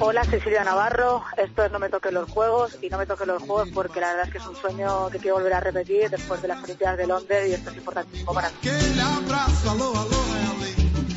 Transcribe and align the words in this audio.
Hola, 0.00 0.22
soy 0.24 0.38
Silvia 0.40 0.64
Navarro. 0.64 1.24
Esto 1.38 1.64
es 1.64 1.72
No 1.72 1.78
me 1.78 1.88
toques 1.88 2.12
los 2.12 2.30
juegos 2.30 2.76
y 2.82 2.90
no 2.90 2.98
me 2.98 3.06
toques 3.06 3.26
los 3.26 3.42
juegos 3.42 3.70
porque 3.72 4.00
la 4.00 4.08
verdad 4.08 4.26
es 4.26 4.32
que 4.32 4.38
es 4.38 4.46
un 4.46 4.56
sueño 4.56 5.08
que 5.08 5.18
quiero 5.18 5.36
volver 5.36 5.54
a 5.54 5.60
repetir 5.60 6.10
después 6.10 6.42
de 6.42 6.48
las 6.48 6.62
Olimpiadas 6.62 6.98
de 6.98 7.06
Londres 7.06 7.48
y 7.48 7.54
esto 7.54 7.70
es 7.70 7.76
importantísimo 7.78 8.34
para 8.34 8.50
mí. 8.50 8.54
Aquele 8.58 9.00
abraço, 9.00 9.70
alô, 9.70 9.92
alô, 9.96 10.20
é 10.36 10.44
além. 10.56 10.74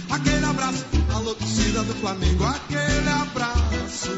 Aquele 0.10 0.46
abraço, 0.46 0.86
alô, 1.14 1.34
torcida 1.34 1.84
do 1.84 1.94
Flamengo. 1.96 2.46
Aquele 2.46 3.10
abraço. 3.10 4.12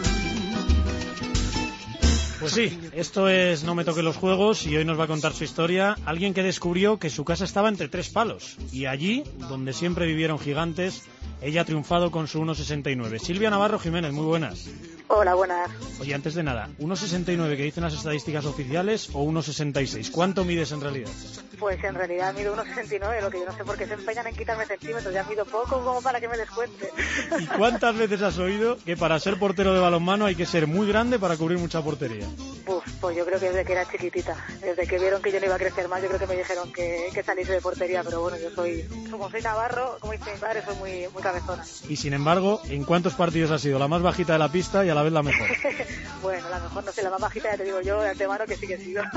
Pues 2.40 2.54
sí, 2.54 2.80
esto 2.94 3.28
es 3.28 3.64
No 3.64 3.76
me 3.76 3.84
toque 3.84 4.02
los 4.02 4.16
juegos 4.16 4.66
y 4.66 4.78
hoy 4.78 4.86
nos 4.86 4.98
va 4.98 5.06
a 5.06 5.08
contar 5.08 5.34
su 5.34 5.44
historia 5.44 5.98
alguien 6.06 6.34
que 6.34 6.42
descubrió 6.42 6.98
que 6.98 7.10
su 7.10 7.26
casa 7.26 7.44
estaba 7.44 7.68
entre 7.70 7.90
tres 7.90 8.10
palos 8.10 8.56
y 8.72 8.86
allí, 8.86 9.24
donde 9.50 9.74
siempre 9.74 10.06
vivieron 10.06 10.40
gigantes, 10.40 11.04
ella 11.42 11.62
ha 11.62 11.66
triunfado 11.66 12.12
con 12.12 12.28
su 12.28 12.42
1,69. 12.42 13.20
Silvia 13.20 13.50
Navarro 13.50 13.80
Jiménez, 13.80 14.14
muy 14.14 14.26
buenas. 14.26 14.70
Hola, 15.12 15.34
buenas. 15.34 15.72
Oye, 16.00 16.14
antes 16.14 16.36
de 16.36 16.44
nada, 16.44 16.70
¿1,69 16.80 17.58
que 17.58 17.64
dicen 17.64 17.84
las 17.84 17.96
estadísticas 17.96 18.46
oficiales 18.46 19.10
o 19.14 19.24
1,66? 19.26 20.12
¿Cuánto 20.12 20.46
mides 20.46 20.72
en 20.72 20.82
realidad? 20.82 21.10
Pues 21.58 21.84
en 21.84 21.96
realidad 21.96 22.32
mido 22.36 22.56
1,69, 22.56 23.22
lo 23.22 23.32
que 23.32 23.40
yo 23.40 23.46
no 23.46 23.58
sé 23.58 23.66
por 23.66 23.76
qué 23.76 23.88
se 23.88 23.96
empeñan 23.96 24.28
en 24.28 24.36
quitarme 24.36 24.68
centímetros. 24.68 25.12
Ya 25.12 25.24
mido 25.24 25.46
poco 25.46 25.84
como 25.84 26.02
para 26.04 26.22
que 26.22 26.28
me 26.28 26.38
descuente. 26.38 26.92
¿Y 27.40 27.48
cuántas 27.48 27.98
veces 27.98 28.22
has 28.22 28.38
oído 28.38 28.78
que 28.86 28.96
para 28.96 29.20
ser 29.20 29.40
portero 29.40 29.74
de 29.74 29.80
balonmano 29.80 30.26
hay 30.26 30.36
que 30.36 30.46
ser 30.46 30.68
muy 30.68 30.88
grande 30.88 31.18
para 31.18 31.36
cubrir 31.38 31.58
mucha 31.58 31.82
portería? 31.82 32.28
Uf, 32.68 32.86
pues 33.02 33.18
yo 33.18 33.26
creo 33.26 33.40
que 33.40 33.48
desde 33.48 33.66
que 33.66 33.72
era 33.74 33.90
chiquitita, 33.90 34.38
desde 34.62 34.86
que 34.86 35.00
vieron 35.00 35.24
que 35.24 35.32
yo 35.32 35.40
no 35.40 35.48
iba 35.48 35.56
a 35.56 35.60
crecer 35.60 35.90
más, 35.90 36.04
yo 36.04 36.08
creo 36.08 36.20
que 36.20 36.28
me 36.28 36.38
dijeron 36.38 36.72
que, 36.72 37.10
que 37.14 37.24
saliese 37.24 37.54
de 37.54 37.62
portería, 37.62 38.04
pero 38.04 38.22
bueno, 38.22 38.38
yo 38.38 38.52
soy, 38.52 38.88
como 39.10 39.30
soy 39.32 39.42
navarro, 39.42 39.98
como 40.00 40.14
dice 40.14 40.32
mi 40.32 40.40
padre, 40.40 40.62
soy 40.64 40.76
muy, 40.76 41.08
muy 41.12 41.24
cabezona. 41.24 41.66
Y 41.90 41.96
sin 41.96 42.14
embargo, 42.14 42.62
¿en 42.70 42.84
cuántos 42.84 43.16
partidos 43.16 43.50
has 43.50 43.62
sido 43.62 43.80
la 43.80 43.88
más 43.88 44.04
bajita 44.04 44.34
de 44.34 44.40
la 44.40 44.52
pista 44.52 44.86
y 44.86 44.90
a 44.90 44.96
la 44.96 44.99
vez 45.04 45.14
la 45.14 45.24
mejor? 45.24 45.48
bueno, 46.22 46.50
la 46.50 46.60
mejor 46.60 46.84
no 46.84 46.92
sé, 46.92 47.04
la 47.04 47.10
más 47.10 47.22
bajita 47.22 47.52
ya 47.52 47.58
te 47.58 47.64
digo 47.64 47.82
yo 47.82 48.02
de 48.02 48.10
antemano 48.10 48.46
que 48.46 48.56
sí 48.56 48.68
que 48.68 48.76
he 48.76 48.78
sido. 48.78 49.04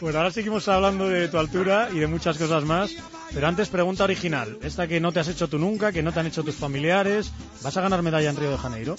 Pues 0.00 0.14
ahora 0.14 0.30
seguimos 0.30 0.68
hablando 0.68 1.08
de 1.08 1.28
tu 1.28 1.38
altura 1.38 1.88
y 1.92 1.98
de 1.98 2.06
muchas 2.06 2.36
cosas 2.36 2.64
más, 2.64 2.90
pero 3.32 3.46
antes 3.46 3.68
pregunta 3.68 4.04
original, 4.04 4.58
esta 4.62 4.86
que 4.86 5.00
no 5.00 5.10
te 5.10 5.20
has 5.20 5.28
hecho 5.28 5.48
tú 5.48 5.58
nunca, 5.58 5.90
que 5.90 6.02
no 6.02 6.12
te 6.12 6.20
han 6.20 6.26
hecho 6.26 6.44
tus 6.44 6.56
familiares, 6.56 7.32
¿vas 7.62 7.76
a 7.76 7.80
ganar 7.80 8.02
medalla 8.02 8.28
en 8.28 8.36
Río 8.36 8.50
de 8.50 8.58
Janeiro? 8.58 8.96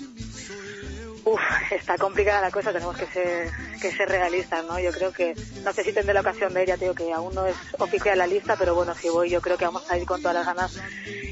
Uf, 1.28 1.42
está 1.72 1.98
complicada 1.98 2.40
la 2.40 2.52
cosa, 2.52 2.72
tenemos 2.72 2.96
que 2.96 3.06
ser, 3.08 3.52
que 3.82 3.92
ser 3.92 4.08
realistas, 4.08 4.64
¿no? 4.66 4.80
Yo 4.80 4.92
creo 4.92 5.12
que, 5.12 5.36
no 5.62 5.74
sé 5.74 5.84
si 5.84 5.92
tendré 5.92 6.14
la 6.14 6.22
ocasión 6.22 6.54
de 6.54 6.62
ir, 6.62 6.70
ya 6.70 6.78
te 6.78 6.86
digo 6.86 6.96
que 6.96 7.12
aún 7.12 7.36
no 7.36 7.46
es 7.46 7.56
oficial 7.80 8.18
la 8.18 8.26
lista, 8.26 8.56
pero 8.58 8.74
bueno, 8.74 8.96
si 8.96 9.10
voy 9.10 9.30
yo 9.30 9.42
creo 9.42 9.58
que 9.58 9.66
vamos 9.66 9.84
a 9.92 9.98
ir 9.98 10.06
con 10.06 10.22
todas 10.22 10.36
las 10.36 10.46
ganas 10.46 10.80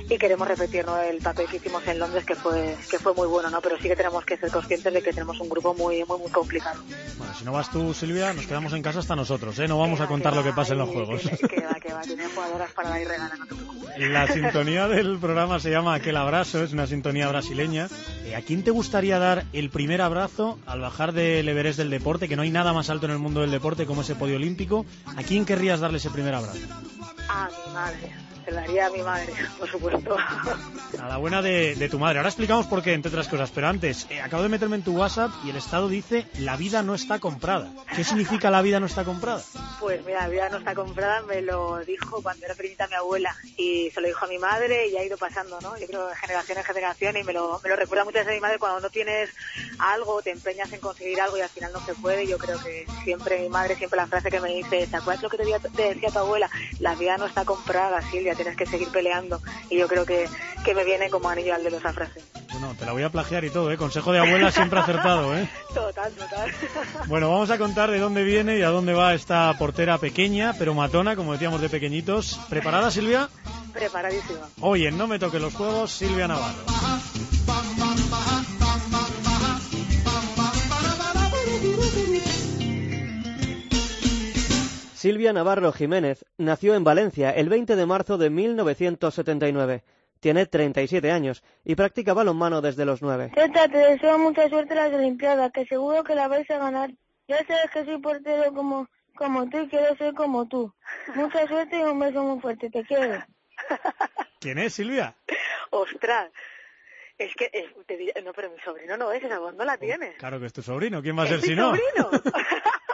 y 0.10 0.18
queremos 0.18 0.48
repetir 0.48 0.86
¿no? 0.86 1.00
el 1.00 1.18
papel 1.18 1.48
que 1.48 1.58
hicimos 1.58 1.86
en 1.88 2.00
Londres, 2.00 2.26
que 2.26 2.36
fue, 2.36 2.76
que 2.90 3.00
fue 3.00 3.14
muy 3.14 3.28
bueno, 3.28 3.50
¿no? 3.50 3.62
Pero 3.62 3.78
sí 3.78 3.88
que 3.88 3.96
tenemos 3.96 4.24
que 4.26 4.38
ser 4.38 4.52
conscientes 4.52 4.94
de 4.94 5.02
que 5.02 5.12
tenemos 5.12 5.40
un 5.40 5.50
grupo 5.50 5.74
muy, 5.74 6.04
muy, 6.06 6.20
muy 6.20 6.32
complicado. 6.32 6.82
Bueno, 7.18 7.34
si 7.34 7.46
no 7.46 7.52
vas 7.52 7.72
tú, 7.72 7.94
Silvia, 7.94 8.34
nos 8.34 8.46
quedamos 8.46 8.74
en 8.74 8.82
casa 8.82 9.00
hasta 9.00 9.16
nosotros, 9.16 9.58
¿eh? 9.60 9.68
No 9.68 9.80
vamos 9.80 10.00
a 10.02 10.08
contar 10.08 10.36
lo 10.36 10.44
que 10.44 10.54
pasa 10.54 10.74
en 10.74 10.80
los 10.80 10.90
juegos. 10.90 11.22
Que 11.22 11.62
va, 11.62 11.74
que 11.76 11.94
va, 11.94 12.02
tiene 12.02 12.28
jugadoras 12.28 12.72
para 12.74 12.90
dar 12.90 13.02
y 13.02 13.06
regalar, 13.06 13.40
no 13.40 13.46
te 13.46 13.56
preocupes. 13.56 13.76
La 13.98 14.28
sintonía 14.28 14.88
del 14.88 15.18
programa 15.20 15.60
se 15.60 15.72
llama 15.72 15.94
Aquel 15.94 16.18
Abrazo, 16.18 16.64
es 16.64 16.74
una 16.74 16.86
sintonía 16.86 17.28
brasileña. 17.30 17.88
Eh, 18.26 18.36
¿A 18.36 18.42
quién 18.42 18.64
te 18.64 18.72
gustaría 18.72 19.20
dar 19.20 19.46
el 19.54 19.70
primer 19.70 20.02
abrazo 20.02 20.60
al 20.66 20.82
bajar 20.82 21.14
del 21.14 21.48
Everest 21.48 21.78
del 21.78 21.90
deporte? 21.90 22.28
Que 22.28 22.36
no 22.36 22.42
hay 22.42 22.52
nada 22.52 22.74
más 22.74 22.90
alto 22.90 23.06
en 23.06 23.14
el 23.14 23.20
mundo 23.20 23.42
del 23.42 23.52
deporte 23.52 23.86
como 23.86 24.02
ese 24.02 24.16
podio 24.16 24.36
olímpico. 24.36 24.86
¿A 25.16 25.24
quién 25.24 25.46
querrías 25.46 25.80
darle 25.80 25.98
ese 25.98 26.10
primer 26.10 26.36
abrazo? 26.36 26.60
A 27.30 27.50
mi 27.50 27.74
madre, 27.74 28.12
se 28.46 28.52
lo 28.52 28.60
haría 28.60 28.88
a 28.88 28.90
mi 28.92 29.02
madre, 29.02 29.34
por 29.60 29.70
supuesto. 29.70 30.16
A 31.02 31.08
la 31.08 31.18
buena 31.18 31.42
de, 31.42 31.76
de 31.76 31.90
tu 31.90 32.00
madre. 32.00 32.20
Ahora 32.20 32.30
explicamos 32.30 32.68
por 32.68 32.82
qué, 32.82 32.94
entre 32.94 33.10
otras 33.10 33.28
cosas. 33.28 33.52
Pero 33.52 33.68
antes, 33.68 34.08
eh, 34.10 34.22
acabo 34.22 34.44
de 34.44 34.50
meterme 34.50 34.76
en 34.78 34.84
tu 34.84 34.96
WhatsApp 34.96 35.32
y 35.44 35.50
el 35.50 35.56
Estado 35.56 35.90
dice 35.90 36.28
la 36.40 36.56
vida 36.56 36.84
no 36.84 36.96
está 36.96 37.20
comprada. 37.20 37.72
¿Qué 37.96 38.04
significa 38.04 38.50
la 38.50 38.62
vida 38.62 38.80
no 38.80 38.86
está 38.86 39.04
comprada? 39.04 39.42
Pues 39.80 40.06
mira, 40.06 40.22
la 40.22 40.30
vida 40.30 40.50
no 40.50 40.58
está 40.58 40.76
comprada, 40.76 41.22
me 41.24 41.42
lo 41.42 41.80
dijo 41.86 42.22
cuando 42.22 42.46
era 42.46 42.56
pequeñita 42.56 42.88
mi 42.88 42.96
abuela 42.96 43.36
y 43.58 43.90
se 43.92 44.02
lo 44.02 44.08
dijo 44.08 44.26
a 44.26 44.28
mi 44.28 44.38
madre 44.38 44.88
y 44.88 44.98
ha 44.98 45.04
ido 45.04 45.18
pasando, 45.18 45.60
¿no? 45.62 45.78
Yo 45.78 45.88
creo 45.88 46.08
de 46.08 46.16
generación 46.16 46.58
en 46.58 46.64
generación 46.64 47.18
y 47.18 47.24
me 47.24 47.34
lo, 47.34 47.60
me 47.64 47.70
lo 47.70 47.76
recuerda 47.76 48.06
muchas 48.06 48.26
veces 48.26 48.38
mi 48.38 48.42
madre 48.42 48.60
cuando 48.60 48.80
no 48.80 48.90
tienes 48.90 49.30
algo, 49.80 50.22
te 50.22 50.32
empeñas 50.32 50.72
en 50.72 50.80
conseguir 50.80 51.20
algo 51.22 51.38
y 51.38 51.42
al 51.42 51.50
final 51.50 51.72
no 51.74 51.86
se 51.86 51.94
puede. 51.96 52.28
Yo 52.28 52.38
creo 52.38 52.62
que 52.62 52.86
siempre 53.04 53.40
mi 53.40 53.50
madre, 53.50 53.76
siempre 53.76 53.98
la 53.98 54.08
frase 54.08 54.30
que 54.30 54.40
me 54.40 54.50
dice, 54.50 54.88
¿te 54.88 54.96
acuerdas 54.96 55.24
lo 55.24 55.30
que 55.30 55.38
te, 55.38 55.46
te 55.76 55.94
decía 55.94 56.10
tu 56.10 56.20
abuela? 56.20 56.50
La 56.80 56.96
vida 56.96 57.18
no 57.18 57.26
está 57.26 57.46
comprada, 57.46 58.02
Silvia, 58.10 58.35
tienes 58.36 58.56
que 58.56 58.66
seguir 58.66 58.90
peleando 58.90 59.42
y 59.70 59.78
yo 59.78 59.88
creo 59.88 60.06
que, 60.06 60.28
que 60.64 60.76
me 60.76 60.84
viene 60.84 61.10
como 61.10 61.30
anillo 61.30 61.56
al 61.56 61.64
dedo 61.64 61.78
esa 61.78 61.94
frase. 61.94 62.22
Bueno, 62.52 62.74
te 62.80 62.86
la 62.86 62.94
voy 62.94 63.04
a 63.04 63.10
plagiar 63.10 63.44
y 63.44 63.50
todo, 63.50 63.72
¿eh? 63.72 63.78
Consejo 63.78 64.14
de 64.14 64.20
abuela 64.20 64.52
siempre 64.52 64.80
acertado, 64.80 65.36
¿eh? 65.36 65.50
Total, 65.74 66.12
total. 66.14 66.52
Bueno, 67.08 67.30
vamos 67.30 67.50
a 67.50 67.58
contar 67.58 67.92
de 67.92 68.00
dónde 68.00 68.24
viene 68.24 68.58
y 68.58 68.62
a 68.62 68.70
dónde 68.70 68.94
va 68.94 69.14
esta 69.14 69.54
portera 69.58 69.98
pequeña, 69.98 70.54
pero 70.58 70.74
matona, 70.74 71.16
como 71.16 71.34
decíamos 71.34 71.62
de 71.62 71.70
pequeñitos. 71.70 72.40
¿Preparada, 72.50 72.92
Silvia? 72.92 73.30
Preparadísima. 73.74 74.48
Hoy 74.62 74.88
en 74.88 74.98
No 74.98 75.08
me 75.08 75.20
toque 75.20 75.40
los 75.40 75.54
juegos, 75.54 75.92
Silvia 75.92 76.28
Navarro. 76.28 76.64
Silvia 85.06 85.34
Navarro 85.34 85.72
Jiménez 85.72 86.26
nació 86.40 86.74
en 86.74 86.84
Valencia 86.84 87.30
el 87.30 87.48
20 87.48 87.76
de 87.76 87.86
marzo 87.86 88.18
de 88.18 88.32
1979. 88.32 89.84
Tiene 90.20 90.48
37 90.48 91.12
años 91.12 91.44
y 91.64 91.76
practica 91.76 92.16
balonmano 92.16 92.60
desde 92.60 92.86
los 92.86 93.04
9. 93.04 93.32
Teta, 93.36 93.68
te 93.68 93.78
deseo 93.78 94.18
mucha 94.18 94.50
suerte 94.50 94.74
en 94.74 94.80
las 94.80 94.92
Olimpiadas, 94.92 95.52
que 95.52 95.68
seguro 95.68 96.04
que 96.04 96.16
la 96.16 96.28
vais 96.28 96.50
a 96.50 96.58
ganar. 96.58 96.90
Ya 97.28 97.38
sabes 97.46 97.70
que 97.72 97.86
soy 97.86 98.00
portero 98.02 98.52
como, 98.52 98.88
como 99.16 99.48
tú 99.48 99.60
y 99.60 99.68
quiero 99.68 99.96
ser 99.96 100.16
como 100.16 100.48
tú. 100.48 100.74
Mucha 101.14 101.46
suerte 101.48 101.78
y 101.78 101.84
un 101.84 102.00
beso 102.00 102.24
muy 102.24 102.42
fuerte, 102.42 102.72
te 102.72 102.84
quiero. 102.84 103.24
¿Quién 104.40 104.58
es, 104.58 104.74
Silvia? 104.74 105.14
Ostras. 105.70 106.32
Es 107.20 107.32
que, 107.36 107.52
es- 107.54 107.86
te 107.86 107.96
diré- 107.96 108.24
no, 108.24 108.34
pero 108.34 108.50
mi 108.50 108.60
sobrino 108.62 108.98
no 108.98 109.12
es, 109.12 109.24
esa 109.24 109.38
voz 109.38 109.54
no 109.54 109.66
la 109.66 109.78
tiene. 109.78 110.16
Claro 110.18 110.40
que 110.40 110.48
es 110.48 110.54
tu 110.54 110.64
sobrino, 110.64 111.04
¿quién 111.04 111.16
va 111.16 111.22
a 111.22 111.26
¿Es 111.26 111.30
ser 111.30 111.42
mi 111.42 111.46
si 111.50 111.56
no? 111.56 111.66
sobrino? 111.76 112.10
no 112.12 112.22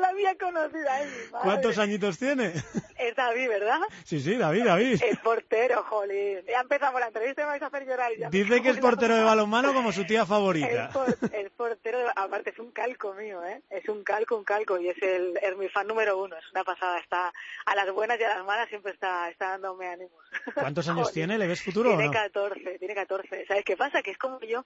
la 0.00 0.08
había 0.08 0.36
conocido, 0.36 0.86
ay. 0.90 1.08
¿Cuántos 1.42 1.78
añitos 1.78 2.18
tiene? 2.18 2.52
Es 2.98 3.16
David, 3.16 3.48
¿verdad? 3.48 3.80
Sí, 4.04 4.20
sí, 4.20 4.36
David, 4.36 4.64
David. 4.64 5.02
El 5.02 5.16
portero, 5.18 5.82
jolín. 5.84 6.40
Ya 6.48 6.60
empezamos 6.60 7.00
la 7.00 7.08
entrevista 7.08 7.42
y 7.42 7.44
me 7.44 7.50
vais 7.50 7.62
a 7.62 7.66
hacer 7.66 7.86
llorar. 7.86 8.12
ya 8.18 8.30
Dice 8.30 8.62
que 8.62 8.70
es 8.70 8.78
portero 8.78 9.16
de 9.16 9.22
balonmano 9.22 9.72
como 9.74 9.92
su 9.92 10.04
tía 10.06 10.24
favorita. 10.26 10.90
por- 10.92 11.16
el 11.34 11.50
portero, 11.50 11.98
de- 11.98 12.12
aparte 12.16 12.50
es 12.50 12.58
un 12.58 12.70
calco 12.70 13.14
mío, 13.14 13.44
¿eh? 13.44 13.62
Es 13.70 13.88
un 13.88 14.04
calco, 14.04 14.36
un 14.36 14.44
calco, 14.44 14.78
y 14.78 14.88
es 14.88 15.02
el 15.02 15.36
es 15.42 15.56
mi 15.56 15.68
fan 15.68 15.86
número 15.86 16.16
uno. 16.18 16.36
Es 16.36 16.44
una 16.52 16.64
pasada, 16.64 16.98
está 16.98 17.32
a 17.66 17.74
las 17.74 17.90
buenas 17.92 18.18
y 18.20 18.24
a 18.24 18.36
las 18.36 18.44
malas 18.44 18.68
siempre 18.68 18.92
está, 18.92 19.28
está 19.30 19.50
dándome 19.50 19.86
ánimos. 19.88 20.12
¿Cuántos 20.54 20.88
años 20.88 21.12
tiene? 21.12 21.36
¿Le 21.38 21.46
ves 21.46 21.62
futuro 21.62 21.90
o 21.90 21.92
Tiene 21.96 22.06
no? 22.06 22.12
14, 22.12 22.78
tiene 22.78 22.94
14. 22.94 23.46
¿Sabes 23.46 23.64
qué 23.64 23.76
pasa? 23.76 24.02
Que 24.02 24.12
es 24.12 24.18
como 24.18 24.40
yo, 24.40 24.64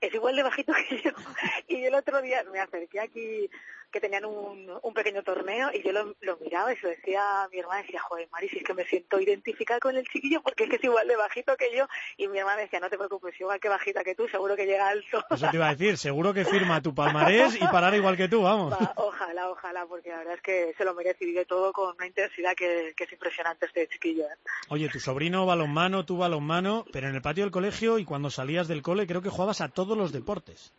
es 0.00 0.12
igual 0.14 0.36
de 0.36 0.42
bajito 0.42 0.72
que 0.88 1.00
yo. 1.02 1.10
Y 1.68 1.80
yo 1.82 1.88
el 1.88 1.94
otro 1.94 2.20
día 2.22 2.42
me 2.52 2.60
acerqué 2.60 3.00
aquí, 3.00 3.50
que 3.90 4.00
tenían 4.00 4.24
un, 4.24 4.70
un 4.82 4.94
pequeño 4.94 5.22
torneo, 5.22 5.70
y 5.72 5.82
yo 5.82 5.92
lo, 5.92 6.14
lo 6.20 6.36
miraba 6.38 6.72
y 6.72 6.76
se 6.76 6.82
lo 6.82 6.88
decía 6.90 7.44
a 7.44 7.48
mi 7.48 7.58
hermana, 7.58 7.82
decía, 7.82 8.00
joder, 8.00 8.28
Mari, 8.30 8.48
si 8.48 8.58
es 8.58 8.64
que 8.64 8.74
me 8.74 8.84
siento 8.84 9.20
identificada 9.20 9.80
con 9.80 9.96
el 9.96 10.06
chiquillo 10.06 10.42
porque 10.42 10.64
es 10.64 10.70
que 10.70 10.76
es 10.76 10.84
igual 10.84 11.08
de 11.08 11.16
bajito 11.16 11.56
que 11.56 11.74
yo. 11.76 11.86
Y 12.16 12.28
mi 12.28 12.38
hermana 12.38 12.62
decía, 12.62 12.80
no 12.80 12.90
te 12.90 12.98
preocupes, 12.98 13.38
igual 13.40 13.60
que 13.60 13.68
bajita 13.68 14.04
que 14.04 14.14
tú, 14.14 14.28
seguro 14.28 14.56
que 14.56 14.66
llega 14.66 14.88
alto. 14.88 15.24
Eso 15.30 15.48
te 15.50 15.56
iba 15.56 15.68
a 15.68 15.74
decir, 15.74 15.96
seguro 15.96 16.34
que 16.34 16.44
firma 16.44 16.82
tu 16.82 16.94
palmarés 16.94 17.56
y 17.56 17.66
parar 17.66 17.94
igual 17.94 18.16
que 18.16 18.28
tú, 18.28 18.42
vamos. 18.42 18.72
Va, 18.72 18.92
ojalá, 18.96 19.50
ojalá, 19.50 19.86
porque 19.86 20.10
la 20.10 20.18
verdad 20.18 20.34
es 20.34 20.42
que 20.42 20.74
se 20.76 20.84
lo 20.84 20.94
merece 20.94 21.24
y 21.24 21.28
vive 21.28 21.44
todo 21.44 21.72
con 21.72 21.94
una 21.96 22.06
intensidad 22.06 22.54
que, 22.54 22.94
que 22.96 23.04
es 23.04 23.12
impresionante 23.12 23.66
este 23.66 23.88
chiquillo. 23.88 24.24
¿eh? 24.24 24.36
Oye, 24.68 24.88
tu 24.88 25.00
sobrino 25.00 25.46
balonmano, 25.46 26.04
tú 26.04 26.18
balonmano, 26.18 26.84
pero 26.92 27.08
en 27.08 27.14
el 27.14 27.22
patio 27.22 27.44
del 27.44 27.50
colegio 27.50 27.98
y 27.98 28.04
cuando 28.04 28.30
salías 28.30 28.68
del 28.68 28.82
cole 28.82 29.06
creo 29.06 29.22
que 29.22 29.30
jugabas 29.30 29.60
a 29.60 29.68
todos 29.68 29.96
los 29.96 30.12
deportes. 30.12 30.72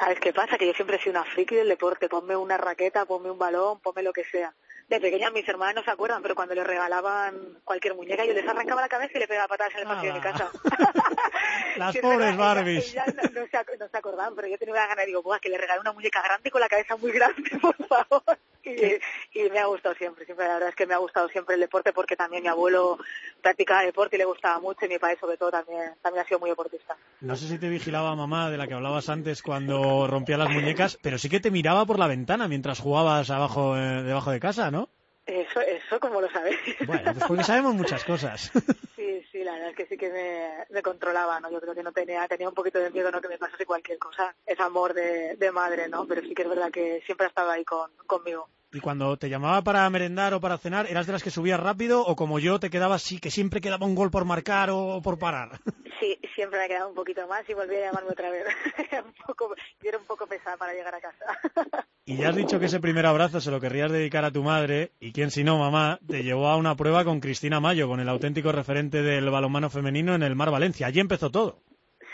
¿Sabes 0.00 0.18
qué 0.18 0.32
pasa? 0.32 0.56
Que 0.58 0.66
yo 0.66 0.72
siempre 0.72 0.96
he 0.96 0.98
sido 0.98 1.12
una 1.20 1.24
friki 1.30 1.54
del 1.54 1.68
deporte. 1.68 2.08
Ponme 2.08 2.34
una 2.34 2.56
raqueta, 2.56 3.04
ponme 3.04 3.30
un 3.30 3.38
balón, 3.38 3.78
ponme 3.80 4.02
lo 4.02 4.12
que 4.12 4.24
sea. 4.24 4.52
De 4.88 4.98
pequeña 4.98 5.30
mis 5.30 5.46
hermanas 5.48 5.76
no 5.76 5.84
se 5.84 5.90
acuerdan, 5.92 6.20
pero 6.20 6.34
cuando 6.34 6.52
les 6.54 6.66
regalaban 6.66 7.60
cualquier 7.62 7.94
muñeca 7.94 8.24
yo 8.24 8.32
les 8.32 8.48
arrancaba 8.48 8.80
la 8.80 8.88
cabeza 8.88 9.12
y 9.14 9.18
les 9.20 9.28
pegaba 9.28 9.46
patadas 9.46 9.72
en 9.74 9.80
el 9.80 9.86
pasillo 9.86 10.12
de 10.14 10.18
mi 10.18 10.20
casa. 10.24 10.50
Las 11.76 11.92
Sí, 11.94 12.00
pobres 12.00 12.36
Barbies. 12.36 12.96
no, 12.96 13.02
no 13.42 13.46
se, 13.46 13.56
ac- 13.56 13.78
no 13.78 13.88
se 13.88 13.96
acordaban, 13.96 14.34
pero 14.34 14.48
yo 14.48 14.58
tenía 14.58 14.74
una 14.74 14.86
gana 14.88 15.04
y 15.04 15.06
digo, 15.06 15.22
pues 15.22 15.40
que 15.40 15.48
le 15.48 15.58
regalé 15.58 15.80
una 15.80 15.92
muñeca 15.92 16.20
grande 16.22 16.50
con 16.50 16.60
la 16.60 16.68
cabeza 16.68 16.96
muy 16.96 17.12
grande, 17.12 17.50
por 17.62 17.76
favor. 17.86 18.22
Y, 18.62 19.48
me 19.50 19.58
ha 19.58 19.66
gustado 19.66 19.94
siempre, 19.94 20.24
siempre 20.24 20.46
la 20.46 20.54
verdad 20.54 20.68
es 20.68 20.74
que 20.74 20.86
me 20.86 20.94
ha 20.94 20.98
gustado 20.98 21.28
siempre 21.28 21.54
el 21.54 21.60
deporte 21.60 21.92
porque 21.92 22.16
también 22.16 22.42
mi 22.42 22.48
abuelo 22.48 22.98
practicaba 23.40 23.82
deporte 23.82 24.16
y 24.16 24.18
le 24.18 24.24
gustaba 24.26 24.60
mucho 24.60 24.84
y 24.84 24.88
mi 24.88 24.98
padre 24.98 25.18
sobre 25.18 25.36
todo 25.36 25.50
también, 25.50 25.94
también 26.02 26.24
ha 26.24 26.28
sido 26.28 26.40
muy 26.40 26.50
deportista. 26.50 26.96
No 27.20 27.36
sé 27.36 27.48
si 27.48 27.58
te 27.58 27.68
vigilaba 27.68 28.14
mamá 28.14 28.50
de 28.50 28.58
la 28.58 28.66
que 28.66 28.74
hablabas 28.74 29.08
antes 29.08 29.42
cuando 29.42 30.06
rompía 30.06 30.36
las 30.36 30.50
muñecas, 30.50 30.98
pero 31.00 31.18
sí 31.18 31.28
que 31.28 31.40
te 31.40 31.50
miraba 31.50 31.86
por 31.86 31.98
la 31.98 32.06
ventana 32.06 32.48
mientras 32.48 32.80
jugabas 32.80 33.30
abajo, 33.30 33.76
eh, 33.76 34.02
debajo 34.02 34.30
de 34.30 34.40
casa, 34.40 34.70
¿no? 34.70 34.88
Eso, 35.30 35.60
eso 35.60 36.00
como 36.00 36.20
lo 36.20 36.28
sabéis. 36.28 36.58
Bueno, 36.86 37.12
pues 37.14 37.24
porque 37.28 37.44
sabemos 37.44 37.74
muchas 37.74 38.04
cosas. 38.04 38.50
Sí, 39.00 39.26
sí, 39.32 39.42
la 39.42 39.52
verdad 39.52 39.70
es 39.70 39.76
que 39.76 39.86
sí 39.86 39.96
que 39.96 40.10
me, 40.10 40.66
me 40.68 40.82
controlaba, 40.82 41.40
¿no? 41.40 41.50
Yo 41.50 41.58
creo 41.58 41.74
que 41.74 41.82
no 41.82 41.90
tenía, 41.90 42.28
tenía 42.28 42.50
un 42.50 42.54
poquito 42.54 42.78
de 42.78 42.90
miedo, 42.90 43.10
¿no? 43.10 43.22
Que 43.22 43.28
me 43.28 43.38
pasase 43.38 43.64
cualquier 43.64 43.98
cosa. 43.98 44.34
Es 44.44 44.60
amor 44.60 44.92
de, 44.92 45.36
de 45.36 45.50
madre, 45.50 45.88
¿no? 45.88 46.06
Pero 46.06 46.20
sí 46.20 46.34
que 46.34 46.42
es 46.42 46.48
verdad 46.50 46.70
que 46.70 47.00
siempre 47.06 47.24
ha 47.24 47.30
estado 47.30 47.50
ahí 47.50 47.64
con, 47.64 47.90
conmigo. 48.06 48.46
Y 48.72 48.80
cuando 48.80 49.16
te 49.16 49.28
llamaba 49.28 49.62
para 49.62 49.90
merendar 49.90 50.32
o 50.32 50.40
para 50.40 50.56
cenar, 50.56 50.86
¿eras 50.86 51.06
de 51.06 51.12
las 51.12 51.24
que 51.24 51.30
subías 51.30 51.58
rápido 51.58 52.02
o 52.06 52.14
como 52.14 52.38
yo 52.38 52.60
te 52.60 52.70
quedabas 52.70 53.02
sí 53.02 53.18
que 53.18 53.30
siempre 53.30 53.60
quedaba 53.60 53.84
un 53.84 53.96
gol 53.96 54.12
por 54.12 54.24
marcar 54.24 54.70
o 54.70 55.00
por 55.02 55.18
parar? 55.18 55.60
Sí, 56.00 56.18
siempre 56.34 56.58
me 56.58 56.66
quedaba 56.66 56.86
un 56.86 56.94
poquito 56.94 57.28
más 57.28 57.46
y 57.46 57.52
volví 57.52 57.76
a 57.76 57.80
llamarme 57.80 58.12
otra 58.12 58.30
vez. 58.30 58.46
Era 58.90 59.02
un 59.02 59.12
poco, 59.26 59.54
yo 59.82 59.88
era 59.90 59.98
un 59.98 60.06
poco 60.06 60.26
pesada 60.26 60.56
para 60.56 60.72
llegar 60.72 60.94
a 60.94 61.00
casa. 61.02 61.86
Y 62.06 62.16
ya 62.16 62.30
has 62.30 62.36
dicho 62.36 62.58
que 62.58 62.64
ese 62.64 62.80
primer 62.80 63.04
abrazo 63.04 63.38
se 63.38 63.50
lo 63.50 63.60
querrías 63.60 63.92
dedicar 63.92 64.24
a 64.24 64.32
tu 64.32 64.42
madre, 64.42 64.92
y 64.98 65.12
quién 65.12 65.30
si 65.30 65.44
no, 65.44 65.58
mamá, 65.58 66.00
te 66.08 66.24
llevó 66.24 66.48
a 66.48 66.56
una 66.56 66.74
prueba 66.74 67.04
con 67.04 67.20
Cristina 67.20 67.60
Mayo, 67.60 67.86
con 67.86 68.00
el 68.00 68.08
auténtico 68.08 68.50
referente 68.50 69.02
del 69.02 69.28
balonmano 69.28 69.68
femenino 69.68 70.14
en 70.14 70.22
el 70.22 70.34
Mar 70.34 70.50
Valencia. 70.50 70.86
Allí 70.86 70.98
empezó 70.98 71.30
todo. 71.30 71.58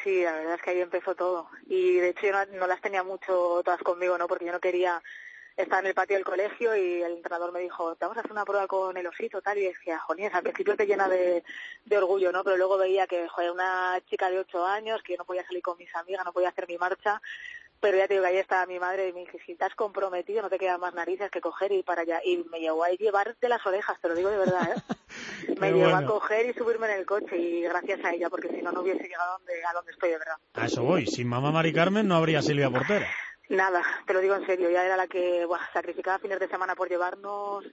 Sí, 0.02 0.22
la 0.22 0.32
verdad 0.32 0.54
es 0.56 0.62
que 0.62 0.70
ahí 0.70 0.80
empezó 0.80 1.14
todo. 1.14 1.48
Y 1.68 1.94
de 1.94 2.10
hecho 2.10 2.26
yo 2.26 2.32
no, 2.32 2.58
no 2.58 2.66
las 2.66 2.80
tenía 2.80 3.04
mucho 3.04 3.62
todas 3.64 3.80
conmigo, 3.80 4.18
¿no? 4.18 4.26
Porque 4.26 4.44
yo 4.44 4.52
no 4.52 4.60
quería 4.60 5.00
estar 5.56 5.80
en 5.80 5.88
el 5.88 5.94
patio 5.94 6.16
del 6.16 6.24
colegio 6.24 6.76
y 6.76 7.02
el 7.02 7.12
entrenador 7.12 7.52
me 7.52 7.60
dijo, 7.60 7.96
te 7.96 8.04
vamos 8.04 8.18
a 8.18 8.20
hacer 8.20 8.32
una 8.32 8.44
prueba 8.44 8.66
con 8.66 8.96
el 8.96 9.06
osito, 9.06 9.40
tal, 9.40 9.58
y 9.58 9.64
decía, 9.64 9.98
jolín, 10.00 10.30
al 10.32 10.42
principio 10.42 10.76
te 10.76 10.86
llena 10.86 11.08
de, 11.08 11.42
de 11.84 11.98
orgullo, 11.98 12.30
¿no? 12.30 12.44
Pero 12.44 12.56
luego 12.56 12.76
veía 12.76 13.06
que, 13.06 13.26
joder, 13.28 13.50
una 13.50 13.98
chica 14.08 14.30
de 14.30 14.38
ocho 14.38 14.66
años, 14.66 15.02
que 15.02 15.14
yo 15.14 15.18
no 15.18 15.24
podía 15.24 15.46
salir 15.46 15.62
con 15.62 15.78
mis 15.78 15.94
amigas, 15.94 16.24
no 16.24 16.32
podía 16.32 16.50
hacer 16.50 16.68
mi 16.68 16.76
marcha, 16.76 17.20
pero 17.80 17.98
ya 17.98 18.08
te 18.08 18.14
digo 18.14 18.24
que 18.24 18.30
ahí 18.30 18.36
estaba 18.38 18.66
mi 18.66 18.78
madre 18.78 19.08
y 19.08 19.12
me 19.12 19.20
dije, 19.20 19.38
si 19.44 19.56
has 19.60 19.74
comprometido 19.74 20.42
no 20.42 20.48
te 20.48 20.58
quedan 20.58 20.80
más 20.80 20.94
narices 20.94 21.30
que 21.30 21.40
coger 21.40 21.72
y 21.72 21.76
ir 21.76 21.84
para 21.84 22.02
allá. 22.02 22.20
Y 22.24 22.44
me 22.50 22.60
llevó 22.60 22.84
a 22.84 22.90
llevarte 22.90 23.48
las 23.48 23.64
orejas, 23.66 24.00
te 24.00 24.08
lo 24.08 24.14
digo 24.14 24.30
de 24.30 24.38
verdad, 24.38 24.76
¿eh? 24.76 25.54
me 25.60 25.72
llevó 25.72 25.94
a 25.94 26.04
coger 26.04 26.50
y 26.50 26.54
subirme 26.54 26.86
en 26.86 26.98
el 26.98 27.06
coche 27.06 27.36
y 27.36 27.62
gracias 27.62 28.04
a 28.04 28.12
ella, 28.12 28.30
porque 28.30 28.48
si 28.48 28.62
no, 28.62 28.72
no 28.72 28.80
hubiese 28.80 29.04
llegado 29.04 29.34
a 29.34 29.38
donde, 29.38 29.64
a 29.64 29.72
donde 29.72 29.92
estoy, 29.92 30.10
de 30.10 30.18
verdad. 30.18 30.36
A 30.54 30.66
eso 30.66 30.82
voy. 30.82 31.06
Sin 31.06 31.28
mamá 31.28 31.50
Mari 31.50 31.72
Carmen 31.72 32.08
no 32.08 32.16
habría 32.16 32.42
Silvia 32.42 32.70
Portera. 32.70 33.08
Nada, 33.48 33.82
te 34.06 34.12
lo 34.12 34.20
digo 34.20 34.34
en 34.34 34.46
serio, 34.46 34.70
ya 34.70 34.84
era 34.84 34.96
la 34.96 35.06
que 35.06 35.44
buah, 35.46 35.72
sacrificaba 35.72 36.18
fines 36.18 36.40
de 36.40 36.48
semana 36.48 36.74
por 36.74 36.88
llevarnos 36.88 37.64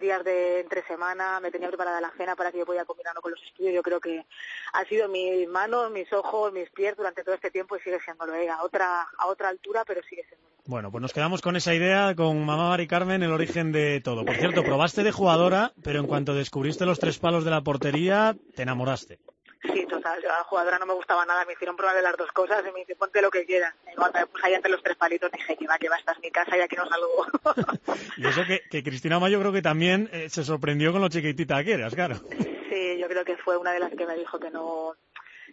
días 0.00 0.24
de 0.24 0.60
entre 0.60 0.82
semana, 0.86 1.40
me 1.40 1.50
tenía 1.50 1.68
preparada 1.68 2.00
la 2.00 2.10
cena 2.16 2.34
para 2.34 2.50
que 2.50 2.58
yo 2.58 2.66
podía 2.66 2.84
combinarlo 2.84 3.22
con 3.22 3.30
los 3.30 3.42
estudios. 3.42 3.74
Yo 3.74 3.82
creo 3.82 4.00
que 4.00 4.24
ha 4.72 4.84
sido 4.84 5.08
mis 5.08 5.48
manos, 5.48 5.90
mis 5.90 6.12
ojos, 6.12 6.52
mis 6.52 6.68
pies 6.70 6.96
durante 6.96 7.22
todo 7.22 7.34
este 7.34 7.50
tiempo 7.50 7.76
y 7.76 7.80
sigue 7.80 8.00
siéndolo, 8.00 8.34
¿eh? 8.34 8.48
a 8.48 8.62
otra 8.62 9.06
a 9.18 9.26
otra 9.26 9.48
altura, 9.48 9.84
pero 9.86 10.02
sigue 10.02 10.24
siendo. 10.24 10.46
Bueno, 10.66 10.90
pues 10.90 11.02
nos 11.02 11.12
quedamos 11.12 11.42
con 11.42 11.56
esa 11.56 11.74
idea, 11.74 12.14
con 12.16 12.44
mamá 12.44 12.70
Mari 12.70 12.86
Carmen, 12.88 13.22
el 13.22 13.32
origen 13.32 13.70
de 13.70 14.00
todo. 14.00 14.24
Por 14.24 14.36
cierto, 14.36 14.64
probaste 14.64 15.02
de 15.02 15.12
jugadora, 15.12 15.72
pero 15.82 16.00
en 16.00 16.06
cuanto 16.06 16.34
descubriste 16.34 16.86
los 16.86 16.98
tres 16.98 17.18
palos 17.18 17.44
de 17.44 17.50
la 17.50 17.60
portería, 17.60 18.34
te 18.56 18.62
enamoraste. 18.62 19.18
Sí, 19.72 19.86
total, 19.86 20.20
yo 20.22 20.30
a 20.30 20.38
la 20.38 20.44
jugadora 20.44 20.78
no 20.78 20.86
me 20.86 20.94
gustaba 20.94 21.24
nada, 21.24 21.44
me 21.44 21.54
hicieron 21.54 21.76
probar 21.76 21.96
de 21.96 22.02
las 22.02 22.16
dos 22.16 22.30
cosas 22.32 22.62
y 22.68 22.72
me 22.72 22.80
dice 22.80 22.96
ponte 22.96 23.22
lo 23.22 23.30
que 23.30 23.46
quieras. 23.46 23.74
Y 23.90 23.96
cuando 23.96 24.18
me 24.18 24.26
puse 24.26 24.46
ahí 24.46 24.54
entre 24.54 24.70
los 24.70 24.82
tres 24.82 24.96
palitos 24.96 25.32
dije 25.32 25.56
que 25.56 25.66
va, 25.66 25.78
que 25.78 25.88
va, 25.88 25.96
esta 25.96 26.12
es 26.12 26.20
mi 26.20 26.30
casa 26.30 26.56
y 26.56 26.60
aquí 26.60 26.76
no 26.76 26.86
salgo. 26.86 27.26
Y 28.16 28.26
eso 28.26 28.44
que, 28.46 28.60
que 28.70 28.82
Cristina 28.82 29.18
Mayo 29.18 29.40
creo 29.40 29.52
que 29.52 29.62
también 29.62 30.08
eh, 30.12 30.28
se 30.28 30.44
sorprendió 30.44 30.92
con 30.92 31.00
lo 31.00 31.08
chiquitita 31.08 31.64
que 31.64 31.72
eras, 31.72 31.94
claro. 31.94 32.16
Sí, 32.68 32.98
yo 32.98 33.08
creo 33.08 33.24
que 33.24 33.36
fue 33.36 33.56
una 33.56 33.72
de 33.72 33.80
las 33.80 33.92
que 33.92 34.06
me 34.06 34.14
dijo 34.16 34.38
que 34.38 34.50
no, 34.50 34.94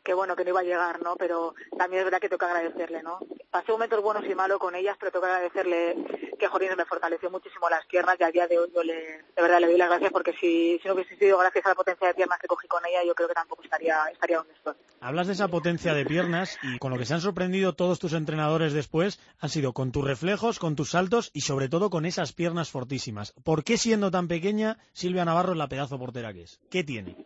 que 0.04 0.14
bueno, 0.14 0.36
que 0.36 0.44
no 0.44 0.52
iba 0.52 0.60
a 0.60 0.64
llegar, 0.64 1.02
¿no? 1.02 1.16
Pero 1.16 1.56
también 1.78 2.02
es 2.02 2.06
verdad 2.06 2.19
que 2.19 2.30
toca 2.30 2.48
agradecerle, 2.48 3.02
¿no? 3.04 3.19
Pasé 3.51 3.74
momentos 3.74 4.01
buenos 4.01 4.24
y 4.25 4.33
malos 4.33 4.59
con 4.59 4.75
ellas, 4.75 4.95
pero 4.98 5.12
toca 5.12 5.27
agradecerle 5.27 5.95
que 6.39 6.48
Jorines 6.48 6.77
me 6.77 6.86
fortaleció 6.86 7.30
muchísimo 7.30 7.69
las 7.69 7.86
piernas 7.86 8.15
y 8.18 8.24
a 8.24 8.31
día 8.31 8.48
de 8.48 8.57
hoy 8.57 8.71
yo 8.74 8.81
le, 8.81 8.95
de 8.95 9.42
verdad 9.42 9.59
le 9.59 9.68
doy 9.68 9.77
las 9.77 9.89
gracias 9.89 10.12
porque 10.12 10.31
si, 10.39 10.80
si 10.80 10.88
no 10.88 10.94
hubiese 10.94 11.18
sido 11.18 11.38
gracias 11.38 11.65
a 11.65 11.69
la 11.69 11.75
potencia 11.75 12.07
de 12.07 12.13
piernas 12.13 12.39
que 12.39 12.48
cogí 12.48 12.68
con 12.69 12.81
ella, 12.86 13.03
yo 13.06 13.13
creo 13.13 13.27
que 13.27 13.33
tampoco 13.33 13.62
estaría, 13.62 13.98
estaría 14.12 14.38
donde 14.38 14.53
estoy. 14.53 14.74
Hablas 15.01 15.27
de 15.27 15.33
esa 15.33 15.50
potencia 15.50 15.94
de 15.94 16.06
piernas 16.06 16.57
y 16.63 16.80
con 16.80 16.92
lo 16.92 16.98
que 16.98 17.06
se 17.06 17.13
han 17.13 17.21
sorprendido 17.21 17.74
todos 17.74 18.00
tus 18.00 18.13
entrenadores 18.13 18.71
después 18.71 19.19
han 19.39 19.50
sido 19.50 19.74
con 19.74 19.92
tus 19.92 20.06
reflejos, 20.06 20.57
con 20.57 20.77
tus 20.77 20.92
saltos 20.92 21.30
y 21.33 21.42
sobre 21.42 21.68
todo 21.68 21.89
con 21.89 22.06
esas 22.06 22.31
piernas 22.31 22.71
fortísimas. 22.71 23.33
¿Por 23.44 23.65
qué 23.65 23.77
siendo 23.77 24.12
tan 24.12 24.27
pequeña 24.30 24.77
Silvia 24.94 25.25
Navarro 25.25 25.51
es 25.51 25.57
la 25.57 25.68
pedazo 25.68 26.00
portera 26.00 26.31
que 26.33 26.44
es? 26.44 26.62
¿Qué 26.69 26.83
tiene? 26.86 27.18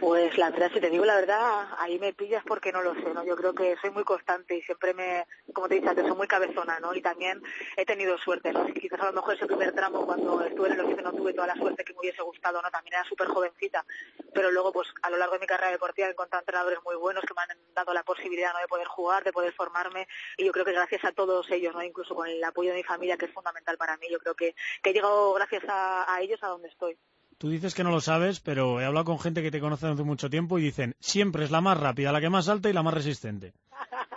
Pues 0.00 0.38
la 0.38 0.50
verdad, 0.50 0.70
si 0.72 0.80
te 0.80 0.90
digo 0.90 1.04
la 1.04 1.16
verdad, 1.16 1.66
ahí 1.78 1.98
me 1.98 2.12
pillas 2.12 2.44
porque 2.46 2.70
no 2.70 2.82
lo 2.82 2.94
sé, 2.94 3.12
¿no? 3.12 3.24
Yo 3.24 3.34
creo 3.34 3.52
que 3.52 3.76
soy 3.80 3.90
muy 3.90 4.04
constante 4.04 4.56
y 4.56 4.62
siempre 4.62 4.94
me, 4.94 5.26
como 5.58 5.68
te 5.68 5.74
dicho 5.74 5.90
antes, 5.90 6.06
soy 6.06 6.16
muy 6.16 6.28
cabezona, 6.28 6.78
¿no? 6.78 6.94
Y 6.94 7.02
también 7.02 7.42
he 7.76 7.84
tenido 7.84 8.16
suerte, 8.18 8.52
¿no? 8.52 8.64
Quizás 8.66 9.00
a 9.00 9.06
lo 9.06 9.12
mejor 9.12 9.34
ese 9.34 9.44
primer 9.44 9.72
tramo 9.72 10.06
cuando 10.06 10.40
estuve 10.40 10.68
en 10.68 10.74
el 10.74 10.80
oficio 10.82 11.02
no 11.02 11.12
tuve 11.12 11.34
toda 11.34 11.48
la 11.48 11.56
suerte 11.56 11.82
que 11.82 11.92
me 11.94 11.98
hubiese 11.98 12.22
gustado, 12.22 12.62
¿no? 12.62 12.70
También 12.70 12.94
era 12.94 13.04
súper 13.08 13.26
jovencita, 13.26 13.84
pero 14.32 14.52
luego 14.52 14.72
pues 14.72 14.86
a 15.02 15.10
lo 15.10 15.16
largo 15.16 15.34
de 15.34 15.40
mi 15.40 15.46
carrera 15.46 15.72
deportiva 15.72 16.06
he 16.06 16.12
encontrado 16.12 16.42
entrenadores 16.42 16.78
muy 16.84 16.94
buenos 16.94 17.24
que 17.24 17.34
me 17.34 17.42
han 17.42 17.58
dado 17.74 17.92
la 17.92 18.04
posibilidad, 18.04 18.52
¿no? 18.52 18.60
De 18.60 18.68
poder 18.68 18.86
jugar, 18.86 19.24
de 19.24 19.32
poder 19.32 19.52
formarme 19.52 20.06
y 20.36 20.44
yo 20.44 20.52
creo 20.52 20.64
que 20.64 20.72
gracias 20.72 21.04
a 21.04 21.10
todos 21.10 21.50
ellos, 21.50 21.74
¿no? 21.74 21.82
Incluso 21.82 22.14
con 22.14 22.28
el 22.28 22.44
apoyo 22.44 22.70
de 22.70 22.76
mi 22.76 22.84
familia 22.84 23.16
que 23.16 23.26
es 23.26 23.32
fundamental 23.32 23.76
para 23.76 23.96
mí, 23.96 24.06
yo 24.08 24.20
creo 24.20 24.36
que, 24.36 24.54
que 24.80 24.90
he 24.90 24.92
llegado 24.92 25.32
gracias 25.32 25.64
a, 25.68 26.14
a 26.14 26.20
ellos 26.20 26.38
a 26.44 26.48
donde 26.48 26.68
estoy. 26.68 26.96
Tú 27.36 27.50
dices 27.50 27.74
que 27.74 27.82
no 27.82 27.90
lo 27.90 28.00
sabes, 28.00 28.38
pero 28.38 28.80
he 28.80 28.84
hablado 28.84 29.06
con 29.06 29.18
gente 29.18 29.42
que 29.42 29.50
te 29.50 29.60
conoce 29.60 29.88
hace 29.88 30.04
mucho 30.04 30.30
tiempo 30.30 30.60
y 30.60 30.62
dicen, 30.62 30.94
siempre 31.00 31.44
es 31.44 31.50
la 31.50 31.60
más 31.60 31.78
rápida, 31.78 32.12
la 32.12 32.20
que 32.20 32.30
más 32.30 32.44
salta 32.44 32.70
y 32.70 32.72
la 32.72 32.84
más 32.84 32.94
resistente. 32.94 33.54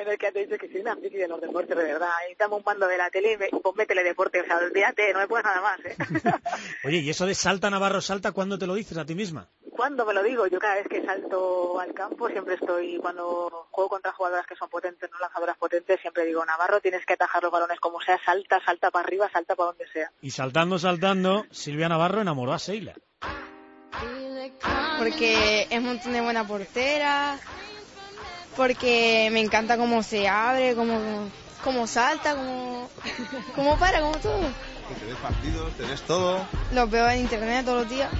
Es 0.00 0.18
que 0.18 0.32
te 0.32 0.40
he 0.40 0.46
dicho 0.46 0.58
que 0.58 0.68
soy 0.72 0.80
una 0.80 0.96
friki 0.96 1.18
de 1.18 1.28
los 1.28 1.40
deportes, 1.40 1.76
de 1.76 1.84
verdad. 1.84 2.08
Estamos 2.30 2.58
un 2.58 2.64
mando 2.64 2.86
de 2.86 2.96
la 2.96 3.10
tele 3.10 3.34
y 3.34 3.36
me, 3.36 3.48
ponme 3.60 3.84
teledeporte, 3.84 4.40
o 4.40 4.44
sea, 4.46 4.56
olvídate, 4.56 5.12
no 5.12 5.18
me 5.18 5.28
puedes 5.28 5.44
nada 5.44 5.60
más, 5.60 5.78
¿eh? 5.84 5.96
Oye, 6.84 6.98
¿y 6.98 7.10
eso 7.10 7.26
de 7.26 7.34
salta 7.34 7.68
Navarro 7.68 8.00
salta 8.00 8.32
cuándo 8.32 8.58
te 8.58 8.66
lo 8.66 8.74
dices 8.74 8.96
a 8.96 9.04
ti 9.04 9.14
misma? 9.14 9.48
¿Cuándo 9.70 10.06
me 10.06 10.14
lo 10.14 10.22
digo? 10.22 10.46
Yo 10.46 10.58
cada 10.58 10.76
vez 10.76 10.88
que 10.88 11.04
salto 11.04 11.78
al 11.78 11.92
campo 11.92 12.28
siempre 12.28 12.54
estoy, 12.54 12.98
cuando 12.98 13.68
juego 13.70 13.90
contra 13.90 14.12
jugadoras 14.12 14.46
que 14.46 14.56
son 14.56 14.70
potentes, 14.70 15.10
no 15.10 15.18
lanzadoras 15.18 15.58
potentes, 15.58 16.00
siempre 16.00 16.24
digo, 16.24 16.44
Navarro, 16.46 16.80
tienes 16.80 17.04
que 17.04 17.14
atajar 17.14 17.42
los 17.42 17.52
balones 17.52 17.78
como 17.78 18.00
sea, 18.00 18.18
salta, 18.24 18.58
salta 18.64 18.90
para 18.90 19.06
arriba, 19.06 19.28
salta 19.30 19.54
para 19.54 19.68
donde 19.68 19.86
sea. 19.92 20.10
Y 20.22 20.30
saltando, 20.30 20.78
saltando, 20.78 21.44
Silvia 21.50 21.88
Navarro 21.88 22.22
enamoró 22.22 22.52
a 22.54 22.58
Seila. 22.58 22.94
porque 24.98 25.66
es 25.70 25.78
un 25.78 25.84
montón 25.84 26.12
de 26.12 26.20
buena 26.22 26.46
portera, 26.46 27.38
porque 28.56 29.28
me 29.32 29.40
encanta 29.40 29.76
cómo 29.76 30.02
se 30.02 30.28
abre, 30.28 30.74
cómo, 30.74 31.30
cómo 31.62 31.86
salta, 31.86 32.34
cómo, 32.34 32.90
cómo 33.54 33.78
para, 33.78 34.00
como 34.00 34.16
todo. 34.18 34.40
Te 34.98 35.06
ves 35.06 35.16
partidos, 35.16 35.72
te 35.74 35.84
ves 35.84 36.02
todo. 36.02 36.44
Los 36.72 36.90
veo 36.90 37.08
en 37.08 37.20
internet 37.20 37.64
todos 37.64 37.82
los 37.82 37.90
días. 37.90 38.10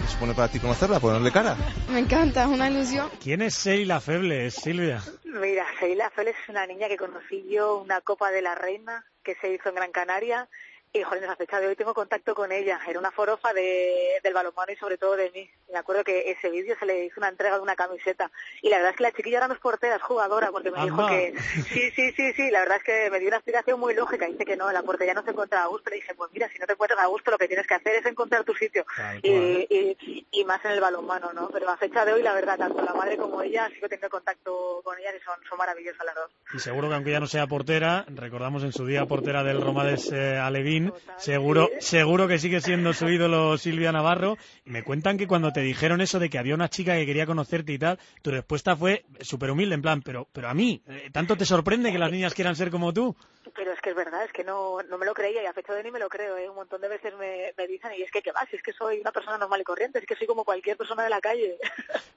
¿Qué 0.00 0.08
supone 0.08 0.34
para 0.34 0.48
ti 0.48 0.58
conocerla? 0.58 1.00
Ponerle 1.00 1.30
cara. 1.30 1.56
Me 1.88 2.00
encanta, 2.00 2.42
es 2.42 2.48
una 2.48 2.68
ilusión. 2.68 3.08
¿Quién 3.22 3.40
es 3.40 3.54
Seila 3.54 4.00
Feble, 4.00 4.50
Silvia? 4.50 5.02
Mira, 5.24 5.64
Sheila 5.80 6.10
Félix 6.10 6.38
es 6.42 6.48
una 6.48 6.66
niña 6.66 6.88
que 6.88 6.96
conocí 6.96 7.46
yo, 7.48 7.78
una 7.78 8.00
Copa 8.00 8.30
de 8.30 8.42
la 8.42 8.54
Reina 8.54 9.04
que 9.22 9.34
se 9.36 9.52
hizo 9.52 9.68
en 9.68 9.76
Gran 9.76 9.92
Canaria. 9.92 10.48
Y, 10.96 11.02
joder, 11.02 11.28
a 11.28 11.34
fecha 11.34 11.58
de 11.58 11.66
hoy 11.66 11.74
tengo 11.74 11.92
contacto 11.92 12.36
con 12.36 12.52
ella. 12.52 12.78
Era 12.86 13.00
una 13.00 13.10
forofa 13.10 13.52
de, 13.52 14.20
del 14.22 14.32
balonmano 14.32 14.70
y 14.70 14.76
sobre 14.76 14.96
todo 14.96 15.16
de 15.16 15.28
mí. 15.32 15.50
Me 15.72 15.78
acuerdo 15.80 16.04
que 16.04 16.30
ese 16.30 16.48
vídeo 16.50 16.76
se 16.78 16.86
le 16.86 17.06
hizo 17.06 17.18
una 17.18 17.30
entrega 17.30 17.56
de 17.56 17.62
una 17.62 17.74
camiseta. 17.74 18.30
Y 18.62 18.68
la 18.68 18.76
verdad 18.76 18.92
es 18.92 18.96
que 18.98 19.02
la 19.02 19.10
chiquilla 19.10 19.38
ahora 19.38 19.48
no 19.48 19.54
es 19.54 19.60
portera, 19.60 19.96
es 19.96 20.02
jugadora, 20.02 20.52
porque 20.52 20.70
me 20.70 20.80
dijo 20.84 21.04
que... 21.08 21.34
Sí, 21.68 21.90
sí, 21.90 22.12
sí, 22.12 22.32
sí. 22.34 22.48
La 22.52 22.60
verdad 22.60 22.76
es 22.76 22.84
que 22.84 23.10
me 23.10 23.18
dio 23.18 23.26
una 23.26 23.38
explicación 23.38 23.80
muy 23.80 23.92
lógica. 23.92 24.26
Dice 24.26 24.44
que 24.44 24.56
no, 24.56 24.68
en 24.68 24.74
la 24.74 24.84
portería 24.84 25.14
no 25.14 25.24
se 25.24 25.30
encuentra 25.30 25.64
a 25.64 25.66
gusto. 25.66 25.90
Le 25.90 25.96
dije, 25.96 26.14
pues 26.14 26.30
mira, 26.32 26.48
si 26.48 26.60
no 26.60 26.66
te 26.66 26.74
encuentras 26.74 27.00
a 27.00 27.06
gusto, 27.06 27.32
lo 27.32 27.38
que 27.38 27.48
tienes 27.48 27.66
que 27.66 27.74
hacer 27.74 27.96
es 27.96 28.06
encontrar 28.06 28.44
tu 28.44 28.54
sitio. 28.54 28.86
Y, 29.20 29.66
y, 29.68 30.23
y 30.44 30.46
más 30.46 30.64
en 30.64 30.72
el 30.72 30.80
balonmano, 30.80 31.32
¿no? 31.32 31.48
Pero 31.48 31.70
a 31.70 31.76
fecha 31.76 32.04
de 32.04 32.12
hoy, 32.12 32.22
la 32.22 32.34
verdad, 32.34 32.58
tanto 32.58 32.82
la 32.82 32.92
madre 32.94 33.16
como 33.16 33.42
ella, 33.42 33.68
sigo 33.70 33.88
teniendo 33.88 34.10
contacto 34.10 34.80
con 34.84 34.98
ellas 34.98 35.14
y 35.18 35.24
son, 35.24 35.34
son 35.48 35.58
maravillosas 35.58 36.04
las 36.04 36.14
dos. 36.14 36.30
Y 36.54 36.58
seguro 36.58 36.88
que 36.88 36.94
aunque 36.94 37.10
ya 37.10 37.20
no 37.20 37.26
sea 37.26 37.46
portera, 37.46 38.04
recordamos 38.08 38.62
en 38.62 38.72
su 38.72 38.86
día 38.86 39.06
portera 39.06 39.42
del 39.42 39.60
Romades 39.60 40.12
eh, 40.12 40.36
Alevín, 40.36 40.90
Total, 40.90 41.20
seguro, 41.20 41.70
sí. 41.80 41.96
seguro 41.96 42.28
que 42.28 42.38
sigue 42.38 42.60
siendo 42.60 42.92
su 42.92 43.08
ídolo 43.08 43.56
Silvia 43.58 43.92
Navarro. 43.92 44.36
Y 44.64 44.70
me 44.70 44.84
cuentan 44.84 45.16
que 45.16 45.26
cuando 45.26 45.52
te 45.52 45.60
dijeron 45.60 46.00
eso 46.00 46.18
de 46.18 46.28
que 46.28 46.38
había 46.38 46.54
una 46.54 46.68
chica 46.68 46.94
que 46.94 47.06
quería 47.06 47.26
conocerte 47.26 47.72
y 47.72 47.78
tal, 47.78 47.98
tu 48.22 48.30
respuesta 48.30 48.76
fue 48.76 49.04
súper 49.20 49.50
humilde, 49.50 49.74
en 49.74 49.82
plan, 49.82 50.02
pero, 50.02 50.28
pero 50.32 50.48
a 50.48 50.54
mí, 50.54 50.82
eh, 50.88 51.10
¿tanto 51.12 51.36
te 51.36 51.44
sorprende 51.44 51.92
que 51.92 51.98
las 51.98 52.10
niñas 52.10 52.34
quieran 52.34 52.56
ser 52.56 52.70
como 52.70 52.92
tú? 52.92 53.16
Pero 53.54 53.72
es 53.72 53.80
que 53.80 53.90
es 53.90 53.96
verdad, 53.96 54.24
es 54.24 54.32
que 54.32 54.42
no, 54.42 54.82
no 54.82 54.98
me 54.98 55.06
lo 55.06 55.14
creía 55.14 55.42
y 55.42 55.46
a 55.46 55.52
fecha 55.52 55.72
de 55.72 55.78
hoy 55.78 55.84
ni 55.84 55.90
me 55.90 55.98
lo 55.98 56.08
creo. 56.08 56.36
¿eh? 56.36 56.48
Un 56.48 56.56
montón 56.56 56.80
de 56.80 56.88
veces 56.88 57.14
me, 57.16 57.52
me 57.56 57.66
dicen, 57.68 57.92
y 57.96 58.02
es 58.02 58.10
que, 58.10 58.22
¿qué 58.22 58.32
vas? 58.32 58.52
Es 58.52 58.62
que 58.62 58.72
soy 58.72 59.00
una 59.00 59.12
persona 59.12 59.38
normal 59.38 59.60
y 59.60 59.64
corriente, 59.64 59.98
es 59.98 60.06
que 60.06 60.16
soy 60.16 60.26
como 60.26 60.33
cualquier 60.42 60.76
persona 60.76 61.04
de 61.04 61.10
la 61.10 61.20
calle. 61.20 61.56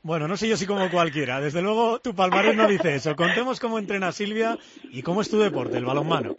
Bueno, 0.01 0.25
no 0.29 0.37
sé 0.37 0.47
yo 0.47 0.55
si 0.55 0.65
como 0.65 0.89
cualquiera. 0.89 1.41
Desde 1.41 1.61
luego, 1.61 1.99
tu 1.99 2.15
palmarés 2.15 2.55
no 2.55 2.65
dice 2.65 2.95
eso. 2.95 3.17
Contemos 3.17 3.59
cómo 3.59 3.77
entrena 3.77 4.13
Silvia 4.13 4.57
y 4.83 5.01
cómo 5.01 5.19
es 5.19 5.29
tu 5.29 5.37
deporte, 5.37 5.75
el 5.75 5.83
balonmano. 5.83 6.33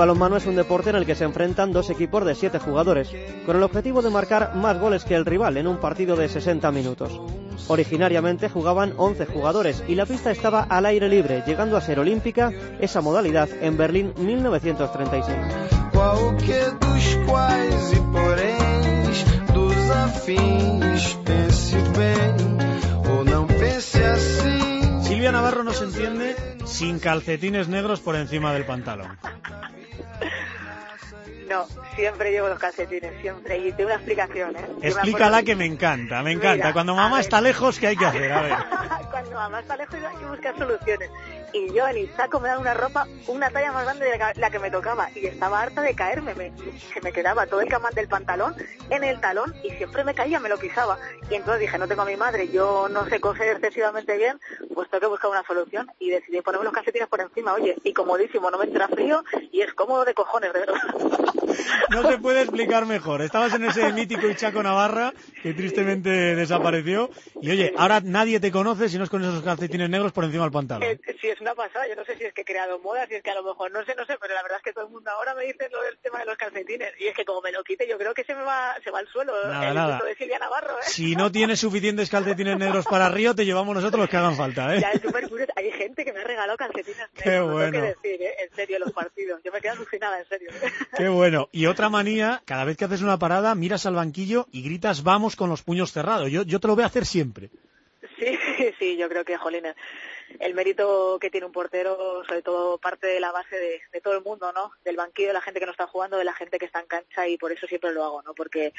Balonmano 0.00 0.38
es 0.38 0.46
un 0.46 0.56
deporte 0.56 0.88
en 0.88 0.96
el 0.96 1.04
que 1.04 1.14
se 1.14 1.24
enfrentan 1.24 1.74
dos 1.74 1.90
equipos 1.90 2.24
de 2.24 2.34
siete 2.34 2.58
jugadores, 2.58 3.10
con 3.44 3.54
el 3.54 3.62
objetivo 3.62 4.00
de 4.00 4.08
marcar 4.08 4.54
más 4.54 4.80
goles 4.80 5.04
que 5.04 5.14
el 5.14 5.26
rival 5.26 5.58
en 5.58 5.66
un 5.66 5.76
partido 5.76 6.16
de 6.16 6.26
60 6.26 6.72
minutos. 6.72 7.20
Originariamente 7.68 8.48
jugaban 8.48 8.94
11 8.96 9.26
jugadores 9.26 9.84
y 9.86 9.96
la 9.96 10.06
pista 10.06 10.30
estaba 10.30 10.62
al 10.62 10.86
aire 10.86 11.06
libre, 11.06 11.42
llegando 11.46 11.76
a 11.76 11.82
ser 11.82 12.00
olímpica 12.00 12.50
esa 12.80 13.02
modalidad 13.02 13.50
en 13.60 13.76
Berlín 13.76 14.14
1936. 14.16 15.36
Qualquer 15.92 16.78
dos 16.78 17.18
quais 17.26 17.92
e 17.92 18.00
poréns 18.10 19.24
dos 19.52 19.90
afins, 19.90 21.18
pense 21.26 21.76
bem 21.76 22.36
ou 23.06 23.22
não 23.22 23.46
pense 23.46 24.02
assim. 24.02 25.02
Silvia 25.02 25.30
Navarro 25.30 25.62
nos 25.62 25.82
entiende 25.82 26.34
sin 26.64 26.98
calcetines 27.00 27.68
negros 27.68 28.00
por 28.00 28.16
encima 28.16 28.54
del 28.54 28.64
pantalón. 28.64 29.18
No, 31.50 31.66
siempre 31.96 32.30
llevo 32.30 32.48
los 32.48 32.60
calcetines, 32.60 33.12
siempre. 33.20 33.58
Y 33.58 33.72
tengo 33.72 33.88
una 33.88 33.96
explicación, 33.96 34.54
¿eh? 34.54 34.64
Explícala 34.82 35.42
que 35.42 35.56
me 35.56 35.66
encanta, 35.66 36.22
me 36.22 36.30
encanta. 36.30 36.54
Mira, 36.54 36.72
Cuando 36.72 36.94
mamá 36.94 37.18
está 37.18 37.40
lejos, 37.40 37.76
¿qué 37.80 37.88
hay 37.88 37.96
que 37.96 38.06
hacer? 38.06 38.32
A 38.32 38.42
ver. 38.42 38.54
Cuando 39.10 39.30
mamá 39.32 39.58
está 39.58 39.76
lejos 39.76 39.94
hay 39.96 40.16
que 40.16 40.26
buscar 40.26 40.56
soluciones. 40.56 41.10
Y 41.52 41.72
yo 41.74 41.86
en 41.88 41.96
el 41.96 42.10
saco 42.16 42.40
me 42.40 42.48
dan 42.48 42.58
una 42.60 42.74
ropa 42.74 43.06
una 43.26 43.50
talla 43.50 43.72
más 43.72 43.84
grande 43.84 44.06
de 44.06 44.18
la 44.18 44.32
que- 44.32 44.40
la 44.40 44.50
que 44.50 44.58
me 44.58 44.70
tocaba. 44.70 45.08
Y 45.14 45.26
estaba 45.26 45.60
harta 45.60 45.82
de 45.82 45.94
caerme. 45.94 46.34
Me, 46.34 46.52
se 46.92 47.00
me 47.02 47.12
quedaba 47.12 47.46
todo 47.46 47.60
el 47.60 47.68
camán 47.68 47.92
del 47.94 48.08
pantalón 48.08 48.54
en 48.90 49.04
el 49.04 49.20
talón 49.20 49.54
y 49.64 49.70
siempre 49.72 50.04
me 50.04 50.14
caía, 50.14 50.38
me 50.40 50.48
lo 50.48 50.58
pisaba. 50.58 50.98
Y 51.30 51.34
entonces 51.34 51.60
dije, 51.60 51.78
no 51.78 51.88
tengo 51.88 52.02
a 52.02 52.06
mi 52.06 52.16
madre, 52.16 52.48
yo 52.48 52.88
no 52.88 53.06
sé 53.08 53.20
coser 53.20 53.48
excesivamente 53.56 54.16
bien, 54.16 54.38
pues 54.74 54.88
tengo 54.90 55.00
que 55.00 55.06
buscar 55.08 55.30
una 55.30 55.42
solución. 55.44 55.90
Y 55.98 56.10
decidí 56.10 56.40
ponerme 56.40 56.64
los 56.64 56.74
calcetines 56.74 57.08
por 57.08 57.20
encima, 57.20 57.54
oye, 57.54 57.76
y 57.84 57.92
comodísimo, 57.92 58.50
no 58.50 58.58
me 58.58 58.64
entra 58.66 58.88
frío 58.88 59.24
y 59.52 59.60
es 59.62 59.72
cómodo 59.74 60.04
de 60.04 60.14
cojones, 60.14 60.52
de 60.52 60.60
verdad. 60.60 60.74
No 61.90 62.08
se 62.08 62.18
puede 62.18 62.42
explicar 62.42 62.86
mejor. 62.86 63.20
Estabas 63.20 63.52
en 63.54 63.64
ese 63.64 63.92
mítico 63.92 64.28
Ichaco 64.28 64.62
Navarra, 64.62 65.12
que 65.42 65.52
tristemente 65.52 66.08
desapareció. 66.36 67.10
Y 67.42 67.50
oye, 67.50 67.74
ahora 67.76 68.00
nadie 68.02 68.38
te 68.40 68.52
conoce 68.52 68.88
si 68.88 68.96
no 68.96 69.04
es 69.04 69.10
con 69.10 69.22
esos 69.22 69.42
calcetines 69.42 69.90
negros 69.90 70.12
por 70.12 70.24
encima 70.24 70.44
del 70.44 70.52
pantalón. 70.52 70.84
Eh, 70.88 71.00
sí, 71.20 71.28
es 71.40 71.42
una 71.42 71.54
pasada. 71.54 71.88
Yo 71.88 71.96
no 71.96 72.04
sé 72.04 72.16
si 72.16 72.24
es 72.24 72.34
que 72.34 72.42
he 72.42 72.44
creado 72.44 72.78
moda, 72.78 73.06
si 73.06 73.14
es 73.14 73.22
que 73.22 73.30
a 73.30 73.34
lo 73.34 73.42
mejor 73.42 73.70
no 73.72 73.84
sé, 73.84 73.94
no 73.94 74.04
sé, 74.04 74.16
pero 74.20 74.34
la 74.34 74.42
verdad 74.42 74.58
es 74.58 74.64
que 74.64 74.72
todo 74.72 74.84
el 74.84 74.90
mundo 74.90 75.10
ahora 75.10 75.34
me 75.34 75.44
dice 75.44 75.68
lo 75.72 75.82
del 75.82 75.98
tema 75.98 76.18
de 76.20 76.26
los 76.26 76.36
calcetines. 76.36 76.92
Y 76.98 77.06
es 77.08 77.14
que 77.14 77.24
como 77.24 77.40
me 77.40 77.52
lo 77.52 77.64
quite, 77.64 77.88
yo 77.88 77.98
creo 77.98 78.12
que 78.14 78.24
se 78.24 78.34
me 78.34 78.42
va, 78.42 78.76
se 78.84 78.90
va 78.90 78.98
al 78.98 79.08
suelo 79.08 79.32
Nada, 79.48 79.68
el 79.68 79.74
nada. 79.74 79.92
gusto 79.94 80.06
de 80.06 80.14
Silvia 80.16 80.38
Navarro, 80.38 80.78
¿eh? 80.78 80.82
Si 80.84 81.16
no 81.16 81.32
tienes 81.32 81.60
suficientes 81.60 82.10
calcetines 82.10 82.58
negros 82.58 82.84
para 82.86 83.08
Río, 83.08 83.34
te 83.34 83.44
llevamos 83.44 83.74
nosotros 83.74 84.00
los 84.00 84.10
que 84.10 84.16
hagan 84.16 84.36
falta, 84.36 84.74
¿eh? 84.74 84.80
Ya 84.80 84.90
es 84.90 85.00
súper 85.00 85.28
curioso. 85.28 85.52
Hay 85.56 85.70
gente 85.72 86.04
que 86.04 86.12
me 86.12 86.20
ha 86.20 86.24
regalado 86.24 86.56
calcetines 86.56 87.08
Qué 87.14 87.30
negros, 87.30 87.48
lo 87.50 87.58
tengo 87.58 87.70
bueno. 87.70 87.72
que 87.72 88.08
decir, 88.08 88.22
¿eh? 88.22 88.34
En 88.44 88.54
serio, 88.56 88.78
los 88.78 88.92
partidos. 88.92 89.40
Yo 89.42 89.52
me 89.52 89.60
quedo 89.60 89.72
alucinada, 89.72 90.18
en 90.20 90.28
serio. 90.28 90.50
Qué 90.96 91.08
bueno. 91.08 91.48
Y 91.52 91.66
otra 91.66 91.88
manía, 91.88 92.42
cada 92.44 92.64
vez 92.64 92.76
que 92.76 92.84
haces 92.84 93.02
una 93.02 93.18
parada, 93.18 93.54
miras 93.54 93.86
al 93.86 93.94
banquillo 93.94 94.46
y 94.52 94.62
gritas 94.62 95.02
vamos 95.02 95.36
con 95.36 95.48
los 95.48 95.62
puños 95.62 95.92
cerrados. 95.92 96.30
Yo, 96.30 96.42
yo 96.42 96.60
te 96.60 96.68
lo 96.68 96.74
voy 96.74 96.84
a 96.84 96.88
hacer 96.88 97.06
siempre. 97.06 97.50
Sí, 98.18 98.38
sí, 98.78 98.96
yo 98.96 99.08
creo 99.08 99.24
que, 99.24 99.36
jolines, 99.36 99.74
el 100.38 100.54
mérito 100.54 101.18
que 101.20 101.30
tiene 101.30 101.46
un 101.46 101.52
portero, 101.52 102.22
sobre 102.26 102.42
todo 102.42 102.78
parte 102.78 103.06
de 103.06 103.20
la 103.20 103.32
base 103.32 103.56
de, 103.56 104.00
todo 104.00 104.16
el 104.16 104.24
mundo, 104.24 104.52
¿no? 104.52 104.70
Del 104.84 104.96
banquillo, 104.96 105.28
de 105.28 105.34
la 105.34 105.40
gente 105.40 105.60
que 105.60 105.66
no 105.66 105.72
está 105.72 105.86
jugando, 105.86 106.16
de 106.16 106.24
la 106.24 106.34
gente 106.34 106.58
que 106.58 106.66
está 106.66 106.80
en 106.80 106.86
cancha 106.86 107.28
y 107.28 107.36
por 107.36 107.52
eso 107.52 107.66
siempre 107.66 107.92
lo 107.92 108.04
hago, 108.04 108.22
¿no? 108.22 108.34
Porque 108.34 108.72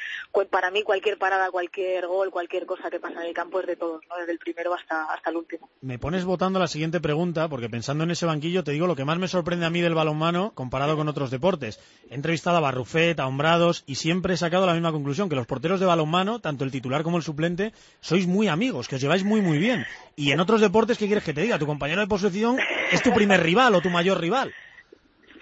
para 0.50 0.70
mí 0.70 0.82
cualquier 0.82 1.18
parada, 1.18 1.50
cualquier 1.50 2.06
gol, 2.06 2.30
cualquier 2.30 2.66
cosa 2.66 2.90
que 2.90 2.98
pasa 3.00 3.20
en 3.20 3.28
el 3.28 3.34
campo 3.34 3.60
es 3.60 3.66
de 3.66 3.76
todos, 3.76 4.02
¿no? 4.08 4.16
Desde 4.16 4.32
el 4.32 4.38
primero 4.38 4.74
hasta, 4.74 5.12
hasta 5.12 5.30
el 5.30 5.36
último. 5.36 5.68
Me 5.80 5.98
pones 5.98 6.24
votando 6.24 6.58
la 6.58 6.66
siguiente 6.66 7.00
pregunta, 7.00 7.48
porque 7.48 7.68
pensando 7.68 8.04
en 8.04 8.10
ese 8.10 8.26
banquillo, 8.26 8.64
te 8.64 8.72
digo 8.72 8.86
lo 8.86 8.96
que 8.96 9.04
más 9.04 9.18
me 9.18 9.28
sorprende 9.28 9.66
a 9.66 9.70
mí 9.70 9.80
del 9.80 9.94
balonmano 9.94 10.52
comparado 10.54 10.96
con 10.96 11.08
otros 11.08 11.30
deportes. 11.30 11.78
He 12.10 12.14
entrevistado 12.14 12.56
a 12.56 12.60
Barrufet, 12.60 13.18
a 13.20 13.26
Hombrados, 13.26 13.84
y 13.86 13.96
siempre 13.96 14.34
he 14.34 14.36
sacado 14.36 14.66
la 14.66 14.74
misma 14.74 14.92
conclusión, 14.92 15.28
que 15.28 15.36
los 15.36 15.46
porteros 15.46 15.80
de 15.80 15.86
balonmano, 15.86 16.40
tanto 16.40 16.64
el 16.64 16.70
titular 16.70 17.02
como 17.02 17.16
el 17.16 17.22
suplente, 17.22 17.72
sois 18.00 18.26
muy 18.26 18.48
amigos, 18.48 18.88
que 18.88 18.96
os 18.96 19.00
lleváis 19.00 19.24
muy 19.24 19.40
muy 19.40 19.58
bien. 19.58 19.86
Y 20.16 20.32
en 20.32 20.40
otros 20.40 20.60
deportes, 20.60 20.98
¿qué 20.98 21.06
quieres 21.06 21.24
que 21.24 21.34
te 21.34 21.41
diga? 21.42 21.58
Tu 21.58 21.66
compañero 21.66 22.00
de 22.00 22.06
posición 22.06 22.58
es 22.90 23.02
tu 23.02 23.12
primer 23.12 23.42
rival 23.42 23.74
o 23.74 23.80
tu 23.80 23.90
mayor 23.90 24.20
rival. 24.20 24.54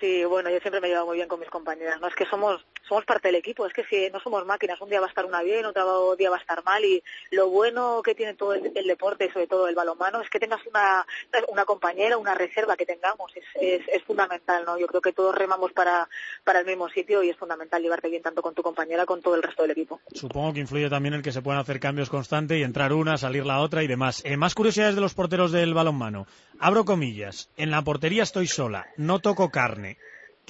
Sí, 0.01 0.25
bueno, 0.25 0.51
yo 0.51 0.59
siempre 0.61 0.81
me 0.81 0.87
he 0.87 0.91
llevado 0.91 1.07
muy 1.07 1.17
bien 1.17 1.29
con 1.29 1.41
mis 1.41 1.51
compañeras, 1.51 2.01
¿no? 2.01 2.09
Es 2.09 2.15
que 2.15 2.25
somos 2.27 2.65
somos 2.91 3.05
parte 3.05 3.29
del 3.29 3.37
equipo, 3.37 3.67
es 3.67 3.73
que 3.73 3.85
si 3.85 4.11
no 4.11 4.19
somos 4.19 4.45
máquinas, 4.45 4.81
un 4.81 4.91
día 4.91 4.99
va 4.99 5.07
a 5.07 5.09
estar 5.09 5.25
una 5.25 5.43
bien, 5.43 5.65
otro 5.65 6.17
día 6.17 6.29
va 6.29 6.39
a 6.39 6.41
estar 6.41 6.65
mal 6.65 6.85
y 6.85 7.01
lo 7.31 7.49
bueno 7.49 8.03
que 8.03 8.17
tiene 8.17 8.35
todo 8.35 8.53
el, 8.53 8.73
deporte 8.91 9.33
sobre 9.33 9.47
todo 9.47 9.69
el 9.69 9.77
balonmano 9.77 10.21
es 10.21 10.29
que 10.29 10.41
tengas 10.41 10.61
una, 10.67 11.07
una 11.49 11.65
compañera, 11.65 12.19
una 12.19 12.35
reserva 12.35 12.77
que 12.77 12.85
tengamos, 12.85 13.31
es, 13.37 13.45
es, 13.61 13.89
es 13.89 14.03
fundamental, 14.03 14.65
¿no? 14.65 14.77
Yo 14.77 14.89
creo 14.89 15.01
que 15.01 15.13
todos 15.13 15.33
remamos 15.37 15.73
para, 15.73 16.09
para 16.43 16.61
el 16.61 16.67
mismo 16.67 16.89
sitio 16.89 17.23
y 17.23 17.31
es 17.31 17.37
fundamental 17.37 17.81
llevarte 17.81 18.09
bien 18.09 18.23
tanto 18.23 18.43
con 18.43 18.55
tu 18.55 18.63
compañera 18.63 19.07
con 19.07 19.23
todo 19.23 19.37
el 19.37 19.43
resto 19.45 19.63
del 19.63 19.71
equipo. 19.71 20.01
Supongo 20.13 20.53
que 20.53 20.61
influye 20.61 20.91
también 20.91 21.15
el 21.15 21.23
que 21.23 21.31
se 21.31 21.43
puedan 21.43 21.61
hacer 21.61 21.79
cambios 21.79 22.11
constantes 22.11 22.59
y 22.59 22.65
entrar 22.65 22.93
una, 22.93 23.17
salir 23.17 23.47
la 23.47 23.61
otra 23.61 23.85
y 23.85 23.87
demás. 23.87 24.23
Eh, 24.25 24.37
más 24.37 24.57
curiosidades 24.57 24.97
de 24.97 25.01
los 25.01 25.15
porteros 25.15 25.53
del 25.53 25.75
balonmano. 25.75 26.27
Abro 26.59 26.85
comillas. 26.85 27.51
En 27.57 27.71
la 27.71 27.83
portería 27.83 28.25
estoy 28.25 28.49
sola. 28.49 28.89
No 28.97 29.21
toco 29.21 29.51
carne. 29.51 29.97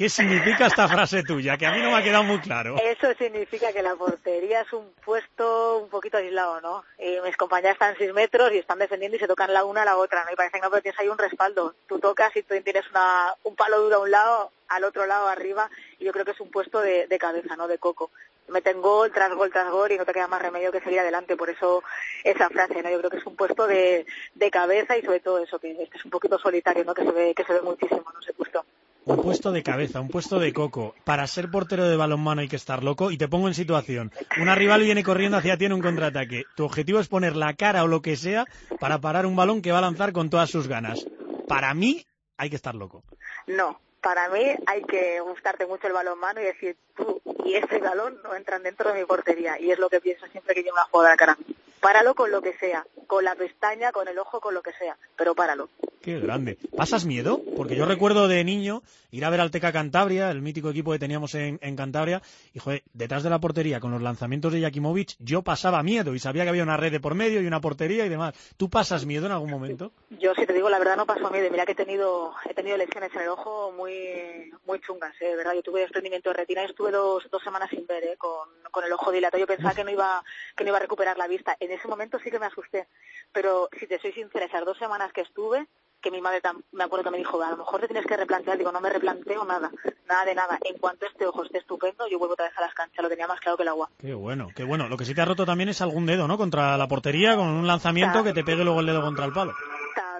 ¿Qué 0.01 0.09
significa 0.09 0.67
esta 0.67 0.89
frase 0.89 1.23
tuya? 1.23 1.59
Que 1.59 1.67
a 1.67 1.73
mí 1.73 1.83
no 1.83 1.91
me 1.91 1.99
ha 1.99 2.03
quedado 2.03 2.25
muy 2.25 2.41
claro. 2.41 2.77
Eso 2.83 3.13
significa 3.19 3.71
que 3.71 3.83
la 3.83 3.97
portería 3.97 4.63
es 4.63 4.73
un 4.73 4.95
puesto 5.05 5.77
un 5.77 5.91
poquito 5.91 6.17
aislado, 6.17 6.59
¿no? 6.63 6.85
Y 6.99 7.21
mis 7.21 7.37
compañeras 7.37 7.75
están 7.75 7.95
seis 7.99 8.11
metros 8.15 8.51
y 8.51 8.57
están 8.57 8.79
defendiendo 8.79 9.19
y 9.19 9.21
se 9.21 9.29
tocan 9.29 9.53
la 9.53 9.63
una 9.67 9.83
a 9.83 9.85
la 9.85 9.99
otra, 9.99 10.25
¿no? 10.25 10.33
Y 10.33 10.37
parece 10.37 10.57
que 10.57 10.63
no, 10.63 10.71
pero 10.71 10.81
tienes 10.81 10.99
ahí 10.99 11.09
un 11.09 11.19
respaldo. 11.19 11.75
Tú 11.87 11.99
tocas 11.99 12.35
y 12.35 12.43
tú 12.43 12.55
tienes 12.65 12.89
una, 12.89 13.35
un 13.45 13.55
palo 13.55 13.79
duro 13.83 13.97
a 13.97 13.99
un 13.99 14.11
lado, 14.11 14.53
al 14.69 14.85
otro 14.85 15.05
lado 15.05 15.29
arriba, 15.29 15.69
y 15.99 16.07
yo 16.07 16.13
creo 16.15 16.25
que 16.25 16.31
es 16.31 16.41
un 16.41 16.51
puesto 16.51 16.81
de, 16.81 17.19
cabeza, 17.21 17.55
¿no? 17.57 17.69
De 17.69 17.77
coco. 17.77 18.11
Meten 18.49 18.81
gol 18.81 19.13
tras 19.13 19.35
gol 19.35 19.53
tras 19.53 19.71
gol 19.71 19.93
y 19.93 19.99
no 19.99 20.07
te 20.07 20.15
queda 20.15 20.29
más 20.29 20.41
remedio 20.41 20.73
que 20.73 20.81
seguir 20.81 21.01
adelante. 21.01 21.37
Por 21.37 21.51
eso 21.51 21.85
esa 22.25 22.49
frase, 22.49 22.83
¿no? 22.83 22.89
Yo 22.89 23.01
creo 23.01 23.11
que 23.11 23.19
es 23.19 23.27
un 23.27 23.37
puesto 23.37 23.67
de, 23.67 24.07
de 24.35 24.51
cabeza 24.51 24.97
y 24.97 25.03
sobre 25.03 25.21
todo 25.21 25.41
eso, 25.41 25.59
que 25.59 25.91
es 25.93 26.05
un 26.07 26.11
poquito 26.11 26.39
solitario, 26.39 26.87
¿no? 26.87 26.95
Que 26.95 27.05
se 27.05 27.13
ve, 27.13 27.35
que 27.35 27.45
se 27.45 27.53
ve 27.53 27.61
muchísimo, 27.61 28.07
¿no? 28.15 28.19
Ese 28.21 28.33
puesto. 28.33 28.65
Un 29.11 29.23
puesto 29.23 29.51
de 29.51 29.65
cabeza, 29.65 30.01
un 30.01 30.09
puesto 30.09 30.39
de 30.39 30.53
coco. 30.53 30.95
Para 31.03 31.27
ser 31.27 31.51
portero 31.51 31.89
de 31.89 31.97
balonmano 31.97 32.43
hay 32.43 32.49
que 32.49 32.55
estar 32.55 32.85
loco 32.85 33.11
y 33.11 33.19
te 33.19 33.27
pongo 33.27 33.49
en 33.49 33.55
situación. 33.55 34.13
Una 34.41 34.55
rival 34.55 34.83
viene 34.83 35.03
corriendo 35.03 35.37
hacia 35.37 35.57
ti 35.57 35.65
en 35.65 35.73
un 35.73 35.83
contraataque. 35.83 36.45
Tu 36.55 36.65
objetivo 36.65 37.01
es 37.01 37.09
poner 37.09 37.35
la 37.35 37.55
cara 37.55 37.83
o 37.83 37.89
lo 37.89 38.03
que 38.03 38.15
sea 38.15 38.47
para 38.79 39.01
parar 39.01 39.27
un 39.27 39.35
balón 39.35 39.63
que 39.63 39.73
va 39.73 39.79
a 39.79 39.81
lanzar 39.83 40.13
con 40.13 40.31
todas 40.31 40.49
sus 40.49 40.69
ganas. 40.69 41.05
Para 41.49 41.75
mí 41.75 42.07
hay 42.37 42.51
que 42.51 42.57
estar 42.57 42.77
loco. 42.77 43.03
No, 43.49 43.81
para 44.01 44.29
mí 44.29 44.45
hay 44.67 44.83
que 44.83 45.19
gustarte 45.21 45.67
mucho 45.67 45.89
el 45.89 45.93
balonmano 45.93 46.41
y 46.41 46.45
decir 46.45 46.77
tú 46.97 47.21
y 47.45 47.55
este 47.55 47.79
balón 47.79 48.17
no 48.23 48.37
entran 48.37 48.63
dentro 48.63 48.93
de 48.93 49.01
mi 49.01 49.07
portería. 49.07 49.61
Y 49.61 49.73
es 49.73 49.79
lo 49.81 49.91
que 49.91 50.01
pienso 50.01 50.29
siempre 50.29 50.55
que 50.55 50.63
llevo 50.63 50.77
una 50.93 51.09
la 51.09 51.17
cara. 51.17 51.37
Páralo 51.81 52.15
con 52.15 52.31
lo 52.31 52.43
que 52.43 52.53
sea, 52.59 52.87
con 53.07 53.25
la 53.25 53.35
pestaña, 53.35 53.91
con 53.93 54.07
el 54.07 54.19
ojo, 54.19 54.41
con 54.41 54.55
lo 54.55 54.63
que 54.63 54.73
sea, 54.73 54.97
pero 55.17 55.35
páralo. 55.35 55.71
Qué 56.03 56.19
grande. 56.19 56.57
¿Pasas 56.77 57.05
miedo? 57.05 57.43
Porque 57.57 57.77
yo 57.77 57.85
recuerdo 57.85 58.27
de 58.27 58.43
niño 58.43 58.83
ir 59.11 59.25
a 59.25 59.31
ver 59.31 59.41
al 59.41 59.51
Teca 59.51 59.73
Cantabria, 59.73 60.31
el 60.31 60.41
mítico 60.41 60.71
equipo 60.71 60.93
que 60.93 60.99
teníamos 60.99 61.35
en, 61.35 61.59
en 61.61 61.77
Cantabria, 61.77 62.23
y 62.55 62.59
joder, 62.59 62.83
detrás 62.95 63.23
de 63.23 63.31
la 63.31 63.39
portería, 63.39 63.81
con 63.81 63.91
los 63.91 64.01
lanzamientos 64.01 64.53
de 64.53 64.63
Jakimovic, 64.63 65.17
yo 65.19 65.43
pasaba 65.43 65.83
miedo 65.83 66.15
y 66.15 66.19
sabía 66.19 66.45
que 66.45 66.51
había 66.51 66.63
una 66.63 66.77
red 66.79 66.93
de 66.93 67.01
por 67.01 67.15
medio 67.15 67.43
y 67.43 67.47
una 67.47 67.61
portería 67.61 68.07
y 68.07 68.09
demás. 68.09 68.35
¿Tú 68.57 68.71
pasas 68.71 69.05
miedo 69.05 69.27
en 69.27 69.33
algún 69.33 69.51
momento? 69.51 69.93
Yo, 70.11 70.35
si 70.35 70.47
te 70.47 70.53
digo 70.53 70.71
la 70.71 70.79
verdad, 70.79 70.97
no 70.97 71.07
paso 71.07 71.29
miedo. 71.31 71.51
Mira 71.51 71.67
que 71.67 71.73
he 71.73 71.75
tenido, 71.75 72.33
he 72.49 72.55
tenido 72.55 72.77
lesiones 72.77 73.13
en 73.15 73.21
el 73.23 73.29
ojo 73.29 73.73
muy, 73.73 74.53
muy 74.67 74.81
chungas, 74.81 75.15
¿eh? 75.21 75.37
¿verdad? 75.37 75.55
Yo 75.55 75.63
tuve 75.63 75.81
desprendimiento 75.81 76.31
de 76.31 76.37
retina 76.37 76.63
y 76.63 76.67
estuve 76.67 76.93
dos, 76.93 77.25
dos 77.31 77.43
semanas 77.43 77.69
sin 77.71 77.87
ver, 77.87 78.05
¿eh? 78.05 78.17
Con, 78.17 78.49
con 78.71 78.85
el 78.85 78.93
ojo 78.93 79.13
dilatado. 79.13 79.41
Yo 79.41 79.47
pensaba 79.47 79.75
que 79.75 79.85
no 79.85 79.91
iba, 79.91 80.23
que 80.57 80.65
no 80.65 80.71
iba 80.71 80.79
a 80.79 80.83
recuperar 80.83 81.19
la 81.19 81.27
vista. 81.27 81.57
En 81.61 81.70
ese 81.73 81.89
momento 81.89 82.19
sí 82.19 82.31
que 82.31 82.39
me 82.39 82.47
asusté. 82.47 82.89
Pero 83.33 83.69
si 83.79 83.87
te 83.87 83.99
soy 84.01 84.13
sincera, 84.13 84.47
esas 84.47 84.65
dos 84.65 84.79
semanas 84.79 85.13
que 85.13 85.21
estuve, 85.23 85.67
que 86.01 86.11
mi 86.11 86.21
madre 86.23 86.41
tam- 86.41 86.63
me 86.73 86.85
acuerdo 86.85 87.05
que 87.05 87.11
me 87.11 87.19
dijo, 87.19 87.43
a 87.43 87.51
lo 87.51 87.59
mejor 87.59 87.81
te 87.81 87.87
tienes 87.89 88.07
que 88.07 88.17
replantear, 88.17 88.57
digo, 88.57 88.73
no 88.73 88.81
me 88.81 88.89
replanteo 88.89 89.45
nada, 89.45 89.71
nada 90.09 90.25
de 90.25 90.35
nada. 90.35 90.59
En 90.65 90.79
cuanto 90.79 91.05
este 91.07 91.27
ojo 91.27 91.45
esté 91.45 91.59
estupendo, 91.59 92.09
yo 92.09 92.19
vuelvo 92.19 92.33
otra 92.35 92.47
vez 92.49 92.57
a 92.57 92.63
las 92.63 92.73
canchas, 92.75 93.03
lo 93.03 93.09
tenía 93.11 93.27
más 93.27 93.39
claro 93.41 93.57
que 93.59 93.65
el 93.65 93.69
agua. 93.69 93.91
Qué 93.99 94.15
bueno, 94.15 94.49
qué 94.57 94.65
bueno. 94.65 94.89
Lo 94.89 94.97
que 94.97 95.05
sí 95.05 95.15
te 95.15 95.21
ha 95.21 95.27
roto 95.27 95.45
también 95.45 95.69
es 95.69 95.83
algún 95.83 96.07
dedo, 96.07 96.27
¿no? 96.27 96.39
Contra 96.39 96.79
la 96.79 96.89
portería, 96.89 97.37
con 97.37 97.49
un 97.49 97.67
lanzamiento 97.67 98.25
que 98.25 98.33
te 98.33 98.43
pegue 98.45 98.65
luego 98.65 98.81
el 98.81 98.87
dedo 98.87 99.03
contra 99.03 99.27
el 99.27 99.33
palo. 99.33 99.53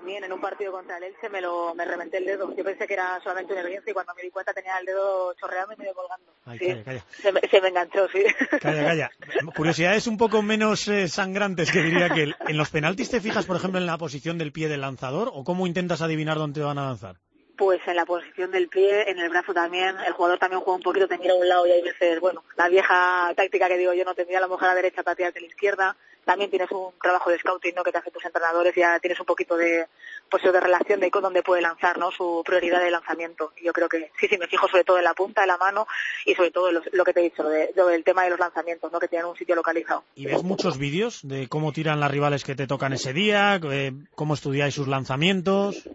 También 0.01 0.25
en 0.25 0.33
un 0.33 0.41
partido 0.41 0.73
contra 0.73 0.97
el 0.97 1.03
Elche 1.05 1.29
me 1.29 1.43
lo 1.43 1.75
me 1.75 1.85
reventé 1.85 2.17
el 2.17 2.25
dedo. 2.25 2.57
Yo 2.57 2.65
pensé 2.65 2.87
que 2.87 2.95
era 2.95 3.21
solamente 3.23 3.53
una 3.53 3.61
evidencia 3.61 3.91
y 3.91 3.93
cuando 3.93 4.15
me 4.15 4.23
di 4.23 4.31
cuenta 4.31 4.55
tenía 4.55 4.79
el 4.79 4.87
dedo 4.87 5.35
chorreando 5.35 5.75
y 5.75 5.77
medio 5.77 5.93
colgando. 5.93 6.33
Ay, 6.47 6.59
Sí. 6.59 6.67
calla, 6.69 6.85
calla. 6.85 7.05
Se, 7.11 7.33
me, 7.33 7.41
se 7.43 7.61
me 7.61 7.69
enganchó, 7.69 8.09
sí. 8.09 8.25
Calla, 8.63 8.83
calla. 8.87 9.11
Curiosidades 9.55 10.07
un 10.07 10.17
poco 10.17 10.41
menos 10.41 10.89
eh, 10.89 11.07
sangrantes 11.07 11.71
que 11.71 11.83
diría 11.83 12.09
que 12.09 12.23
el- 12.23 12.37
en 12.49 12.57
los 12.57 12.71
penaltis 12.71 13.11
te 13.11 13.21
fijas, 13.21 13.45
por 13.45 13.57
ejemplo, 13.57 13.79
en 13.79 13.85
la 13.85 13.99
posición 13.99 14.39
del 14.39 14.53
pie 14.53 14.69
del 14.71 14.81
lanzador 14.81 15.31
o 15.35 15.45
cómo 15.45 15.67
intentas 15.67 16.01
adivinar 16.01 16.39
dónde 16.39 16.63
van 16.63 16.79
a 16.79 16.87
lanzar. 16.87 17.17
Pues 17.59 17.83
en 17.87 17.97
la 17.97 18.07
posición 18.07 18.51
del 18.53 18.69
pie, 18.69 19.11
en 19.11 19.19
el 19.19 19.29
brazo 19.29 19.53
también, 19.53 19.95
el 20.07 20.15
jugador 20.15 20.39
también 20.39 20.63
juega 20.63 20.77
un 20.79 20.83
poquito, 20.83 21.09
te 21.09 21.19
mira 21.19 21.35
a 21.35 21.37
un 21.37 21.47
lado 21.47 21.67
y 21.67 21.73
hay 21.73 21.83
veces, 21.83 22.19
bueno, 22.21 22.43
la 22.57 22.71
vieja 22.71 23.31
táctica 23.37 23.69
que 23.69 23.77
digo 23.77 23.93
yo, 23.93 24.03
no 24.07 24.15
te 24.15 24.25
mira 24.25 24.39
a 24.39 24.41
la 24.41 24.49
mujer 24.49 24.69
a 24.69 24.71
la 24.71 24.77
derecha 24.77 25.03
para 25.03 25.15
tirarte 25.15 25.41
a 25.41 25.43
la 25.43 25.49
izquierda. 25.49 25.97
También 26.25 26.51
tienes 26.51 26.71
un 26.71 26.93
trabajo 27.03 27.31
de 27.31 27.39
scouting, 27.39 27.75
¿no? 27.75 27.83
Que 27.83 27.93
te 27.93 27.99
hacen 27.99 28.13
tus 28.13 28.25
entrenadores, 28.25 28.75
ya 28.75 28.99
tienes 29.01 29.19
un 29.19 29.27
poquito 29.27 29.57
de, 29.57 29.87
pues 30.31 30.43
de 30.43 30.61
relación 30.61 31.01
de 31.01 31.11
con 31.11 31.23
dónde 31.23 31.43
puede 31.43 31.63
lanzar, 31.63 31.99
¿no? 31.99 32.11
Su 32.11 32.43
prioridad 32.45 32.81
de 32.81 32.91
lanzamiento. 32.91 33.53
Yo 33.63 33.73
creo 33.73 33.89
que 33.89 34.11
sí, 34.19 34.29
sí, 34.29 34.39
me 34.39 34.47
fijo 34.47 34.69
sobre 34.69 34.85
todo 34.85 34.99
en 34.99 35.05
la 35.05 35.15
punta 35.15 35.41
de 35.41 35.47
la 35.47 35.57
mano 35.57 35.87
y 36.25 36.35
sobre 36.35 36.51
todo 36.51 36.71
lo, 36.71 36.83
lo 36.93 37.05
que 37.05 37.13
te 37.13 37.21
he 37.21 37.25
dicho, 37.25 37.43
de, 37.45 37.73
lo 37.75 37.87
del 37.87 38.05
tema 38.05 38.25
de 38.25 38.31
los 38.31 38.39
lanzamientos, 38.39 38.93
¿no? 38.93 38.99
Que 39.01 39.09
tienen 39.09 39.27
un 39.27 39.37
sitio 39.37 39.55
localizado. 39.55 40.05
¿Y 40.15 40.27
ves 40.27 40.43
muchos 40.43 40.79
vídeos 40.79 41.21
de 41.23 41.49
cómo 41.49 41.73
tiran 41.73 42.01
las 42.01 42.11
rivales 42.11 42.45
que 42.45 42.55
te 42.55 42.67
tocan 42.67 42.93
ese 42.93 43.13
día? 43.13 43.59
eh, 43.71 43.93
¿Cómo 44.15 44.35
estudiáis 44.35 44.75
sus 44.75 44.89
lanzamientos? 44.89 45.89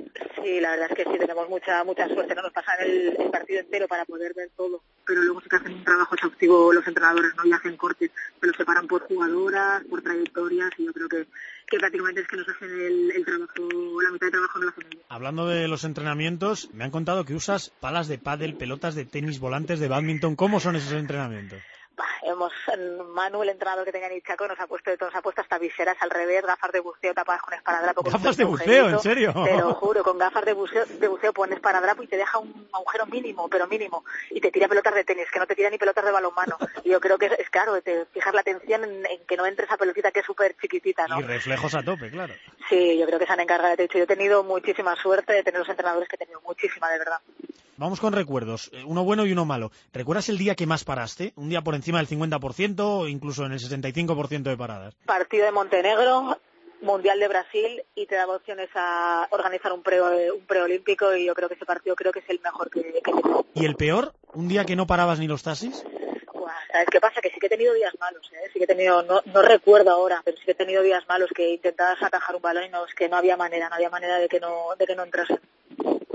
Sí, 0.43 0.59
la 0.59 0.71
verdad 0.71 0.87
es 0.91 0.97
que 0.97 1.11
sí, 1.11 1.17
tenemos 1.17 1.49
mucha 1.49 1.83
mucha 1.83 2.07
suerte, 2.07 2.35
no 2.35 2.43
nos 2.43 2.51
pasan 2.53 2.75
el, 2.81 3.15
el 3.19 3.31
partido 3.31 3.61
entero 3.61 3.87
para 3.87 4.05
poder 4.05 4.33
ver 4.35 4.49
todo, 4.55 4.81
pero 5.05 5.21
luego 5.21 5.41
sí 5.41 5.49
que 5.49 5.55
hacen 5.55 5.73
un 5.73 5.83
trabajo 5.83 6.15
exhaustivo 6.15 6.73
los 6.73 6.87
entrenadores, 6.87 7.31
¿no? 7.35 7.45
Y 7.45 7.53
hacen 7.53 7.77
cortes, 7.77 8.11
se 8.39 8.47
los 8.47 8.55
separan 8.55 8.87
por 8.87 9.01
jugadoras, 9.03 9.83
por 9.85 10.01
trayectorias, 10.01 10.71
y 10.77 10.85
yo 10.85 10.93
creo 10.93 11.07
que, 11.07 11.27
que 11.67 11.77
prácticamente 11.77 12.21
es 12.21 12.27
que 12.27 12.37
nos 12.37 12.49
hacen 12.49 12.69
el, 12.69 13.11
el 13.11 13.25
trabajo, 13.25 14.01
la 14.01 14.11
mitad 14.11 14.27
de 14.27 14.31
trabajo 14.31 14.59
no 14.59 14.65
lo 14.65 14.71
hacen. 14.71 14.83
Hablando 15.09 15.47
de 15.47 15.67
los 15.67 15.83
entrenamientos, 15.83 16.69
me 16.73 16.83
han 16.83 16.91
contado 16.91 17.25
que 17.25 17.35
usas 17.35 17.71
palas 17.79 18.07
de 18.07 18.17
pádel, 18.17 18.55
pelotas 18.55 18.95
de 18.95 19.05
tenis, 19.05 19.39
volantes 19.39 19.79
de 19.79 19.87
badminton. 19.87 20.35
¿Cómo 20.35 20.59
son 20.59 20.75
esos 20.75 20.93
entrenamientos? 20.93 21.61
Bah, 21.95 22.03
hemos, 22.23 22.51
Manu, 23.13 23.43
el 23.43 23.49
entrenador 23.49 23.85
que 23.85 23.91
tenía 23.91 24.07
en 24.07 24.17
Ichaco, 24.17 24.47
nos 24.47 24.59
ha 24.59 24.67
puesto 24.67 24.89
de 24.89 24.97
todo, 24.97 25.09
nos 25.09 25.17
ha 25.17 25.21
puesto 25.21 25.41
hasta 25.41 25.57
viseras 25.57 25.95
al 26.01 26.09
revés, 26.09 26.43
gafas 26.45 26.71
de 26.71 26.81
buceo 26.81 27.13
tapadas 27.13 27.41
con 27.41 27.53
esparadrapo. 27.53 28.03
¿Gafas 28.03 28.35
de 28.35 28.43
buceo? 28.43 28.89
¿En 28.89 28.99
serio? 28.99 29.33
Te 29.45 29.57
lo 29.57 29.73
juro, 29.75 30.03
con 30.03 30.17
gafas 30.17 30.43
de 30.43 30.53
buceo, 30.53 30.85
de 30.85 31.07
buceo 31.07 31.31
pones 31.31 31.55
esparadrapo 31.55 32.03
y 32.03 32.07
te 32.07 32.17
deja 32.17 32.37
un 32.39 32.67
agujero 32.73 33.05
mínimo, 33.05 33.47
pero 33.47 33.67
mínimo, 33.67 34.03
y 34.29 34.41
te 34.41 34.51
tira 34.51 34.67
pelotas 34.67 34.93
de 34.93 35.03
tenis, 35.03 35.27
que 35.31 35.39
no 35.39 35.47
te 35.47 35.55
tira 35.55 35.69
ni 35.69 35.77
pelotas 35.77 36.03
de 36.03 36.11
balonmano. 36.11 36.57
Y 36.83 36.89
yo 36.89 36.99
creo 36.99 37.17
que 37.17 37.27
es, 37.27 37.39
es 37.39 37.49
claro, 37.49 37.81
te 37.81 38.05
fijas 38.07 38.33
la 38.33 38.41
atención 38.41 38.83
en, 38.83 39.05
en 39.05 39.25
que 39.25 39.37
no 39.37 39.45
entre 39.45 39.65
esa 39.65 39.77
pelotita 39.77 40.11
que 40.11 40.19
es 40.19 40.25
súper 40.25 40.55
chiquitita, 40.61 41.07
¿no? 41.07 41.19
Y 41.19 41.23
reflejos 41.23 41.73
a 41.75 41.83
tope, 41.83 42.09
claro. 42.09 42.33
Sí, 42.69 42.97
yo 42.97 43.05
creo 43.05 43.19
que 43.19 43.25
se 43.25 43.33
han 43.33 43.39
encargado 43.39 43.75
de 43.75 43.83
hecho. 43.83 43.97
Yo 43.97 44.03
he 44.03 44.07
tenido 44.07 44.43
muchísima 44.43 44.95
suerte 44.95 45.33
de 45.33 45.43
tener 45.43 45.59
los 45.59 45.69
entrenadores 45.69 46.09
que 46.09 46.15
he 46.15 46.19
tenido, 46.19 46.41
muchísima, 46.41 46.89
de 46.89 46.99
verdad. 46.99 47.19
Vamos 47.77 47.99
con 47.99 48.13
recuerdos, 48.13 48.69
eh, 48.71 48.83
uno 48.85 49.03
bueno 49.03 49.25
y 49.25 49.33
uno 49.33 49.43
malo. 49.43 49.69
¿Recuerdas 49.91 50.29
el 50.29 50.37
día 50.37 50.55
que 50.55 50.65
más 50.65 50.85
paraste? 50.85 51.33
¿Un 51.35 51.49
día 51.49 51.61
por 51.61 51.75
encima 51.75 51.84
del 51.93 52.07
50% 52.07 52.79
o 52.79 53.07
incluso 53.07 53.45
en 53.45 53.53
el 53.53 53.59
75% 53.59 54.43
de 54.43 54.57
paradas? 54.57 54.95
Partido 55.05 55.45
de 55.45 55.51
Montenegro, 55.51 56.37
Mundial 56.81 57.19
de 57.19 57.27
Brasil 57.27 57.83
y 57.95 58.05
te 58.05 58.15
daba 58.15 58.35
opciones 58.35 58.69
a 58.75 59.27
organizar 59.31 59.73
un 59.73 59.81
pre 59.81 60.01
un 60.01 60.45
preolímpico 60.45 61.15
y 61.15 61.25
yo 61.25 61.33
creo 61.33 61.49
que 61.49 61.55
ese 61.55 61.65
partido 61.65 61.95
creo 61.95 62.11
que 62.11 62.19
es 62.19 62.29
el 62.29 62.39
mejor 62.41 62.69
que, 62.69 62.81
que. 62.81 63.11
¿Y 63.53 63.65
el 63.65 63.75
peor? 63.75 64.13
¿Un 64.33 64.47
día 64.47 64.65
que 64.65 64.75
no 64.75 64.85
parabas 64.85 65.19
ni 65.19 65.27
los 65.27 65.43
taxis? 65.43 65.83
Buah, 66.33 66.51
¿Sabes 66.71 66.87
qué 66.91 66.99
pasa? 66.99 67.21
Que 67.21 67.29
sí 67.29 67.39
que 67.39 67.47
he 67.47 67.49
tenido 67.49 67.73
días 67.73 67.93
malos, 67.99 68.29
¿eh? 68.33 68.49
Sí 68.51 68.59
que 68.59 68.65
he 68.65 68.67
tenido, 68.67 69.01
no, 69.03 69.21
no 69.25 69.41
recuerdo 69.41 69.91
ahora, 69.91 70.21
pero 70.23 70.37
sí 70.37 70.43
que 70.45 70.51
he 70.51 70.55
tenido 70.55 70.83
días 70.83 71.03
malos 71.07 71.29
que 71.33 71.53
intentabas 71.53 72.03
atajar 72.03 72.35
un 72.35 72.41
balón 72.41 72.65
y 72.65 72.69
no, 72.69 72.85
es 72.85 72.93
que 72.93 73.07
no 73.07 73.17
había 73.17 73.37
manera, 73.37 73.69
no 73.69 73.75
había 73.75 73.89
manera 73.89 74.17
de 74.17 74.27
que 74.27 74.39
no, 74.39 74.75
de 74.77 74.85
que 74.85 74.95
no 74.95 75.03
entrase. 75.03 75.39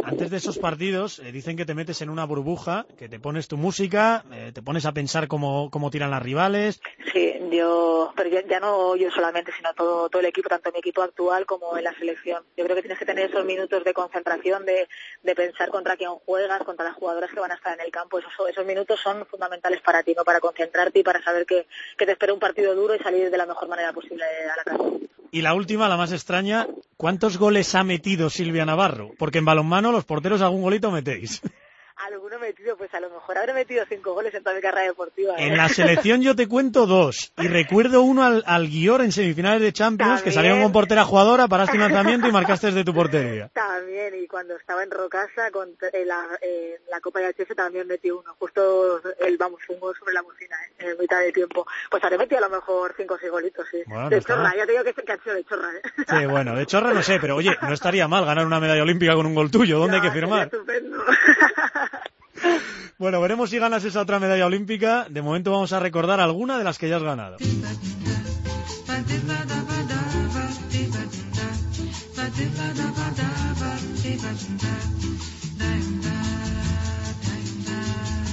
Antes 0.05 0.31
de 0.31 0.37
esos 0.37 0.59
partidos 0.59 1.19
eh, 1.19 1.33
dicen 1.33 1.57
que 1.57 1.65
te 1.65 1.75
metes 1.75 2.01
en 2.03 2.11
una 2.11 2.25
burbuja, 2.25 2.87
que 2.99 3.09
te 3.09 3.21
pones 3.21 3.49
tu 3.49 3.57
música, 3.57 4.25
eh, 4.33 4.51
te 4.55 4.63
pones 4.63 4.87
a 4.87 4.93
pensar 4.93 5.29
cómo, 5.29 5.71
cómo 5.71 5.91
tiran 5.91 6.11
las 6.11 6.23
rivales. 6.23 6.81
Sí, 7.13 7.35
yo, 7.51 8.13
pero 8.17 8.31
ya, 8.31 8.47
ya 8.47 8.61
no 8.61 8.97
yo 8.97 9.11
solamente, 9.11 9.53
sino 9.57 9.73
todo, 9.75 10.09
todo 10.09 10.21
el 10.21 10.27
equipo, 10.27 10.49
tanto 10.49 10.71
mi 10.73 10.79
equipo 10.79 11.03
actual 11.03 11.47
como 11.47 11.77
en 11.77 11.85
la 11.85 11.95
selección. 11.95 12.45
Yo 12.57 12.65
creo 12.65 12.77
que 12.77 12.83
tienes 12.83 12.99
que 12.99 13.07
tener 13.07 13.31
esos 13.31 13.45
minutos 13.45 13.85
de 13.85 13.93
concentración, 13.93 14.65
de, 14.65 14.89
de 15.23 15.35
pensar 15.35 15.71
contra 15.71 15.97
quién 15.97 16.11
juegas, 16.11 16.63
contra 16.63 16.85
las 16.85 16.95
jugadoras 16.95 17.31
que 17.31 17.41
van 17.41 17.53
a 17.53 17.57
estar 17.57 17.79
en 17.79 17.85
el 17.85 17.91
campo. 17.91 18.19
Esos, 18.19 18.33
esos 18.49 18.67
minutos 18.67 19.01
son 19.01 19.27
fundamentales 19.27 19.81
para 19.83 20.03
ti, 20.03 20.15
¿no? 20.17 20.25
Para 20.25 20.41
concentrarte 20.41 21.01
y 21.01 21.03
para 21.03 21.23
saber 21.23 21.47
que, 21.47 21.67
que 21.97 22.07
te 22.07 22.13
espera 22.13 22.33
un 22.33 22.41
partido 22.41 22.75
duro 22.75 22.95
y 22.95 22.99
salir 22.99 23.31
de 23.31 23.39
la 23.39 23.47
mejor 23.47 23.69
manera 23.69 23.93
posible 23.93 24.25
a 24.25 24.57
la 24.57 24.65
casa. 24.65 24.85
Y 25.33 25.43
la 25.43 25.55
última, 25.55 25.89
la 25.89 25.97
más 25.97 26.13
extraña, 26.13 26.67
¿cuántos 26.97 27.39
goles 27.39 27.75
ha 27.75 27.85
metido 27.85 28.31
Silvia 28.31 28.65
Navarro? 28.65 29.13
Porque 29.19 29.39
en 29.39 29.45
balonmano 29.45 29.93
los 29.93 30.05
porteros 30.05 30.43
algún 30.43 30.63
golito 30.63 30.91
metéis. 30.91 31.41
Alguno 32.07 32.39
metido, 32.39 32.77
pues 32.77 32.93
a 32.95 33.01
lo 33.01 33.11
mejor 33.11 33.39
habré 33.39 33.53
metido 33.53 33.85
cinco 33.89 34.15
goles 34.15 34.33
en 34.35 34.43
toda 34.43 34.57
mi 34.57 34.63
carrera 34.63 34.87
deportiva. 34.87 35.35
¿eh? 35.35 35.47
En 35.47 35.57
la 35.57 35.69
selección 35.69 36.23
yo 36.23 36.35
te 36.35 36.49
cuento 36.49 36.87
dos. 36.87 37.33
Y 37.37 37.47
recuerdo 37.49 38.03
uno 38.03 38.25
al, 38.25 38.43
al 38.47 38.69
Guior 38.69 39.03
en 39.03 39.13
semifinales 39.13 39.61
de 39.61 39.73
Champions, 39.73 40.23
que 40.23 40.31
También. 40.31 40.53
salió 40.53 40.63
con 40.65 40.73
portera 40.73 41.05
jugadora, 41.05 41.47
paraste 41.49 41.77
un 41.77 41.83
lanzamiento 41.83 42.27
y 42.29 42.33
marcaste 42.33 42.69
desde 42.69 42.85
tu 42.85 42.95
portería. 42.95 43.49
También, 43.55 44.15
y 44.15 44.27
cuando 44.27 44.57
estaba 44.57 44.83
en 44.83 44.91
Rocasa, 44.91 45.51
con 45.51 45.69
la, 45.81 46.25
en 46.41 46.77
la 46.91 47.01
Copa 47.01 47.21
de 47.21 47.35
HS 47.35 47.55
también 47.55 47.87
metí 47.87 48.11
uno, 48.11 48.35
justo 48.39 49.01
el, 49.21 49.37
vamos, 49.37 49.61
un 49.69 49.79
gol 49.81 49.95
sobre 49.99 50.15
la 50.15 50.23
bocina, 50.23 50.57
¿eh? 50.79 50.91
en 50.91 50.99
mitad 50.99 51.21
de 51.21 51.33
tiempo. 51.33 51.67
Pues 51.91 52.03
habré 52.03 52.19
metido 52.19 52.39
a 52.39 52.49
lo 52.49 52.57
mejor 52.57 52.95
cinco 52.97 53.15
o 53.15 53.19
seis 53.19 53.31
golitos, 53.31 53.67
sí. 53.71 53.83
Bueno, 53.87 54.05
no 54.05 54.11
de 54.11 54.17
está 54.19 54.35
chorra, 54.35 54.55
ya 54.57 54.67
te 54.67 54.73
digo 54.73 54.85
que, 54.85 54.95
que 54.95 55.13
han 55.13 55.23
sido 55.23 55.35
de 55.35 55.45
chorra, 55.45 55.69
¿eh? 55.75 55.83
Sí, 56.09 56.27
bueno, 56.27 56.57
de 56.57 56.67
chorra 56.67 56.93
no 56.93 57.03
sé, 57.03 57.19
pero 57.21 57.37
oye, 57.37 57.57
no 57.63 57.75
estaría 57.75 58.09
mal 58.09 58.25
ganar 58.25 58.47
una 58.47 58.61
medalla 58.61 58.83
olímpica 58.83 59.15
con 59.15 59.27
un 59.27 59.35
gol 59.35 59.51
tuyo. 59.51 59.79
¿Dónde 59.79 59.97
hay 59.97 60.03
que 60.03 60.11
firmar? 60.11 60.45
Estupendo. 60.45 61.05
Bueno, 62.99 63.19
veremos 63.21 63.49
si 63.49 63.59
ganas 63.59 63.83
esa 63.85 64.03
otra 64.03 64.19
medalla 64.19 64.45
olímpica. 64.45 65.07
De 65.09 65.23
momento 65.23 65.51
vamos 65.51 65.73
a 65.73 65.81
recordar 65.81 66.21
alguna 66.21 66.59
de 66.59 66.65
las 66.65 66.79
que 66.79 66.89
ya 66.89 66.97
has 66.97 67.03
ganado. 67.03 67.39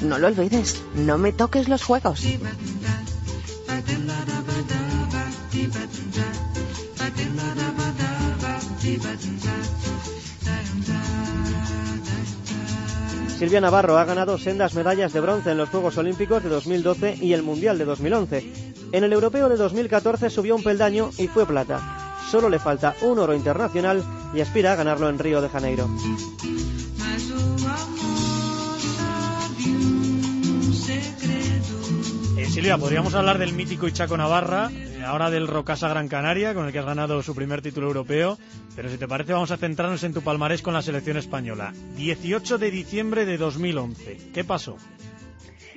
No 0.04 0.20
lo 0.20 0.28
olvides, 0.28 0.84
no 0.96 1.18
me 1.18 1.32
toques 1.32 1.68
los 1.68 1.84
juegos. 1.84 2.26
Silvia 13.38 13.62
Navarro 13.62 14.00
ha 14.00 14.06
ganado 14.06 14.40
sendas 14.40 14.74
medallas 14.74 15.14
de 15.14 15.20
bronce 15.20 15.52
en 15.52 15.60
los 15.60 15.70
Juegos 15.70 15.96
Olímpicos 16.00 16.42
de 16.42 16.50
2012 16.50 17.20
y 17.22 17.34
el 17.34 17.44
Mundial 17.44 17.78
de 17.78 17.86
2011. 17.86 18.52
En 18.92 19.04
el 19.04 19.14
Europeo 19.14 19.48
de 19.48 19.58
2014 19.58 20.32
subió 20.32 20.56
un 20.56 20.64
peldaño 20.64 21.12
y 21.20 21.28
fue 21.28 21.46
plata. 21.46 22.18
Solo 22.32 22.50
le 22.50 22.58
falta 22.58 22.96
un 23.02 23.20
oro 23.20 23.36
internacional 23.36 24.04
y 24.34 24.42
aspira 24.42 24.74
a 24.74 24.76
ganarlo 24.76 25.08
en 25.08 25.20
Río 25.20 25.40
de 25.40 25.50
Janeiro. 25.50 25.88
Eh, 32.38 32.46
Silvia, 32.50 32.80
podríamos 32.80 33.14
hablar 33.14 33.38
del 33.38 33.54
mítico 33.54 33.88
Ichaco 33.88 34.18
Navarra, 34.18 34.72
ahora 35.08 35.30
del 35.30 35.48
Rocasa 35.48 35.88
Gran 35.90 36.08
Canaria, 36.08 36.54
con 36.54 36.66
el 36.66 36.72
que 36.72 36.80
has 36.80 36.86
ganado 36.86 37.24
su 37.24 37.34
primer 37.34 37.62
título 37.62 37.88
europeo. 37.88 38.38
Pero 38.76 38.90
si 38.90 38.98
te 38.98 39.08
parece, 39.08 39.34
vamos 39.34 39.52
a 39.52 39.58
centrarnos 39.58 40.04
en 40.04 40.14
tu 40.14 40.22
palmarés 40.22 40.62
con 40.62 40.74
la 40.74 40.82
selección 40.82 41.18
española. 41.18 41.74
18 41.96 42.58
de 42.58 42.72
diciembre 42.72 43.26
de 43.26 43.38
2011. 43.38 44.32
¿Qué 44.34 44.44
pasó? 44.44 44.78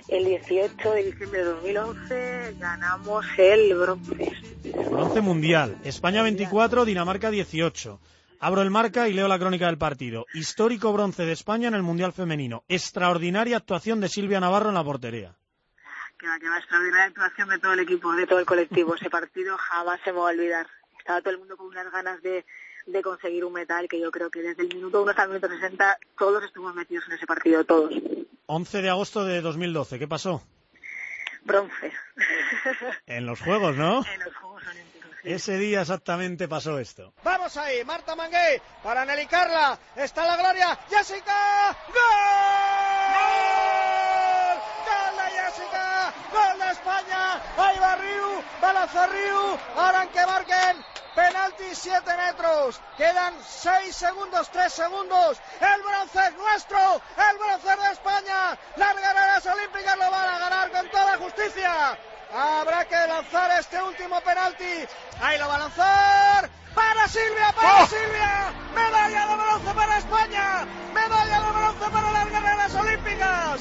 El 0.09 0.25
18 0.25 0.93
de 0.93 1.05
diciembre 1.05 1.39
de 1.39 1.45
2011 1.45 2.57
ganamos 2.59 3.25
el 3.39 3.75
bronce. 3.77 4.33
Bronce 4.91 5.21
mundial. 5.21 5.77
España 5.85 6.23
24, 6.23 6.85
Dinamarca 6.85 7.31
18. 7.31 8.01
Abro 8.41 8.63
el 8.63 8.71
marca 8.71 9.09
y 9.09 9.13
leo 9.13 9.29
la 9.29 9.39
crónica 9.39 9.67
del 9.67 9.79
partido. 9.79 10.27
Histórico 10.35 10.93
bronce 10.93 11.27
de 11.27 11.33
España 11.33 11.69
en 11.69 11.75
el 11.75 11.83
Mundial 11.83 12.13
Femenino. 12.13 12.65
Extraordinaria 12.69 13.59
actuación 13.59 14.01
de 14.01 14.09
Silvia 14.09 14.41
Navarro 14.41 14.71
en 14.71 14.75
la 14.75 14.85
portería. 14.85 15.37
Que 16.21 16.29
va, 16.29 16.39
que 16.39 16.49
va, 16.49 16.59
extraordinaria 16.59 17.07
actuación 17.07 17.49
de 17.49 17.59
todo 17.59 17.73
el 17.73 17.81
equipo, 17.81 18.13
de 18.13 18.27
todo 18.27 18.39
el 18.39 18.47
colectivo. 18.47 18.95
Ese 18.95 19.09
partido 19.09 19.57
jamás 19.57 20.01
se 20.05 20.13
me 20.13 20.19
va 20.19 20.29
a 20.29 20.33
olvidar. 20.33 20.67
Estaba 20.99 21.21
todo 21.21 21.31
el 21.31 21.39
mundo 21.39 21.57
con 21.57 21.69
unas 21.69 21.91
ganas 21.91 22.21
de, 22.21 22.45
de 22.87 23.03
conseguir 23.03 23.45
un 23.45 23.55
metal 23.55 23.89
que 23.89 23.99
yo 23.99 24.11
creo 24.11 24.31
que 24.31 24.43
desde 24.43 24.63
el 24.63 24.69
minuto 24.69 25.01
1 25.01 25.11
hasta 25.11 25.23
el 25.23 25.31
minuto 25.31 25.49
60 25.49 25.99
todos 26.19 26.45
estuvimos 26.45 26.75
metidos 26.75 27.07
en 27.09 27.15
ese 27.15 27.27
partido, 27.27 27.65
todos. 27.65 27.95
11 28.47 28.83
de 28.83 28.91
agosto 28.91 29.25
de 29.25 29.41
2012. 29.41 29.99
¿Qué 29.99 30.07
pasó? 30.09 30.43
Bronce. 31.45 31.93
En 33.07 33.25
los 33.27 33.41
Juegos, 33.41 33.77
¿no? 33.77 34.05
en 34.05 34.21
los 34.21 34.37
Juegos 34.37 34.63
Olímpicos. 34.67 35.11
Ese 35.23 35.59
día 35.59 35.83
exactamente 35.83 36.49
pasó 36.49 36.79
esto. 36.79 37.15
Vamos 37.25 37.57
ahí, 37.57 37.85
Marta 37.85 38.15
Mangué 38.15 38.61
para 38.83 39.05
Nelly 39.05 39.27
Carla. 39.27 39.79
Está 39.97 40.27
la 40.27 40.37
gloria. 40.37 40.79
Jessica. 40.89 41.77
¡Gol! 41.89 41.97
¡Gol 44.87 45.17
de 45.17 45.31
Jessica! 45.41 45.90
¡Gol 46.33 46.59
de 46.59 46.71
España! 46.71 47.41
Ahí 47.59 47.79
va 47.79 47.95
Riu, 47.97 48.43
balanza 48.61 49.07
Riu. 49.07 49.59
En 50.03 50.09
que 50.09 50.27
marquen. 50.27 50.85
Penalti 51.15 51.75
7 51.75 52.17
metros. 52.17 52.81
Quedan 52.97 53.35
6 53.45 53.95
segundos, 53.95 54.49
3 54.51 54.73
segundos. 54.73 55.41
El 55.61 55.83
bronce 55.83 56.19
es 56.29 56.35
nuestro. 56.37 56.79
El 57.31 57.39
bronce 57.39 57.73
es 57.73 57.83
de 57.83 57.93
España. 57.93 58.59
Las 58.77 58.95
guerreras 58.95 59.47
olímpicas 59.47 59.97
lo 59.99 60.11
van 60.11 60.35
a 60.35 60.39
ganar 60.39 60.71
con 60.71 60.91
toda 60.91 61.19
justicia. 61.19 61.99
Habrá 62.33 62.85
que 62.85 63.07
lanzar 63.07 63.51
este 63.59 63.83
último 63.83 64.21
penalti. 64.21 64.87
Ahí 65.21 65.39
lo 65.39 65.49
va 65.49 65.57
a 65.57 65.59
lanzar. 65.59 66.51
Para 66.75 67.09
Silvia, 67.09 67.53
para 67.53 67.87
Silvia. 67.87 68.53
Medalla 68.75 69.27
de 69.27 69.35
bronce 69.35 69.75
para 69.75 69.99
España. 69.99 70.67
Medalla 70.95 71.41
de 71.41 71.51
bronce 71.51 71.91
para 71.91 72.13
las 72.13 72.31
guerreras 72.31 72.75
olímpicas. 72.75 73.61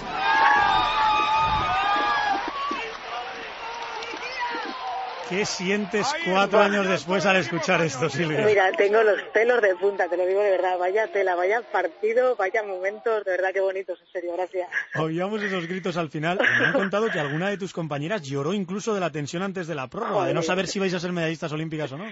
¿Qué 5.29 5.45
sientes 5.45 6.07
cuatro 6.25 6.59
años 6.59 6.89
después 6.89 7.23
al 7.27 7.35
escuchar 7.35 7.81
esto, 7.85 8.09
Silvia? 8.09 8.43
Mira, 8.43 8.71
tengo 8.71 9.03
los 9.03 9.21
pelos 9.31 9.61
de 9.61 9.75
punta, 9.75 10.07
te 10.07 10.17
lo 10.17 10.25
digo 10.25 10.41
de 10.41 10.49
verdad. 10.49 10.79
Vaya 10.79 11.07
tela, 11.11 11.35
vaya 11.35 11.61
partido, 11.61 12.35
vaya 12.35 12.63
momentos, 12.63 13.23
de 13.23 13.31
verdad 13.31 13.53
que 13.53 13.61
bonitos, 13.61 13.99
en 14.01 14.07
serio, 14.11 14.33
gracias. 14.33 14.67
Oíamos 14.95 15.43
esos 15.43 15.67
gritos 15.67 15.97
al 15.97 16.09
final. 16.09 16.39
Me 16.59 16.65
han 16.65 16.73
contado 16.73 17.11
que 17.11 17.19
alguna 17.19 17.51
de 17.51 17.57
tus 17.57 17.73
compañeras 17.73 18.23
lloró 18.23 18.53
incluso 18.53 18.95
de 18.95 19.01
la 19.01 19.11
tensión 19.11 19.43
antes 19.43 19.67
de 19.67 19.75
la 19.75 19.87
prórroga, 19.87 20.25
de 20.25 20.33
no 20.33 20.41
saber 20.41 20.65
si 20.65 20.79
vais 20.79 20.95
a 20.95 20.99
ser 20.99 21.11
medallistas 21.11 21.51
olímpicas 21.51 21.91
o 21.91 21.97
no. 21.99 22.05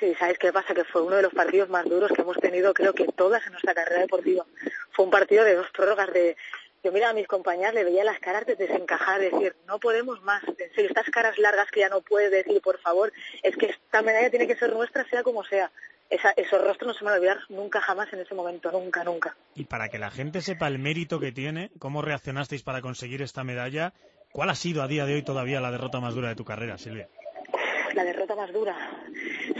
Sí, 0.00 0.14
¿sabes 0.18 0.38
qué 0.38 0.50
pasa? 0.50 0.74
Que 0.74 0.84
fue 0.84 1.02
uno 1.02 1.16
de 1.16 1.22
los 1.22 1.32
partidos 1.34 1.68
más 1.68 1.84
duros 1.84 2.10
que 2.10 2.22
hemos 2.22 2.38
tenido, 2.38 2.72
creo 2.72 2.94
que 2.94 3.06
todas 3.06 3.44
en 3.46 3.52
nuestra 3.52 3.74
carrera 3.74 4.00
deportiva. 4.00 4.44
Fue 4.92 5.04
un 5.04 5.10
partido 5.10 5.44
de 5.44 5.56
dos 5.56 5.66
prórrogas 5.72 6.12
de... 6.12 6.36
Yo 6.84 6.90
miraba 6.90 7.12
a 7.12 7.14
mis 7.14 7.28
compañeras, 7.28 7.74
le 7.74 7.84
veía 7.84 8.02
las 8.02 8.18
caras 8.18 8.44
de 8.44 8.56
desencajar, 8.56 9.20
decir, 9.20 9.54
no 9.68 9.78
podemos 9.78 10.20
más. 10.22 10.42
En 10.44 10.74
serio, 10.74 10.88
estas 10.88 11.08
caras 11.10 11.38
largas 11.38 11.70
que 11.70 11.80
ya 11.80 11.88
no 11.88 12.00
puedes 12.00 12.30
decir, 12.30 12.60
por 12.60 12.78
favor, 12.80 13.12
es 13.42 13.56
que 13.56 13.66
esta 13.66 14.02
medalla 14.02 14.30
tiene 14.30 14.48
que 14.48 14.56
ser 14.56 14.72
nuestra, 14.72 15.08
sea 15.08 15.22
como 15.22 15.44
sea. 15.44 15.70
Esa, 16.10 16.30
esos 16.30 16.60
rostros 16.60 16.88
no 16.88 16.94
se 16.94 17.04
me 17.04 17.10
van 17.10 17.14
a 17.14 17.16
olvidar 17.20 17.38
nunca 17.48 17.80
jamás 17.80 18.12
en 18.12 18.18
ese 18.18 18.34
momento, 18.34 18.72
nunca, 18.72 19.04
nunca. 19.04 19.36
Y 19.54 19.64
para 19.64 19.88
que 19.88 19.98
la 19.98 20.10
gente 20.10 20.40
sepa 20.40 20.66
el 20.66 20.80
mérito 20.80 21.20
que 21.20 21.30
tiene, 21.30 21.70
cómo 21.78 22.02
reaccionasteis 22.02 22.64
para 22.64 22.82
conseguir 22.82 23.22
esta 23.22 23.44
medalla, 23.44 23.92
¿cuál 24.32 24.50
ha 24.50 24.54
sido 24.56 24.82
a 24.82 24.88
día 24.88 25.06
de 25.06 25.14
hoy 25.14 25.22
todavía 25.22 25.60
la 25.60 25.70
derrota 25.70 26.00
más 26.00 26.14
dura 26.14 26.30
de 26.30 26.34
tu 26.34 26.44
carrera, 26.44 26.78
Silvia? 26.78 27.08
La 27.94 28.04
derrota 28.04 28.34
más 28.34 28.52
dura. 28.52 28.76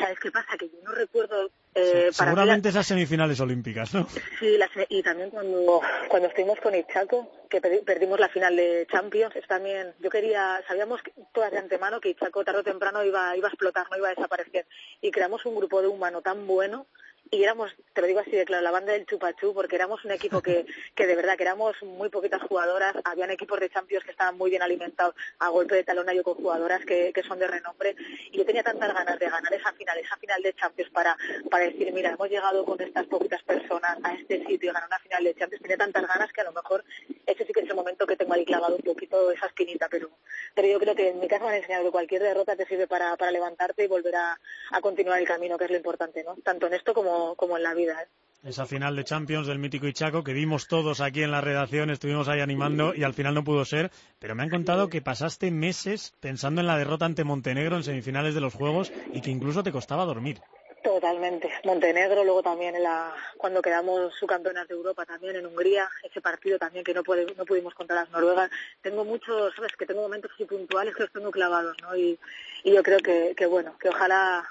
¿Sabes 0.03 0.19
qué 0.21 0.31
pasa? 0.33 0.57
Que 0.59 0.69
yo 0.69 0.79
no 0.83 0.93
recuerdo... 0.93 1.51
Eh, 1.75 2.09
Sí, 2.11 2.19
para 2.19 2.33
la- 2.33 2.37
seguramente 2.37 2.69
esas 2.69 2.87
semifinales 2.87 3.41
olímpicas, 3.41 3.95
¿no? 3.95 4.07
Sí, 4.39 4.59
las- 4.59 4.69
y 4.89 5.03
también 5.03 5.31
cuando, 5.31 5.81
cuando 6.09 6.29
estuvimos 6.29 6.59
con 6.61 6.75
Ichaco, 6.75 7.31
que 7.49 7.63
perdi- 7.63 7.85
perdimos 7.85 8.19
la 8.21 8.29
final 8.29 8.57
de 8.57 8.87
Champions, 8.91 9.35
es 9.37 9.47
también, 9.47 9.95
yo 10.01 10.11
quería, 10.11 10.61
sabíamos 10.69 11.01
todas 11.33 11.51
de 11.53 11.59
antemano 11.59 12.01
que 12.01 12.11
Ichaco 12.11 12.45
tarde 12.45 12.61
o 12.61 12.65
temprano 12.65 13.03
iba, 13.05 13.35
iba 13.37 13.49
a 13.49 13.51
explotar, 13.51 13.87
no 13.91 13.97
iba 13.97 14.09
a 14.09 14.15
desaparecer. 14.15 14.67
Y 15.01 15.11
creamos 15.11 15.47
un 15.47 15.55
grupo 15.55 15.81
de 15.81 15.89
humano 15.89 16.21
tan 16.21 16.47
bueno 16.47 16.87
y 17.35 17.43
éramos, 17.43 17.75
te 17.95 18.03
lo 18.03 18.07
digo 18.07 18.21
así 18.21 18.31
de 18.31 18.45
claro, 18.45 18.63
la 18.63 18.71
banda 18.71 18.93
del 18.93 19.07
Chupachú, 19.07 19.55
porque 19.55 19.77
éramos 19.77 20.05
un 20.05 20.11
equipo 20.11 20.43
que, 20.43 20.67
que 20.95 21.07
de 21.07 21.17
verdad 21.17 21.35
que 21.37 21.45
éramos 21.45 21.75
muy 21.83 22.11
poquitas 22.11 22.43
jugadoras, 22.43 22.95
habían 23.05 23.31
equipos 23.31 23.59
de 23.59 23.71
Champions 23.71 24.05
que 24.05 24.11
estaban 24.11 24.37
muy 24.37 24.51
bien 24.51 24.61
alimentados 24.61 25.15
a 25.39 25.49
golpe 25.49 25.77
de 25.77 25.83
talonario 25.83 26.23
con 26.23 26.35
jugadoras 26.35 26.85
que, 26.85 27.11
que 27.15 27.23
son 27.23 27.39
de 27.39 27.47
renombre. 27.47 27.97
Y 28.31 28.37
yo 28.37 28.45
tenía 28.45 28.63
tantas 28.63 28.93
ganas 28.93 29.19
de 29.19 29.31
ganar 29.31 29.53
esa 29.55 29.73
final, 29.73 29.97
esa 29.99 30.17
final 30.19 30.43
de 30.43 30.53
Champions 30.53 30.91
para, 30.91 31.17
para 31.51 31.65
decir, 31.65 31.91
mira, 31.95 32.11
hemos 32.11 32.29
llegado 32.29 32.67
con 32.67 32.79
estas 32.83 33.07
poquitas 33.07 33.43
personas 33.45 33.97
a 34.03 34.13
este 34.13 34.45
sitio 34.45 34.71
y 34.71 34.75
ganar 34.75 34.89
una 34.89 34.99
final 34.99 35.25
de 35.25 35.35
Champions, 35.35 35.63
tenía 35.63 35.79
tantas 35.79 36.07
ganas 36.07 36.31
que 36.35 36.43
a 36.43 36.45
lo 36.45 36.53
mejor 36.53 36.85
ese 37.27 37.47
sí 37.47 37.53
que 37.55 37.61
es 37.61 37.71
el 37.71 37.77
momento 37.77 38.07
que 38.07 38.17
tengo 38.17 38.35
ahí 38.35 38.45
clavado 38.45 38.77
un 38.77 38.83
poquito 38.83 39.31
esa 39.31 39.47
espinita, 39.47 39.89
pero, 39.91 40.11
pero 40.55 40.69
yo 40.69 40.79
creo 40.79 40.95
que 40.95 41.09
en 41.09 41.19
mi 41.19 41.29
caso 41.29 41.45
me 41.45 41.51
han 41.51 41.57
enseñado 41.57 41.85
que 41.85 41.93
cualquier 41.93 42.23
derrota 42.23 42.57
te 42.57 42.67
sirve 42.67 42.87
para, 42.87 43.17
para 43.17 43.31
levantarte 43.31 43.85
y 43.85 43.87
volver 43.87 44.17
a, 44.17 44.39
a 44.73 44.81
continuar 44.83 45.19
el 45.19 45.27
camino, 45.27 45.57
que 45.57 45.65
es 45.65 45.71
lo 45.71 45.77
importante, 45.79 46.23
¿no? 46.25 46.37
Tanto 46.45 46.67
en 46.67 46.75
esto 46.75 46.93
como, 46.93 47.22
como 47.37 47.57
en 47.57 47.63
la 47.63 47.75
vida, 47.75 48.03
¿eh? 48.03 48.07
Esa 48.45 48.67
final 48.67 48.97
de 48.97 49.05
Champions 49.05 49.47
del 49.47 49.61
mítico 49.61 49.87
Ichaco 49.87 50.25
que 50.25 50.33
vimos 50.33 50.67
todos 50.67 51.01
aquí 51.01 51.23
en 51.23 51.31
la 51.31 51.41
redacción, 51.41 51.91
estuvimos 51.91 52.27
ahí 52.27 52.41
animando 52.41 52.93
y 52.93 53.05
al 53.05 53.15
final 53.15 53.35
no 53.35 53.45
pudo 53.45 53.65
ser, 53.65 53.93
pero 54.19 54.35
me 54.35 54.43
han 54.43 54.51
contado 54.51 54.89
que 54.89 55.01
pasaste 55.01 55.53
meses 55.53 56.13
pensando 56.19 56.61
en 56.61 56.67
la 56.67 56.77
derrota 56.77 57.05
ante 57.05 57.23
Montenegro 57.23 57.77
en 57.77 57.85
semifinales 57.85 58.35
de 58.35 58.41
los 58.41 58.53
Juegos 58.53 58.91
y 59.13 59.21
que 59.21 59.31
incluso 59.31 59.63
te 59.63 59.71
costaba 59.71 60.05
dormir. 60.05 60.41
Totalmente. 60.83 61.49
Montenegro, 61.63 62.25
luego 62.25 62.43
también 62.43 62.75
en 62.75 62.83
la, 62.83 63.15
cuando 63.39 63.63
quedamos 63.63 64.13
subcampeonas 64.19 64.67
de 64.67 64.75
Europa 64.75 65.07
también 65.07 65.37
en 65.37 65.47
Hungría, 65.47 65.89
ese 66.03 66.21
partido 66.21 66.59
también 66.59 66.85
que 66.85 66.93
no, 66.95 67.05
puede- 67.05 67.33
no 67.37 67.45
pudimos 67.45 67.73
contra 67.75 67.95
las 67.95 68.11
noruegas. 68.11 68.51
Tengo 68.81 69.05
muchos, 69.05 69.55
sabes, 69.55 69.71
que 69.79 69.87
tengo 69.87 70.03
momentos 70.03 70.33
así 70.35 70.45
puntuales 70.45 70.97
que 70.97 71.05
los 71.05 71.13
tengo 71.13 71.31
clavados, 71.31 71.77
¿no? 71.83 71.95
Y, 71.95 72.19
y 72.65 72.73
yo 72.75 72.83
creo 72.83 72.99
que, 72.99 73.35
que 73.37 73.47
bueno, 73.47 73.79
que 73.79 73.91
ojalá, 73.91 74.45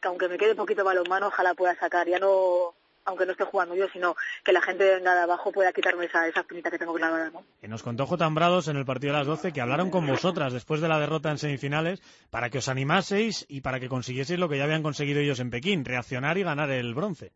que 0.00 0.08
aunque 0.08 0.28
me 0.28 0.38
quede 0.38 0.54
poquito 0.54 0.84
balonmano, 0.84 1.28
ojalá 1.28 1.54
pueda 1.54 1.74
sacar, 1.76 2.08
ya 2.08 2.18
no, 2.18 2.74
aunque 3.08 3.26
no 3.26 3.32
esté 3.32 3.44
jugando 3.44 3.74
yo, 3.74 3.88
sino 3.88 4.14
que 4.44 4.52
la 4.52 4.60
gente 4.60 4.94
venga 4.94 5.14
de 5.14 5.22
abajo 5.22 5.50
pueda 5.50 5.72
quitarme 5.72 6.04
esa, 6.04 6.28
esa 6.28 6.44
que 6.44 6.78
tengo 6.78 6.94
clavada, 6.94 7.30
¿no? 7.30 7.42
Y 7.62 7.68
nos 7.68 7.82
contó 7.82 8.06
J. 8.06 8.24
Ambrados 8.24 8.68
en 8.68 8.76
el 8.76 8.84
partido 8.84 9.12
de 9.12 9.18
las 9.18 9.26
12 9.26 9.52
que 9.52 9.60
hablaron 9.60 9.90
con 9.90 10.06
vosotras 10.06 10.52
después 10.52 10.80
de 10.80 10.88
la 10.88 11.00
derrota 11.00 11.30
en 11.30 11.38
semifinales 11.38 12.02
para 12.30 12.50
que 12.50 12.58
os 12.58 12.68
animaseis 12.68 13.46
y 13.48 13.62
para 13.62 13.80
que 13.80 13.88
consiguieseis 13.88 14.38
lo 14.38 14.48
que 14.48 14.58
ya 14.58 14.64
habían 14.64 14.82
conseguido 14.82 15.20
ellos 15.20 15.40
en 15.40 15.50
Pekín, 15.50 15.84
reaccionar 15.84 16.38
y 16.38 16.42
ganar 16.42 16.70
el 16.70 16.94
bronce. 16.94 17.32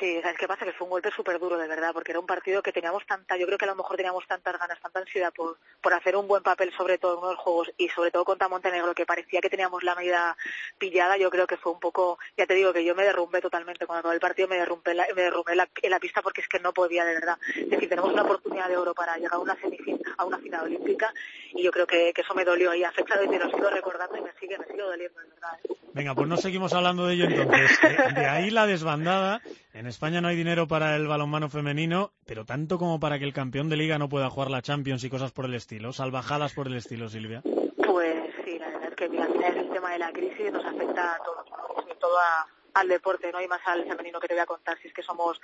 Sí, 0.00 0.20
¿sabes 0.20 0.36
qué 0.38 0.48
pasa? 0.48 0.64
Que 0.64 0.72
fue 0.72 0.84
un 0.86 0.90
golpe 0.90 1.10
súper 1.10 1.38
duro, 1.38 1.56
de 1.56 1.68
verdad, 1.68 1.92
porque 1.92 2.10
era 2.10 2.18
un 2.20 2.26
partido 2.26 2.62
que 2.62 2.72
teníamos 2.72 3.06
tanta, 3.06 3.36
yo 3.36 3.46
creo 3.46 3.56
que 3.56 3.64
a 3.66 3.68
lo 3.68 3.76
mejor 3.76 3.96
teníamos 3.96 4.26
tantas 4.26 4.58
ganas, 4.58 4.80
tanta 4.80 4.98
ansiedad 5.00 5.32
por, 5.32 5.58
por 5.80 5.94
hacer 5.94 6.16
un 6.16 6.26
buen 6.26 6.42
papel, 6.42 6.72
sobre 6.76 6.98
todo 6.98 7.22
en 7.22 7.30
los 7.30 7.38
juegos, 7.38 7.70
y 7.78 7.88
sobre 7.90 8.10
todo 8.10 8.24
contra 8.24 8.48
Montenegro, 8.48 8.94
que 8.94 9.06
parecía 9.06 9.40
que 9.40 9.48
teníamos 9.48 9.82
la 9.84 9.94
medida 9.94 10.36
pillada, 10.78 11.16
yo 11.16 11.30
creo 11.30 11.46
que 11.46 11.56
fue 11.56 11.72
un 11.72 11.78
poco, 11.80 12.18
ya 12.36 12.46
te 12.46 12.54
digo 12.54 12.72
que 12.72 12.84
yo 12.84 12.94
me 12.94 13.04
derrumbé 13.04 13.40
totalmente, 13.40 13.86
cuando 13.86 14.00
acabó 14.00 14.12
el 14.12 14.20
partido 14.20 14.48
me 14.48 14.56
derrumbé, 14.56 14.94
la, 14.94 15.06
me 15.14 15.22
derrumbé 15.22 15.54
la, 15.54 15.68
en 15.82 15.90
la 15.90 16.00
pista 16.00 16.20
porque 16.20 16.40
es 16.40 16.48
que 16.48 16.58
no 16.58 16.72
podía, 16.72 17.04
de 17.04 17.14
verdad. 17.14 17.38
Es 17.54 17.70
decir, 17.70 17.88
tenemos 17.88 18.12
una 18.12 18.22
oportunidad 18.22 18.68
de 18.68 18.76
oro 18.76 18.92
para 18.94 19.16
llegar 19.16 19.34
a 19.34 19.38
una 19.38 19.56
semifin- 19.56 20.02
a 20.18 20.24
una 20.24 20.38
final 20.38 20.64
olímpica, 20.64 21.12
y 21.52 21.62
yo 21.62 21.70
creo 21.70 21.86
que, 21.86 22.12
que 22.12 22.22
eso 22.22 22.34
me 22.34 22.44
dolió, 22.44 22.74
y 22.74 22.82
a 22.82 22.90
fecha 22.92 23.16
de 23.16 23.28
hoy 23.28 23.38
lo 23.38 23.50
sigo 23.50 23.70
recordando 23.70 24.16
y 24.16 24.22
me 24.22 24.32
sigue, 24.40 24.58
me 24.58 24.66
sigue 24.66 24.82
doliendo, 24.82 25.20
de 25.20 25.28
verdad. 25.28 25.58
¿eh? 25.62 25.76
Venga, 25.92 26.14
pues 26.14 26.28
no 26.28 26.36
seguimos 26.36 26.74
hablando 26.74 27.06
de 27.06 27.14
ello 27.14 27.24
entonces. 27.24 27.70
De 28.14 28.26
ahí 28.26 28.50
la 28.50 28.66
desbandada. 28.66 29.40
En 29.76 29.86
España 29.86 30.22
no 30.22 30.28
hay 30.28 30.36
dinero 30.36 30.66
para 30.66 30.96
el 30.96 31.06
balonmano 31.06 31.50
femenino, 31.50 32.10
pero 32.24 32.46
tanto 32.46 32.78
como 32.78 32.98
para 32.98 33.18
que 33.18 33.26
el 33.26 33.34
campeón 33.34 33.68
de 33.68 33.76
liga 33.76 33.98
no 33.98 34.08
pueda 34.08 34.30
jugar 34.30 34.50
la 34.50 34.62
Champions 34.62 35.04
y 35.04 35.10
cosas 35.10 35.32
por 35.32 35.44
el 35.44 35.52
estilo. 35.54 35.92
Salvajadas 35.92 36.54
por 36.54 36.66
el 36.66 36.76
estilo, 36.76 37.10
Silvia. 37.10 37.42
Pues 37.42 38.16
sí, 38.46 38.58
la 38.58 38.68
verdad 38.68 38.88
es 38.88 38.96
que 38.96 39.08
mira, 39.10 39.26
el 39.26 39.68
tema 39.70 39.90
de 39.92 39.98
la 39.98 40.10
crisis 40.12 40.50
nos 40.50 40.64
afecta 40.64 41.16
a 41.16 41.18
todos, 41.22 41.46
sobre 41.76 41.94
todo 41.96 42.16
a- 42.18 42.46
al 42.76 42.88
deporte, 42.88 43.32
¿no? 43.32 43.40
Y 43.40 43.48
más 43.48 43.60
al 43.64 43.84
femenino 43.84 44.20
que 44.20 44.28
te 44.28 44.34
voy 44.34 44.42
a 44.42 44.46
contar, 44.46 44.78
si 44.80 44.88
es 44.88 44.94
que 44.94 45.02
somos 45.02 45.40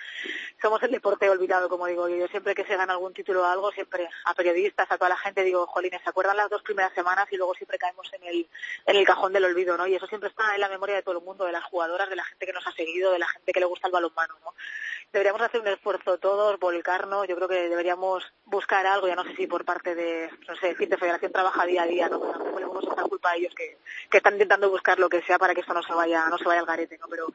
somos 0.61 0.83
el 0.83 0.91
deporte 0.91 1.29
olvidado, 1.29 1.69
como 1.69 1.87
digo 1.87 2.09
yo. 2.09 2.17
Yo 2.17 2.29
siempre 2.29 2.55
que 2.55 2.65
se 2.65 2.77
gana 2.77 2.93
algún 2.93 3.15
título 3.15 3.43
o 3.43 3.45
algo, 3.45 3.73
siempre 3.73 4.09
a 4.25 4.35
periodistas, 4.35 4.91
a 4.91 4.99
toda 4.99 5.11
la 5.11 5.17
gente, 5.17 5.43
digo, 5.43 5.67
jolines, 5.67 6.03
¿se 6.03 6.11
acuerdan 6.11 6.37
las 6.37 6.51
dos 6.51 6.63
primeras 6.63 6.93
semanas? 6.95 7.27
Y 7.31 7.37
luego 7.37 7.55
siempre 7.55 7.79
caemos 7.79 8.11
en 8.13 8.25
el, 8.25 8.49
en 8.87 8.97
el 8.97 9.07
cajón 9.07 9.33
del 9.33 9.45
olvido, 9.45 9.77
¿no? 9.77 9.87
Y 9.87 9.95
eso 9.95 10.07
siempre 10.07 10.29
está 10.29 10.55
en 10.55 10.61
la 10.61 10.69
memoria 10.69 10.97
de 10.97 11.03
todo 11.03 11.19
el 11.19 11.25
mundo, 11.25 11.45
de 11.45 11.53
las 11.53 11.65
jugadoras, 11.65 12.09
de 12.09 12.17
la 12.17 12.25
gente 12.25 12.47
que 12.47 12.53
nos 12.53 12.67
ha 12.67 12.73
seguido, 12.73 13.13
de 13.13 13.19
la 13.19 13.29
gente 13.29 13.53
que 13.53 13.61
le 13.61 13.67
gusta 13.67 13.89
el 13.89 13.93
balonmano, 13.93 14.35
¿no? 14.45 14.55
Deberíamos 15.13 15.43
hacer 15.43 15.61
un 15.61 15.69
esfuerzo 15.69 16.17
todos, 16.19 16.59
volcarnos, 16.59 17.29
yo 17.29 17.37
creo 17.37 17.49
que 17.49 17.69
deberíamos 17.69 18.25
buscar 18.47 18.87
algo, 18.87 19.09
ya 19.09 19.15
no 19.15 19.25
sé 19.25 19.37
si 19.37 19.47
por 19.47 19.65
parte 19.65 19.95
de, 19.95 20.31
no 20.49 20.57
sé, 20.57 20.69
decir, 20.69 20.89
de 20.89 20.97
Federación 20.97 21.31
trabaja 21.31 21.67
día 21.67 21.83
a 21.83 21.87
día, 21.87 22.09
¿no? 22.09 22.19
Tampoco 22.19 22.59
le 22.59 23.09
culpa 23.09 23.31
a 23.31 23.37
ellos 23.37 23.55
que, 23.55 23.77
que 24.11 24.17
están 24.17 24.35
intentando 24.35 24.71
buscar 24.71 24.99
lo 24.99 25.11
que 25.11 25.21
sea 25.23 25.39
para 25.39 25.55
que 25.55 25.61
esto 25.61 25.75
no 25.75 25.83
se 25.83 25.93
vaya, 25.93 26.27
no 26.29 26.39
se 26.39 26.45
vaya 26.45 26.61
al 26.61 26.67
garete. 26.67 26.99
Pero 27.11 27.27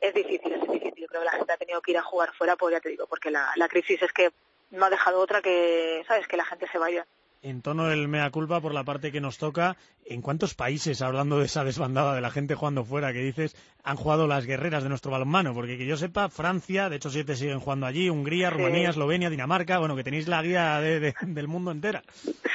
es 0.00 0.14
difícil, 0.14 0.52
es 0.52 0.60
difícil. 0.62 0.94
Yo 0.96 1.06
creo 1.06 1.20
que 1.20 1.26
la 1.26 1.32
gente 1.32 1.52
ha 1.52 1.56
tenido 1.58 1.82
que 1.82 1.90
ir 1.90 1.98
a 1.98 2.02
jugar 2.02 2.32
fuera, 2.32 2.56
pues 2.56 2.72
ya 2.72 2.80
te 2.80 2.88
digo, 2.88 3.06
porque 3.06 3.30
la, 3.30 3.52
la 3.56 3.68
crisis 3.68 4.00
es 4.02 4.12
que 4.12 4.32
no 4.70 4.86
ha 4.86 4.90
dejado 4.90 5.20
otra 5.20 5.42
que, 5.42 6.04
¿sabes? 6.08 6.26
Que 6.26 6.38
la 6.38 6.46
gente 6.46 6.66
se 6.68 6.78
vaya. 6.78 7.06
En 7.40 7.62
tono 7.62 7.86
del 7.86 8.08
mea 8.08 8.30
culpa 8.30 8.60
por 8.60 8.74
la 8.74 8.82
parte 8.82 9.12
que 9.12 9.20
nos 9.20 9.38
toca, 9.38 9.76
¿en 10.04 10.22
cuántos 10.22 10.54
países, 10.54 11.00
hablando 11.02 11.38
de 11.38 11.44
esa 11.44 11.62
desbandada 11.62 12.14
de 12.14 12.20
la 12.20 12.30
gente 12.30 12.56
jugando 12.56 12.84
fuera, 12.84 13.12
que 13.12 13.20
dices, 13.20 13.54
han 13.84 13.96
jugado 13.96 14.26
las 14.26 14.44
guerreras 14.44 14.82
de 14.82 14.88
nuestro 14.88 15.12
balonmano? 15.12 15.54
Porque 15.54 15.78
que 15.78 15.86
yo 15.86 15.96
sepa, 15.96 16.28
Francia, 16.30 16.88
de 16.88 16.96
hecho 16.96 17.10
siete 17.10 17.36
siguen 17.36 17.60
jugando 17.60 17.86
allí, 17.86 18.10
Hungría, 18.10 18.50
Rumanía, 18.50 18.90
Eslovenia, 18.90 19.30
Dinamarca, 19.30 19.78
bueno, 19.78 19.94
que 19.94 20.02
tenéis 20.02 20.26
la 20.26 20.42
guía 20.42 20.80
de- 20.80 20.98
de- 20.98 21.14
del 21.22 21.46
mundo 21.46 21.70
entera. 21.70 22.02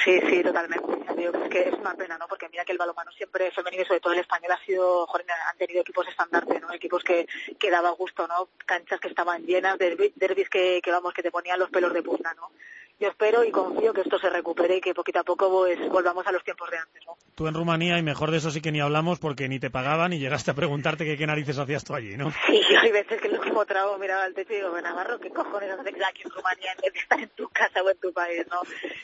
Sí, 0.04 0.20
sí, 0.28 0.42
totalmente. 0.42 0.86
Digo 1.16 1.32
es 1.44 1.48
que 1.50 1.68
es 1.68 1.74
una 1.74 1.94
pena, 1.94 2.18
¿no? 2.18 2.26
Porque 2.28 2.48
mira 2.50 2.64
que 2.66 2.72
el 2.72 2.78
balonmano 2.78 3.10
siempre 3.12 3.50
femenino 3.52 3.84
y 3.84 3.86
sobre 3.86 4.00
todo 4.00 4.12
el 4.12 4.18
español 4.18 4.52
ha 4.52 4.64
sido, 4.66 5.06
joder, 5.06 5.24
han 5.50 5.56
tenido 5.56 5.80
equipos 5.80 6.06
estandarte, 6.08 6.60
¿no? 6.60 6.70
Equipos 6.74 7.02
que, 7.02 7.26
que 7.58 7.70
daba 7.70 7.88
gusto, 7.92 8.26
¿no? 8.28 8.48
Canchas 8.66 9.00
que 9.00 9.08
estaban 9.08 9.44
llenas, 9.46 9.78
derbi- 9.78 10.12
derbis 10.16 10.50
que, 10.50 10.80
que, 10.82 10.90
vamos, 10.90 11.14
que 11.14 11.22
te 11.22 11.30
ponían 11.30 11.58
los 11.58 11.70
pelos 11.70 11.94
de 11.94 12.02
punta, 12.02 12.34
¿no? 12.34 12.50
Yo 13.00 13.08
espero 13.08 13.44
y 13.44 13.50
confío 13.50 13.92
que 13.92 14.02
esto 14.02 14.18
se 14.18 14.30
recupere 14.30 14.76
y 14.76 14.80
que 14.80 14.94
poquito 14.94 15.18
a 15.18 15.24
poco 15.24 15.50
pues, 15.50 15.78
volvamos 15.88 16.26
a 16.26 16.32
los 16.32 16.44
tiempos 16.44 16.70
de 16.70 16.78
antes, 16.78 17.02
¿no? 17.06 17.16
Tú 17.34 17.48
en 17.48 17.54
Rumanía, 17.54 17.98
y 17.98 18.02
mejor 18.02 18.30
de 18.30 18.36
eso 18.36 18.52
sí 18.52 18.60
que 18.60 18.70
ni 18.70 18.80
hablamos 18.80 19.18
porque 19.18 19.48
ni 19.48 19.58
te 19.58 19.68
pagaban 19.68 20.12
y 20.12 20.20
llegaste 20.20 20.52
a 20.52 20.54
preguntarte 20.54 21.04
que 21.04 21.16
qué 21.16 21.26
narices 21.26 21.58
hacías 21.58 21.82
tú 21.82 21.94
allí, 21.94 22.16
¿no? 22.16 22.30
Sí, 22.46 22.60
hay 22.80 22.92
veces 22.92 23.20
que 23.20 23.26
el 23.26 23.34
último 23.34 23.66
trago 23.66 23.98
miraba 23.98 24.22
al 24.22 24.34
techo 24.34 24.52
y 24.52 24.56
digo, 24.56 24.80
Navarro, 24.80 25.18
¿qué 25.18 25.30
cojones 25.30 25.70
haces 25.72 25.94
aquí 26.06 26.22
en 26.24 26.30
Rumanía 26.30 26.72
en 26.72 26.78
vez 26.82 26.92
de 26.92 26.98
estar 27.00 27.18
en 27.18 27.28
tu 27.30 27.48
casa 27.48 27.82
o 27.82 27.90
en 27.90 27.98
tu 27.98 28.12
país, 28.12 28.46
no? 28.48 28.60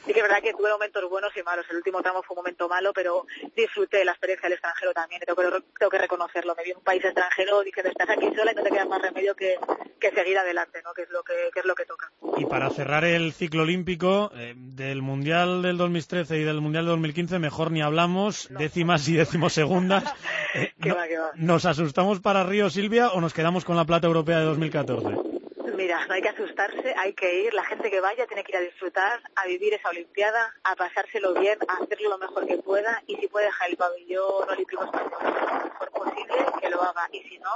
Sí 0.06 0.12
que 0.12 0.20
es 0.20 0.22
verdad 0.22 0.40
que 0.40 0.52
tuve 0.52 0.70
momentos 0.70 1.10
buenos 1.10 1.36
y 1.36 1.42
malos. 1.42 1.66
El 1.70 1.78
último 1.78 2.00
tramo 2.02 2.22
fue 2.22 2.34
un 2.34 2.42
momento 2.42 2.68
malo, 2.68 2.92
pero 2.92 3.26
disfruté 3.56 3.98
de 3.98 4.04
la 4.04 4.12
experiencia 4.12 4.48
del 4.48 4.54
extranjero 4.54 4.92
también. 4.92 5.20
Tengo 5.26 5.42
que, 5.42 5.64
tengo 5.76 5.90
que 5.90 5.98
reconocerlo. 5.98 6.54
Me 6.54 6.62
vi 6.62 6.70
en 6.70 6.76
un 6.76 6.84
país 6.84 7.04
extranjero 7.04 7.62
diciendo, 7.62 7.90
estás 7.90 8.10
aquí 8.10 8.32
sola 8.36 8.52
y 8.52 8.54
no 8.54 8.62
te 8.62 8.70
queda 8.70 8.84
más 8.84 9.02
remedio 9.02 9.34
que, 9.34 9.56
que 9.98 10.10
seguir 10.12 10.38
adelante, 10.38 10.80
¿no? 10.84 10.94
Que 10.94 11.02
es 11.02 11.10
lo 11.10 11.24
que, 11.24 11.50
que 11.52 11.60
es 11.60 11.66
lo 11.66 11.74
que 11.74 11.84
toca. 11.84 12.12
Y 12.36 12.46
para 12.46 12.70
cerrar 12.70 13.04
el 13.04 13.32
ciclo 13.32 13.62
olímpico, 13.62 13.80
eh, 14.34 14.54
del 14.56 15.02
Mundial 15.02 15.62
del 15.62 15.76
2013 15.76 16.38
y 16.38 16.44
del 16.44 16.60
Mundial 16.60 16.84
del 16.84 16.92
2015, 16.92 17.38
mejor 17.38 17.70
ni 17.72 17.82
hablamos, 17.82 18.48
décimas 18.50 19.08
y 19.08 19.14
decimosegundas. 19.16 20.04
Eh, 20.52 20.72
no- 20.78 20.96
va, 20.96 21.06
que 21.06 21.16
va. 21.16 21.30
¿Nos 21.36 21.64
asustamos 21.64 22.18
para 22.18 22.42
Río, 22.42 22.70
Silvia, 22.70 23.10
o 23.12 23.20
nos 23.20 23.32
quedamos 23.32 23.64
con 23.64 23.76
la 23.76 23.84
plata 23.84 24.08
europea 24.08 24.40
de 24.40 24.46
2014? 24.46 25.06
Mira, 25.76 26.04
no 26.06 26.14
hay 26.14 26.20
hay 26.20 26.22
que 26.22 26.28
asustarse, 26.28 26.94
hay 26.98 27.12
que 27.14 27.44
ir, 27.44 27.54
la 27.54 27.64
gente 27.64 27.90
que 27.90 28.00
vaya 28.00 28.26
tiene 28.26 28.42
que 28.44 28.52
ir 28.52 28.56
a 28.58 28.60
disfrutar, 28.60 29.20
a 29.36 29.46
vivir 29.46 29.72
esa 29.72 29.88
Olimpiada, 29.88 30.52
a 30.64 30.74
pasárselo 30.76 31.32
bien, 31.34 31.56
a 31.68 31.82
hacerlo 31.82 32.10
lo 32.10 32.18
mejor 32.18 32.46
que 32.46 32.58
pueda 32.58 33.02
y 33.06 33.16
si 33.16 33.28
puede 33.28 33.46
dejar 33.46 33.70
el 33.70 33.76
pabellón 33.76 34.48
olímpico 34.50 34.84
español 34.84 35.10
lo 35.22 35.64
mejor 35.64 35.90
posible, 35.92 36.34
que 36.60 36.68
lo 36.68 36.82
haga. 36.82 37.08
Y 37.12 37.20
si 37.28 37.38
no, 37.38 37.50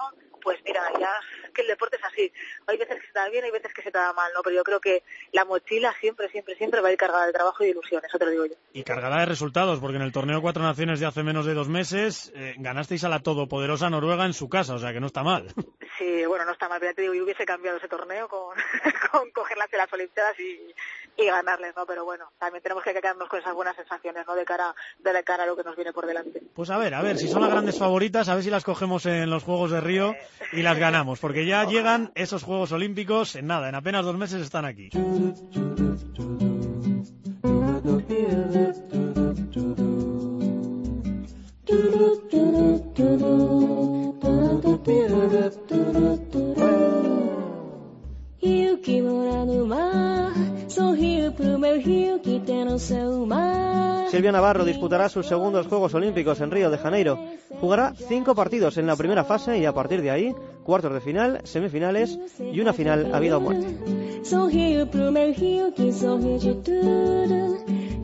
pues 0.44 0.60
mira, 0.64 0.82
ya 1.00 1.10
que 1.54 1.62
el 1.62 1.68
deporte 1.68 1.96
es 1.96 2.04
así. 2.04 2.32
Hay 2.66 2.76
veces 2.76 3.00
que 3.00 3.06
se 3.06 3.12
te 3.12 3.18
da 3.18 3.28
bien, 3.30 3.44
hay 3.44 3.50
veces 3.50 3.72
que 3.72 3.82
se 3.82 3.90
te 3.90 3.98
da 3.98 4.12
mal, 4.12 4.30
¿no? 4.34 4.42
Pero 4.42 4.56
yo 4.56 4.62
creo 4.62 4.80
que 4.80 5.02
la 5.32 5.44
mochila 5.44 5.94
siempre, 6.00 6.28
siempre, 6.28 6.54
siempre 6.56 6.80
va 6.80 6.88
a 6.88 6.92
ir 6.92 6.98
cargada 6.98 7.26
de 7.26 7.32
trabajo 7.32 7.62
y 7.62 7.66
de 7.66 7.72
ilusión, 7.72 8.02
eso 8.06 8.18
te 8.18 8.26
lo 8.26 8.30
digo 8.30 8.46
yo. 8.46 8.54
Y 8.74 8.84
cargada 8.84 9.20
de 9.20 9.26
resultados, 9.26 9.80
porque 9.80 9.96
en 9.96 10.02
el 10.02 10.12
torneo 10.12 10.42
Cuatro 10.42 10.62
Naciones 10.62 11.00
de 11.00 11.06
hace 11.06 11.22
menos 11.22 11.46
de 11.46 11.54
dos 11.54 11.68
meses 11.68 12.30
eh, 12.36 12.54
ganasteis 12.58 13.04
a 13.04 13.08
la 13.08 13.20
todopoderosa 13.20 13.88
Noruega 13.88 14.26
en 14.26 14.34
su 14.34 14.48
casa, 14.48 14.74
o 14.74 14.78
sea 14.78 14.92
que 14.92 15.00
no 15.00 15.06
está 15.06 15.22
mal. 15.22 15.48
Sí, 15.98 16.24
bueno, 16.26 16.44
no 16.44 16.52
está 16.52 16.68
mal, 16.68 16.80
pero 16.80 16.90
ya 16.90 16.96
te 16.96 17.02
digo, 17.02 17.14
yo 17.14 17.24
hubiese 17.24 17.46
cambiado 17.46 17.78
ese 17.78 17.88
torneo 17.88 18.28
con, 18.28 18.56
con 19.12 19.30
cogerlas 19.30 19.70
de 19.70 19.78
las 19.78 19.92
Olimpiadas 19.92 20.38
y, 20.40 20.74
y 21.16 21.26
ganarles, 21.26 21.74
¿no? 21.76 21.86
Pero 21.86 22.04
bueno, 22.04 22.30
también 22.38 22.62
tenemos 22.62 22.82
que 22.82 22.92
quedarnos 22.92 23.28
con 23.28 23.40
esas 23.40 23.54
buenas 23.54 23.76
sensaciones, 23.76 24.26
¿no? 24.26 24.34
De 24.34 24.44
cara, 24.44 24.74
de 24.98 25.24
cara 25.24 25.44
a 25.44 25.46
lo 25.46 25.56
que 25.56 25.64
nos 25.64 25.76
viene 25.76 25.92
por 25.92 26.06
delante. 26.06 26.42
Pues 26.54 26.70
a 26.70 26.78
ver, 26.78 26.94
a 26.94 27.02
ver, 27.02 27.18
si 27.18 27.28
son 27.28 27.42
las 27.42 27.50
grandes 27.50 27.78
favoritas, 27.78 28.28
a 28.28 28.34
ver 28.34 28.44
si 28.44 28.50
las 28.50 28.64
cogemos 28.64 29.06
en 29.06 29.30
los 29.30 29.42
Juegos 29.42 29.70
de 29.70 29.80
Río 29.80 30.14
y 30.52 30.62
las 30.62 30.78
ganamos, 30.78 31.20
porque 31.20 31.46
ya 31.46 31.64
llegan 31.64 32.12
esos 32.14 32.42
Juegos 32.42 32.72
Olímpicos 32.72 33.36
en 33.36 33.46
nada, 33.46 33.68
en 33.68 33.74
apenas 33.74 34.04
dos 34.04 34.16
meses 34.16 34.42
están 34.42 34.64
aquí. 34.64 34.90
Silvia 54.10 54.32
Navarro 54.32 54.64
disputará 54.64 55.08
sus 55.08 55.26
segundos 55.26 55.66
Juegos 55.66 55.94
Olímpicos 55.94 56.40
en 56.40 56.50
Río 56.50 56.70
de 56.70 56.78
Janeiro. 56.78 57.18
Jugará 57.60 57.94
cinco 58.08 58.34
partidos 58.34 58.76
en 58.78 58.86
la 58.86 58.96
primera 58.96 59.24
fase 59.24 59.58
y 59.58 59.64
a 59.64 59.72
partir 59.72 60.02
de 60.02 60.10
ahí, 60.10 60.34
cuartos 60.62 60.92
de 60.92 61.00
final, 61.00 61.40
semifinales 61.44 62.18
y 62.38 62.60
una 62.60 62.72
final 62.72 63.14
a 63.14 63.20
vida 63.20 63.38
o 63.38 63.40
muerte. 63.40 63.66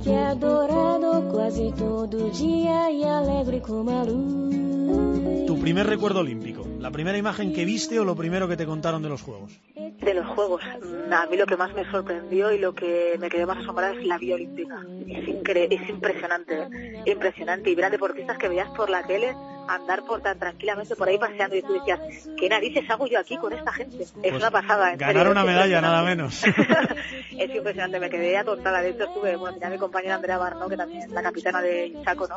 Que 0.03 0.11
é 0.11 0.27
adorado 0.27 1.29
quase 1.31 1.73
todo 1.77 2.31
dia 2.31 2.91
e 2.91 3.05
alegre 3.05 3.61
como 3.61 3.91
a 3.91 4.03
luz. 4.05 5.47
Tu 5.47 5.59
primer 5.61 5.87
recuerdo 5.87 6.21
olímpico, 6.21 6.67
la 6.79 6.91
primera 6.91 7.19
imagen 7.19 7.53
que 7.53 7.65
viste 7.65 8.01
o 8.01 8.05
lo 8.05 8.17
primero 8.17 8.49
que 8.49 8.57
te 8.57 8.65
contaron 8.65 9.03
de 9.03 9.09
los 9.09 9.21
Juegos. 9.21 9.61
De 9.77 10.15
los 10.15 10.27
Juegos, 10.29 10.63
a 10.65 11.27
mí 11.27 11.37
lo 11.37 11.47
que 11.47 11.57
más 11.57 11.75
me 11.75 11.85
sorprendió 11.91 12.51
y 12.53 12.59
lo 12.59 12.75
que 12.75 13.17
me 13.21 13.29
quedé 13.29 13.45
más 13.45 13.59
asombrada 13.59 13.93
es 13.93 14.07
la 14.07 14.17
vía 14.17 14.37
olímpica. 14.37 14.81
Es, 15.07 15.29
incre 15.29 15.69
es 15.71 15.89
impresionante, 15.89 16.63
¿eh? 16.63 17.03
impresionante. 17.05 17.71
Y 17.71 17.75
ver 17.75 17.85
a 17.85 17.91
deportistas 17.91 18.39
que 18.39 18.49
veías 18.49 18.71
por 18.71 18.89
la 18.89 19.03
tele 19.07 19.37
andar 19.75 20.05
por 20.05 20.21
tan 20.21 20.39
tranquilamente 20.39 20.97
por 20.97 21.09
ahí 21.09 21.19
paseando 21.19 21.57
y 21.57 21.63
tú 21.63 21.73
decías, 21.73 22.01
¿qué 22.39 22.49
narices 22.49 22.89
hago 22.91 23.07
yo 23.07 23.19
aquí 23.19 23.37
con 23.37 23.53
esta 23.53 23.73
gente? 23.73 24.03
Es 24.03 24.13
Pues 24.13 24.35
una 24.35 24.51
pasada. 24.51 24.93
en 24.93 24.99
Ganar 24.99 25.17
serio, 25.17 25.33
una 25.33 25.45
medalla, 25.45 25.81
nada 25.81 26.03
menos. 26.03 26.43
es 27.39 27.55
impresionante, 27.55 28.01
me 28.01 28.11
quedé 28.11 28.37
atontada. 28.37 28.83
De 28.83 28.91
hecho, 28.91 29.05
estuve, 29.05 29.37
bueno, 29.37 29.55
tenía 29.55 29.69
a 29.69 29.71
mi 29.71 29.79
compañera 29.79 30.17
Andrea 30.17 30.39
Barno, 30.39 30.69
que 30.69 30.77
también 30.77 31.03
es 31.03 31.11
la 31.11 31.23
capitana 31.23 31.61
de 31.63 31.87
Inchaco, 31.87 32.27
¿no? 32.29 32.37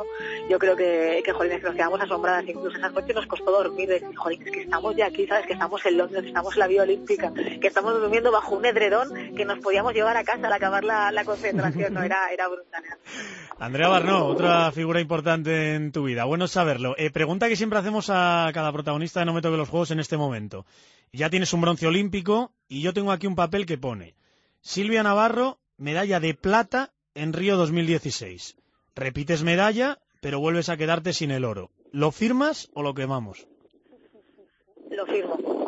Yo 0.50 0.60
creo 0.60 0.76
que, 0.76 1.22
que 1.26 1.32
jolín, 1.32 1.62
nos 1.62 1.76
quedamos 1.76 2.02
asombradas. 2.02 2.46
Incluso 2.48 2.78
esas 2.78 2.94
noches 2.94 3.16
nos 3.16 3.26
costó 3.28 3.52
dormir. 3.52 3.88
De 3.88 4.00
decir, 4.00 4.16
jolín, 4.16 4.42
es 4.46 4.52
que 4.52 4.62
estamos 4.62 4.96
ya 4.96 5.08
aquí, 5.08 5.28
¿sabes? 5.28 5.46
Que 5.46 5.54
estamos 5.54 5.86
en 5.86 5.98
Londres, 5.98 6.22
que 6.22 6.28
estamos 6.30 6.54
en 6.54 6.60
la 6.60 6.68
vía 6.68 6.84
olímpica, 6.84 7.34
que 7.34 7.68
estamos 7.68 7.94
durmiendo 8.00 8.32
bajo 8.32 8.56
un 8.56 8.66
edredón 8.66 9.36
que 9.36 9.46
nos 9.46 9.60
podíamos 9.60 9.94
llevar 9.94 10.18
a 10.18 10.24
casa 10.24 10.48
al 10.48 10.54
acabar 10.54 10.84
la, 10.84 11.12
la 11.12 11.24
concentración, 11.26 11.94
¿no? 11.94 12.04
Era, 12.04 12.32
era 12.32 12.48
brutal. 12.48 12.84
Andrea 13.60 13.88
Barnó, 13.88 14.26
otra 14.26 14.72
figura 14.72 15.00
importante 15.00 15.76
en 15.76 15.92
tu 15.92 16.04
vida. 16.04 16.26
Bueno 16.26 16.48
saberlo. 16.48 16.96
Eh, 16.98 17.12
pregunta 17.24 17.48
que 17.48 17.56
siempre 17.56 17.80
hacemos 17.80 18.10
a 18.10 18.52
cada 18.54 18.74
protagonista 18.74 19.22
de 19.22 19.26
No 19.26 19.34
me 19.34 19.42
toque 19.42 19.56
los 19.56 19.70
juegos 19.70 19.92
en 19.92 20.02
este 20.02 20.18
momento. 20.18 20.66
Ya 21.14 21.30
tienes 21.30 21.54
un 21.54 21.62
bronce 21.62 21.88
olímpico 21.88 22.52
y 22.68 22.82
yo 22.82 22.94
tengo 22.94 23.14
aquí 23.14 23.28
un 23.28 23.36
papel 23.36 23.66
que 23.66 23.78
pone 23.78 24.14
Silvia 24.60 25.04
Navarro, 25.04 25.58
medalla 25.78 26.20
de 26.20 26.34
plata 26.34 26.92
en 27.16 27.32
Río 27.32 27.56
2016. 27.56 28.58
Repites 28.94 29.42
medalla, 29.42 30.00
pero 30.20 30.42
vuelves 30.42 30.68
a 30.68 30.76
quedarte 30.76 31.14
sin 31.14 31.32
el 31.32 31.46
oro. 31.46 31.72
¿Lo 31.94 32.12
firmas 32.12 32.70
o 32.74 32.84
lo 32.84 32.94
quemamos? 32.94 33.48
Lo 34.92 35.06
firmo. 35.06 35.63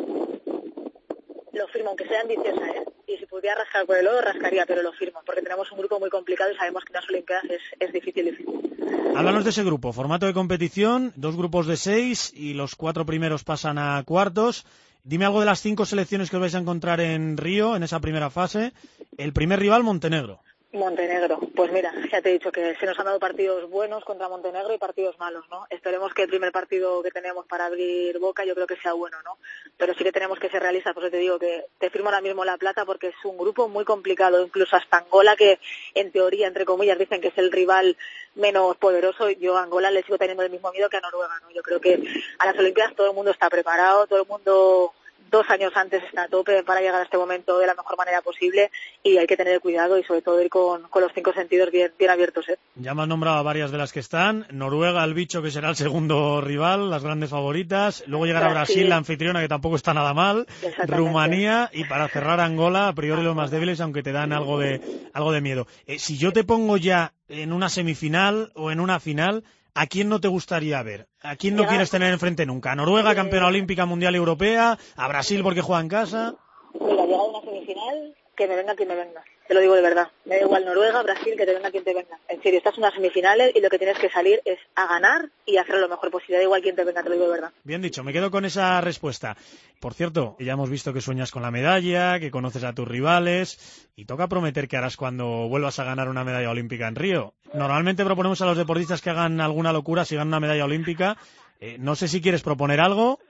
Lo 1.56 1.66
firmo, 1.68 1.88
aunque 1.90 2.06
sea 2.06 2.20
ambiciosa, 2.20 2.66
¿eh? 2.68 2.84
Y 3.08 3.16
si 3.16 3.26
pudiera 3.26 3.56
rascar 3.56 3.86
por 3.86 3.96
el 3.96 4.06
oro, 4.06 4.20
rascaría, 4.20 4.66
pero 4.66 4.82
lo 4.82 4.92
firmo, 4.92 5.20
porque 5.24 5.42
tenemos 5.42 5.70
un 5.72 5.78
grupo 5.78 5.98
muy 5.98 6.10
complicado 6.10 6.52
y 6.52 6.56
sabemos 6.56 6.84
que 6.84 6.92
las 6.92 7.08
Olimpiadas 7.08 7.44
es, 7.44 7.62
es 7.78 7.92
difícil, 7.92 8.26
difícil. 8.26 8.76
Háblanos 9.16 9.44
de 9.44 9.50
ese 9.50 9.64
grupo. 9.64 9.92
Formato 9.92 10.26
de 10.26 10.34
competición, 10.34 11.12
dos 11.16 11.36
grupos 11.36 11.66
de 11.66 11.76
seis 11.76 12.32
y 12.34 12.54
los 12.54 12.74
cuatro 12.74 13.06
primeros 13.06 13.44
pasan 13.44 13.78
a 13.78 14.02
cuartos. 14.04 14.66
Dime 15.04 15.24
algo 15.24 15.40
de 15.40 15.46
las 15.46 15.60
cinco 15.60 15.86
selecciones 15.86 16.28
que 16.28 16.36
os 16.36 16.40
vais 16.40 16.54
a 16.54 16.58
encontrar 16.58 17.00
en 17.00 17.36
Río, 17.36 17.76
en 17.76 17.84
esa 17.84 18.00
primera 18.00 18.28
fase. 18.28 18.72
El 19.16 19.32
primer 19.32 19.60
rival, 19.60 19.84
Montenegro. 19.84 20.40
Montenegro, 20.72 21.38
pues 21.54 21.70
mira, 21.72 21.92
ya 22.10 22.20
te 22.20 22.28
he 22.28 22.32
dicho 22.34 22.50
que 22.50 22.74
se 22.74 22.86
nos 22.86 22.98
han 22.98 23.06
dado 23.06 23.20
partidos 23.20 23.70
buenos 23.70 24.04
contra 24.04 24.28
Montenegro 24.28 24.74
y 24.74 24.78
partidos 24.78 25.18
malos, 25.18 25.44
¿no? 25.48 25.66
Esperemos 25.70 26.12
que 26.12 26.22
el 26.22 26.28
primer 26.28 26.50
partido 26.50 27.02
que 27.02 27.10
tenemos 27.12 27.46
para 27.46 27.66
abrir 27.66 28.18
boca 28.18 28.44
yo 28.44 28.54
creo 28.54 28.66
que 28.66 28.76
sea 28.76 28.92
bueno, 28.92 29.16
¿no? 29.22 29.38
Pero 29.76 29.94
sí 29.94 30.02
que 30.02 30.12
tenemos 30.12 30.38
que 30.38 30.50
ser 30.50 30.62
realistas, 30.62 30.92
por 30.92 31.04
eso 31.04 31.12
te 31.12 31.18
digo 31.18 31.38
que 31.38 31.64
te 31.78 31.88
firmo 31.88 32.08
ahora 32.08 32.20
mismo 32.20 32.44
la 32.44 32.58
plata 32.58 32.84
porque 32.84 33.08
es 33.08 33.24
un 33.24 33.38
grupo 33.38 33.68
muy 33.68 33.84
complicado, 33.84 34.44
incluso 34.44 34.76
hasta 34.76 34.98
Angola 34.98 35.36
que 35.36 35.60
en 35.94 36.10
teoría, 36.10 36.48
entre 36.48 36.64
comillas, 36.64 36.98
dicen 36.98 37.20
que 37.20 37.28
es 37.28 37.38
el 37.38 37.52
rival 37.52 37.96
menos 38.34 38.76
poderoso, 38.76 39.30
yo 39.30 39.56
a 39.56 39.62
Angola 39.62 39.90
le 39.90 40.02
sigo 40.02 40.18
teniendo 40.18 40.42
el 40.42 40.50
mismo 40.50 40.72
miedo 40.72 40.90
que 40.90 40.96
a 40.96 41.00
Noruega, 41.00 41.40
¿no? 41.40 41.50
Yo 41.52 41.62
creo 41.62 41.80
que 41.80 42.02
a 42.38 42.46
las 42.46 42.58
Olimpiadas 42.58 42.94
todo 42.96 43.08
el 43.08 43.14
mundo 43.14 43.30
está 43.30 43.48
preparado, 43.48 44.06
todo 44.06 44.20
el 44.20 44.28
mundo 44.28 44.92
dos 45.30 45.48
años 45.50 45.72
antes 45.74 46.02
está 46.04 46.24
a 46.24 46.28
tope 46.28 46.62
para 46.62 46.80
llegar 46.80 47.00
a 47.00 47.04
este 47.04 47.16
momento 47.16 47.58
de 47.58 47.66
la 47.66 47.74
mejor 47.74 47.96
manera 47.96 48.22
posible 48.22 48.70
y 49.02 49.18
hay 49.18 49.26
que 49.26 49.36
tener 49.36 49.60
cuidado 49.60 49.98
y 49.98 50.04
sobre 50.04 50.22
todo 50.22 50.40
ir 50.42 50.48
con, 50.48 50.82
con 50.88 51.02
los 51.02 51.12
cinco 51.12 51.32
sentidos 51.32 51.70
bien, 51.70 51.92
bien 51.98 52.10
abiertos. 52.10 52.48
¿eh? 52.48 52.58
Ya 52.74 52.94
me 52.94 53.02
has 53.02 53.08
nombrado 53.08 53.38
a 53.38 53.42
varias 53.42 53.70
de 53.70 53.78
las 53.78 53.92
que 53.92 54.00
están. 54.00 54.46
Noruega, 54.50 55.04
el 55.04 55.14
bicho 55.14 55.42
que 55.42 55.50
será 55.50 55.70
el 55.70 55.76
segundo 55.76 56.40
rival, 56.40 56.90
las 56.90 57.02
grandes 57.02 57.30
favoritas. 57.30 58.04
Luego 58.06 58.26
llegará 58.26 58.48
Brasil. 58.48 58.76
Brasil, 58.76 58.88
la 58.88 58.96
anfitriona, 58.96 59.40
que 59.40 59.48
tampoco 59.48 59.76
está 59.76 59.94
nada 59.94 60.14
mal. 60.14 60.46
Rumanía 60.86 61.70
y 61.72 61.84
para 61.84 62.08
cerrar 62.08 62.40
Angola, 62.40 62.88
a 62.88 62.94
priori 62.94 63.22
los 63.22 63.36
más 63.36 63.50
débiles, 63.50 63.80
aunque 63.80 64.02
te 64.02 64.12
dan 64.12 64.32
algo 64.32 64.58
de, 64.58 64.80
algo 65.12 65.32
de 65.32 65.40
miedo. 65.40 65.66
Eh, 65.86 65.98
si 65.98 66.18
yo 66.18 66.32
te 66.32 66.44
pongo 66.44 66.76
ya 66.76 67.12
en 67.28 67.52
una 67.52 67.68
semifinal 67.68 68.52
o 68.54 68.70
en 68.70 68.80
una 68.80 69.00
final, 69.00 69.44
¿a 69.76 69.86
quién 69.86 70.08
no 70.08 70.20
te 70.20 70.28
gustaría 70.28 70.82
ver? 70.82 71.06
¿A 71.20 71.36
quién 71.36 71.54
no 71.54 71.66
quieres 71.66 71.90
tener 71.90 72.12
enfrente 72.12 72.46
nunca? 72.46 72.72
¿A 72.72 72.74
Noruega, 72.74 73.14
campeona 73.14 73.46
olímpica, 73.46 73.84
mundial 73.84 74.14
europea? 74.14 74.78
¿A 74.96 75.08
Brasil 75.08 75.42
porque 75.42 75.60
juega 75.60 75.82
en 75.82 75.88
casa? 75.88 76.34
Mira, 76.80 77.04
llega 77.04 77.22
una 77.22 77.40
semifinal, 77.42 78.16
que 78.36 78.48
me 78.48 78.56
venga 78.56 78.74
quien 78.74 78.88
me 78.88 78.94
venga. 78.96 79.22
Te 79.48 79.54
lo 79.54 79.60
digo 79.60 79.74
de 79.74 79.82
verdad. 79.82 80.08
Me 80.24 80.36
da 80.36 80.42
igual 80.42 80.64
Noruega, 80.64 81.02
Brasil, 81.02 81.34
que 81.36 81.46
te 81.46 81.54
venga 81.54 81.70
quien 81.70 81.84
te 81.84 81.94
venga. 81.94 82.18
En 82.28 82.42
serio, 82.42 82.58
estás 82.58 82.74
en 82.74 82.80
unas 82.82 82.94
semifinales 82.94 83.52
y 83.54 83.60
lo 83.60 83.68
que 83.68 83.78
tienes 83.78 83.96
que 83.98 84.10
salir 84.10 84.40
es 84.44 84.58
a 84.74 84.86
ganar 84.86 85.28
y 85.44 85.56
hacer 85.56 85.76
lo 85.76 85.88
mejor 85.88 86.10
posible. 86.10 86.38
Da 86.38 86.42
igual 86.42 86.62
quien 86.62 86.74
te 86.74 86.84
venga, 86.84 87.02
te 87.02 87.08
lo 87.08 87.14
digo 87.14 87.26
de 87.26 87.32
verdad. 87.32 87.52
Bien 87.62 87.80
dicho, 87.80 88.02
me 88.02 88.12
quedo 88.12 88.30
con 88.30 88.44
esa 88.44 88.80
respuesta. 88.80 89.36
Por 89.80 89.94
cierto, 89.94 90.36
ya 90.40 90.54
hemos 90.54 90.68
visto 90.68 90.92
que 90.92 91.00
sueñas 91.00 91.30
con 91.30 91.42
la 91.42 91.52
medalla, 91.52 92.18
que 92.18 92.32
conoces 92.32 92.64
a 92.64 92.72
tus 92.72 92.88
rivales 92.88 93.88
y 93.94 94.04
toca 94.04 94.26
prometer 94.26 94.66
que 94.66 94.76
harás 94.76 94.96
cuando 94.96 95.48
vuelvas 95.48 95.78
a 95.78 95.84
ganar 95.84 96.08
una 96.08 96.24
medalla 96.24 96.50
olímpica 96.50 96.88
en 96.88 96.96
Río. 96.96 97.34
Normalmente 97.54 98.04
proponemos 98.04 98.42
a 98.42 98.46
los 98.46 98.56
deportistas 98.56 99.00
que 99.00 99.10
hagan 99.10 99.40
alguna 99.40 99.72
locura 99.72 100.04
si 100.04 100.16
ganan 100.16 100.28
una 100.28 100.40
medalla 100.40 100.64
olímpica. 100.64 101.16
Eh, 101.60 101.76
no 101.78 101.94
sé 101.94 102.08
si 102.08 102.20
quieres 102.20 102.42
proponer 102.42 102.80
algo. 102.80 103.20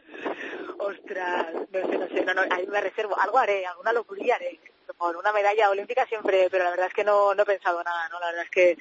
Ostras, 0.79 1.46
no 1.72 1.90
sé, 1.90 1.98
no 1.98 2.09
sé, 2.09 2.24
no, 2.24 2.35
no, 2.35 2.42
ahí 2.50 2.66
me 2.66 2.81
reservo. 2.81 3.18
Algo 3.20 3.38
haré, 3.38 3.66
alguna 3.66 3.92
locura 3.92 4.37
haré. 4.37 4.59
Por 4.98 5.16
una 5.16 5.30
medalla 5.32 5.68
olímpica 5.70 6.06
siempre, 6.06 6.48
pero 6.50 6.64
la 6.64 6.70
verdad 6.70 6.87
es 6.87 6.94
que 6.94 7.04
no, 7.04 7.35
no 7.35 7.42
he 7.42 7.46
pensado 7.46 7.82
nada, 7.85 8.09
¿no? 8.09 8.18
La 8.20 8.26
verdad 8.26 8.44
es 8.44 8.50
que 8.50 8.78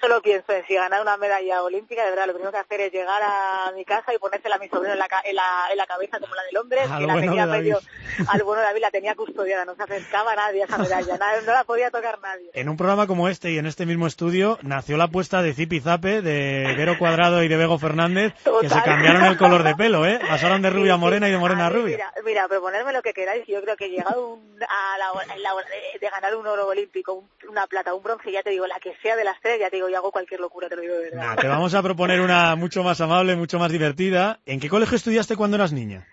solo 0.00 0.22
pienso 0.22 0.52
en 0.52 0.64
si 0.66 0.74
ganar 0.74 1.02
una 1.02 1.16
medalla 1.18 1.62
olímpica, 1.62 2.04
de 2.04 2.10
verdad, 2.10 2.26
lo 2.26 2.32
primero 2.32 2.52
que 2.52 2.58
hacer 2.58 2.80
es 2.80 2.92
llegar 2.92 3.20
a 3.22 3.70
mi 3.74 3.84
casa 3.84 4.14
y 4.14 4.18
ponérsela 4.18 4.56
a 4.56 4.58
mi 4.58 4.68
sobrino 4.68 4.94
en 4.94 4.98
la, 4.98 5.08
en 5.24 5.36
la, 5.36 5.68
en 5.70 5.76
la 5.76 5.86
cabeza 5.86 6.18
como 6.20 6.34
la 6.34 6.42
del 6.44 6.56
hombre, 6.56 6.80
Al 6.80 7.00
que 7.00 7.06
la 7.06 7.12
bueno 7.12 7.20
tenía 7.32 7.46
medio, 7.46 7.80
al 8.28 8.42
bueno 8.44 8.60
de 8.62 8.66
David 8.68 8.80
la 8.80 8.90
tenía 8.90 9.14
custodiada, 9.14 9.64
no 9.66 9.74
se 9.74 9.82
acercaba 9.82 10.34
nadie 10.34 10.62
a 10.62 10.64
esa 10.66 10.78
medalla, 10.78 11.18
nada- 11.18 11.40
no 11.42 11.52
la 11.52 11.64
podía 11.64 11.90
tocar 11.90 12.18
nadie. 12.20 12.50
En 12.54 12.68
un 12.68 12.76
programa 12.76 13.06
como 13.06 13.28
este 13.28 13.50
y 13.50 13.58
en 13.58 13.66
este 13.66 13.84
mismo 13.86 14.06
estudio 14.06 14.58
nació 14.62 14.96
la 14.96 15.04
apuesta 15.04 15.42
de 15.42 15.52
Zipi 15.52 15.80
Zape, 15.80 16.22
de 16.22 16.74
Vero 16.76 16.96
Cuadrado 16.98 17.42
y 17.42 17.48
de 17.48 17.56
Bego 17.56 17.78
Fernández, 17.78 18.32
que 18.60 18.68
se 18.68 18.82
cambiaron 18.82 19.24
el 19.24 19.36
color 19.36 19.62
de 19.62 19.74
pelo, 19.74 20.06
¿eh? 20.06 20.18
Pasaron 20.26 20.62
de 20.62 20.70
rubia 20.70 20.94
a 20.94 20.96
morena 20.96 21.28
y 21.28 21.32
de 21.32 21.38
morena 21.38 21.66
a 21.66 21.70
rubia. 21.70 21.96
Mira, 21.96 22.12
mira, 22.24 22.48
proponerme 22.48 22.92
lo 22.92 23.02
que 23.02 23.12
queráis. 23.12 23.44
Yo 23.46 23.60
creo 23.62 23.76
que 23.76 23.88
llegado 23.90 24.28
un- 24.34 24.62
a 24.62 24.98
la 24.98 25.34
en 25.34 25.42
la 25.42 25.54
de, 25.66 25.98
de 25.98 26.10
ganar 26.10 26.34
un 26.36 26.46
oro 26.46 26.66
olímpico, 26.68 27.12
un- 27.14 27.28
una 27.48 27.66
plata, 27.66 27.94
un 27.94 28.02
bronce, 28.02 28.30
ya 28.32 28.42
te 28.42 28.50
digo, 28.50 28.66
la 28.66 28.78
que 28.80 28.94
sea 29.02 29.16
de 29.16 29.24
las 29.24 29.40
tres, 29.40 29.58
ya 29.60 29.70
te 29.70 29.76
digo, 29.76 29.88
yo 29.88 29.96
hago 29.98 30.10
cualquier 30.12 30.40
locura, 30.40 30.68
te 30.68 30.76
lo 30.76 30.82
digo 30.82 30.94
de 30.94 31.10
verdad. 31.10 31.26
Nah, 31.26 31.36
te 31.36 31.48
vamos 31.48 31.74
a 31.74 31.82
proponer 31.82 32.20
una 32.20 32.54
mucho 32.56 32.82
más 32.82 33.00
amable, 33.00 33.36
mucho 33.36 33.58
más 33.58 33.70
divertida. 33.72 34.40
¿En 34.46 34.60
qué 34.60 34.68
colegio 34.68 34.96
estudiaste 34.96 35.36
cuando 35.36 35.56
eras 35.56 35.72
niña? 35.72 36.06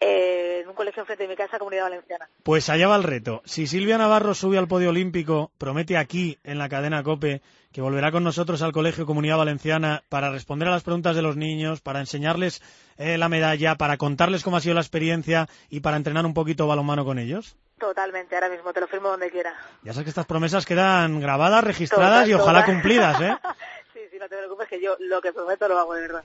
Eh, 0.00 0.60
en 0.62 0.68
un 0.68 0.74
colegio 0.74 1.02
enfrente 1.02 1.24
de 1.24 1.28
mi 1.28 1.36
casa, 1.36 1.58
Comunidad 1.58 1.84
Valenciana. 1.84 2.28
Pues 2.42 2.68
allá 2.68 2.88
va 2.88 2.96
el 2.96 3.04
reto. 3.04 3.40
Si 3.44 3.66
Silvia 3.66 3.98
Navarro 3.98 4.34
sube 4.34 4.58
al 4.58 4.66
podio 4.68 4.88
olímpico, 4.90 5.52
promete 5.58 5.96
aquí, 5.96 6.38
en 6.42 6.58
la 6.58 6.68
cadena 6.68 7.02
COPE, 7.04 7.40
que 7.72 7.80
volverá 7.80 8.12
con 8.12 8.22
nosotros 8.22 8.62
al 8.62 8.72
Colegio 8.72 9.06
Comunidad 9.06 9.38
Valenciana 9.38 10.04
para 10.08 10.30
responder 10.30 10.68
a 10.68 10.72
las 10.72 10.82
preguntas 10.82 11.16
de 11.16 11.22
los 11.22 11.36
niños, 11.36 11.80
para 11.80 12.00
enseñarles 12.00 12.62
eh, 12.98 13.16
la 13.18 13.28
medalla, 13.28 13.76
para 13.76 13.96
contarles 13.96 14.42
cómo 14.42 14.56
ha 14.56 14.60
sido 14.60 14.74
la 14.74 14.82
experiencia 14.82 15.48
y 15.70 15.80
para 15.80 15.96
entrenar 15.96 16.26
un 16.26 16.34
poquito 16.34 16.66
balonmano 16.66 17.04
con 17.04 17.18
ellos. 17.18 17.56
Totalmente, 17.78 18.34
ahora 18.34 18.48
mismo 18.48 18.72
te 18.72 18.80
lo 18.80 18.86
firmo 18.86 19.08
donde 19.08 19.30
quiera. 19.30 19.54
Ya 19.82 19.92
sabes 19.92 20.04
que 20.04 20.10
estas 20.10 20.26
promesas 20.26 20.66
quedan 20.66 21.20
grabadas, 21.20 21.64
registradas 21.64 22.28
y 22.28 22.34
ojalá 22.34 22.64
cumplidas, 22.64 23.20
¿eh? 23.20 23.36
sí, 23.92 24.00
sí, 24.10 24.18
no 24.18 24.28
te 24.28 24.36
preocupes 24.36 24.68
que 24.68 24.80
yo 24.80 24.96
lo 25.00 25.20
que 25.20 25.32
prometo 25.32 25.66
lo 25.66 25.78
hago 25.78 25.94
de 25.94 26.02
verdad. 26.02 26.24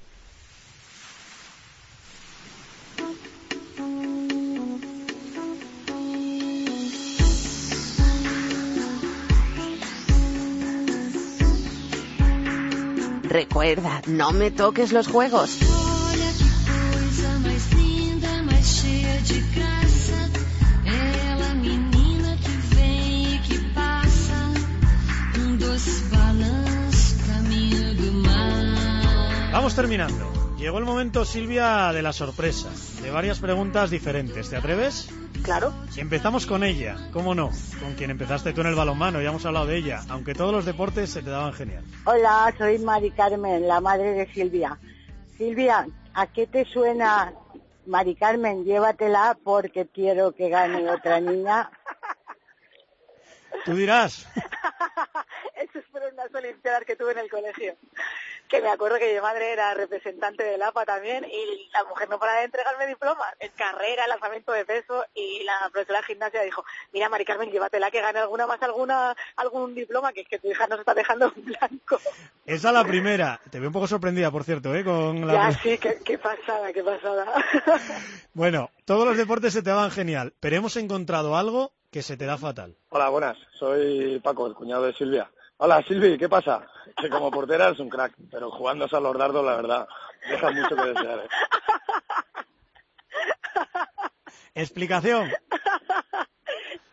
Recuerda, 13.30 14.02
no 14.08 14.32
me 14.32 14.52
toques 14.52 14.94
los 14.94 15.08
juegos. 15.08 15.60
Vamos 29.52 29.76
terminando. 29.76 30.56
Llegó 30.58 30.78
el 30.78 30.86
momento, 30.86 31.26
Silvia, 31.26 31.92
de 31.92 32.02
la 32.02 32.14
sorpresa, 32.14 32.70
de 33.02 33.12
varias 33.12 33.40
preguntas 33.40 33.90
diferentes. 33.90 34.50
¿Te 34.50 34.56
atreves? 34.56 35.10
Claro. 35.48 35.74
Empezamos 35.96 36.46
con 36.46 36.62
ella, 36.66 36.98
cómo 37.14 37.34
no, 37.34 37.52
con 37.80 37.94
quien 37.94 38.12
empezaste 38.12 38.52
tú 38.52 38.60
en 38.60 38.68
el 38.68 38.76
balonmano, 38.76 39.22
ya 39.22 39.30
hemos 39.30 39.46
hablado 39.46 39.66
de 39.66 39.78
ella, 39.78 40.02
aunque 40.10 40.34
todos 40.34 40.52
los 40.52 40.66
deportes 40.66 41.10
se 41.10 41.22
te 41.22 41.30
daban 41.30 41.54
genial. 41.54 41.86
Hola, 42.04 42.54
soy 42.58 42.80
Mari 42.80 43.12
Carmen, 43.12 43.66
la 43.66 43.80
madre 43.80 44.12
de 44.12 44.34
Silvia. 44.34 44.78
Silvia, 45.38 45.88
¿a 46.14 46.28
qué 46.28 46.48
te 46.48 46.66
suena 46.66 47.34
Mari 47.86 48.16
Carmen? 48.16 48.66
Llévatela 48.66 49.38
porque 49.42 49.88
quiero 49.88 50.34
que 50.34 50.50
gane 50.50 50.92
otra 50.92 51.22
niña. 51.22 51.72
Tú 53.64 53.74
dirás. 53.74 54.28
Esas 55.56 55.86
fueron 55.86 56.12
unas 56.12 56.36
olimpiadas 56.36 56.84
que 56.84 56.98
tuve 56.98 57.14
en 57.14 57.20
el 57.20 57.30
colegio. 57.30 57.74
Que 58.48 58.62
me 58.62 58.70
acuerdo 58.70 58.98
que 58.98 59.14
mi 59.14 59.20
madre 59.20 59.52
era 59.52 59.74
representante 59.74 60.44
del 60.44 60.62
APA 60.62 60.86
también 60.86 61.26
y 61.26 61.70
la 61.74 61.84
mujer 61.84 62.10
no 62.10 62.18
para 62.18 62.36
de 62.40 62.46
entregarme 62.46 62.88
diplomas 62.88 63.28
en 63.40 63.52
carrera, 63.52 64.08
lanzamiento 64.08 64.52
de 64.54 64.66
peso 64.66 65.06
y 65.14 65.44
la 65.44 65.70
profesora 65.72 66.00
de 66.00 66.06
gimnasia 66.06 66.42
dijo, 66.44 66.64
mira 66.94 67.10
Mari 67.10 67.26
Carmen, 67.26 67.52
llévatela 67.52 67.92
que 67.92 68.02
gane 68.02 68.20
alguna 68.20 68.48
más 68.48 68.62
alguna 68.62 69.16
algún 69.36 69.76
diploma 69.76 70.14
que 70.14 70.22
es 70.22 70.28
que 70.28 70.40
tu 70.40 70.50
hija 70.50 70.68
nos 70.68 70.80
está 70.80 70.94
dejando 70.94 71.32
en 71.36 71.46
blanco. 71.46 72.00
Esa 72.46 72.72
la 72.72 72.86
primera. 72.86 73.42
Te 73.52 73.60
veo 73.60 73.70
un 73.70 73.74
poco 73.74 73.88
sorprendida, 73.88 74.32
por 74.32 74.44
cierto, 74.44 74.74
¿eh? 74.74 74.84
Con 74.84 75.28
la... 75.28 75.34
Ya 75.34 75.52
sí, 75.52 75.78
qué, 75.78 76.00
qué 76.04 76.18
pasada, 76.18 76.72
qué 76.72 76.84
pasada. 76.84 77.26
Bueno, 78.34 78.70
todos 78.86 79.08
los 79.08 79.18
deportes 79.18 79.54
se 79.54 79.64
te 79.64 79.72
daban 79.72 79.90
genial, 79.90 80.34
pero 80.40 80.56
hemos 80.56 80.78
encontrado 80.78 81.36
algo 81.36 81.74
que 81.92 82.04
se 82.04 82.18
te 82.18 82.26
da 82.26 82.38
fatal. 82.38 82.76
Hola, 82.90 83.10
buenas. 83.10 83.38
Soy 83.58 84.20
Paco, 84.20 84.46
el 84.46 84.54
cuñado 84.54 84.84
de 84.84 84.94
Silvia. 84.94 85.32
Hola, 85.60 85.82
Silvi, 85.82 86.20
¿qué 86.20 86.30
pasa? 86.30 86.68
Que 86.96 87.10
como 87.10 87.32
portera 87.32 87.66
eres 87.68 87.80
un 87.80 87.90
crack, 87.90 88.14
pero 88.30 88.52
jugándose 88.52 88.96
a 88.96 89.00
los 89.00 89.18
dardos, 89.18 89.44
la 89.44 89.56
verdad, 89.56 89.88
deja 90.30 90.52
mucho 90.52 90.76
que 90.76 90.84
desear. 90.84 91.20
¿eh? 91.20 91.30
Explicación. 94.54 95.32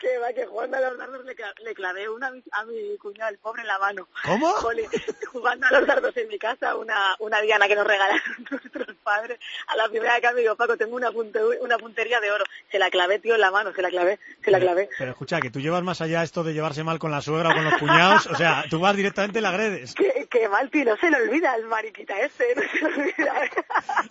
Que 0.05 0.19
va, 0.19 0.33
que 0.33 0.47
jugando 0.47 0.77
a 0.77 0.81
los 0.81 0.99
dardos 0.99 1.25
le, 1.25 1.35
cla- 1.37 1.55
le 1.65 1.75
clavé 1.75 2.09
una 2.09 2.29
a 2.29 2.31
mi, 2.31 2.43
a 2.53 2.65
mi 2.65 2.97
cuñado, 2.99 3.31
el 3.31 3.39
pobre, 3.39 3.63
en 3.63 3.69
la 3.69 3.79
mano. 3.79 4.09
¿Cómo? 4.25 4.49
Jolín, 4.53 4.87
jugando 5.33 5.67
a 5.67 5.71
los 5.73 5.87
dardos 5.87 6.17
en 6.17 6.29
mi 6.29 6.39
casa, 6.39 6.77
una, 6.77 7.17
una 7.19 7.41
diana 7.41 7.67
que 7.69 7.75
nos 7.77 7.87
regalaron 7.87 8.21
nuestros 8.51 8.97
padres. 9.03 9.39
A 9.69 9.77
la 9.77 9.89
primera 9.89 10.21
que 10.21 10.33
me 10.33 10.41
digo, 10.43 10.57
Paco, 10.57 10.77
tengo 10.77 10.97
una, 10.97 11.11
punte- 11.11 11.41
una 11.61 11.79
puntería 11.79 12.21
de 12.21 12.31
oro. 12.31 12.45
Se 12.71 12.79
la 12.79 12.91
clavé, 12.91 13.19
tío, 13.19 13.35
en 13.35 13.41
la 13.41 13.51
mano, 13.51 13.73
se 13.73 13.83
la 13.83 13.89
clavé, 13.91 14.19
se 14.45 14.51
la 14.51 14.61
clavé. 14.61 14.89
Pero 14.99 15.11
escucha, 15.13 15.41
que 15.41 15.51
tú 15.51 15.61
llevas 15.61 15.83
más 15.83 16.01
allá 16.01 16.23
esto 16.23 16.45
de 16.45 16.53
llevarse 16.53 16.85
mal 16.85 16.99
con 16.99 17.11
la 17.11 17.21
suegra 17.21 17.51
o 17.51 17.55
con 17.55 17.65
los 17.65 17.75
cuñados, 17.75 18.27
o 18.27 18.35
sea, 18.37 18.65
tú 18.71 18.79
vas 18.81 18.97
directamente 18.97 19.39
y 19.39 19.43
la 19.43 19.49
agredes. 19.51 19.95
Que, 19.95 20.27
que 20.31 20.49
mal, 20.49 20.71
tío, 20.71 20.85
no 20.85 20.97
se 20.97 21.11
le 21.11 21.17
olvida 21.23 21.55
el 21.57 21.65
mariquita 21.67 22.21
este, 22.21 22.55
no 22.55 22.63
se 22.63 22.79
le 22.81 22.87
olvida. 23.05 23.35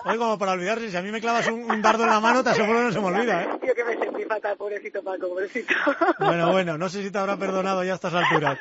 Hoy 0.06 0.18
como 0.18 0.38
para 0.40 0.54
olvidarse, 0.54 0.90
si 0.90 0.98
a 0.98 1.02
mí 1.02 1.12
me 1.12 1.22
clavas 1.22 1.48
un, 1.48 1.70
un 1.70 1.82
dardo 1.82 2.04
en 2.04 2.10
la 2.10 2.20
mano, 2.20 2.44
te 2.44 2.50
aseguro 2.50 2.80
que 2.80 2.86
no 2.86 2.92
se 2.92 3.00
me 3.00 3.06
olvida, 3.08 3.44
¿eh? 3.44 3.50
Tío, 3.62 3.76
que 3.76 3.84
me 3.84 3.98
sentí 3.98 4.24
fatal, 4.26 4.58
pobrecito 4.58 5.04
Paco, 5.04 5.30
pobrecito. 5.30 5.74
Bueno, 6.20 6.52
bueno, 6.52 6.78
no 6.78 6.90
sé 6.90 7.04
si 7.04 7.12
te 7.12 7.18
habrá 7.18 7.38
perdonado 7.38 7.84
ya 7.84 7.94
a 7.94 7.96
estas 7.96 8.14
alturas. 8.14 8.58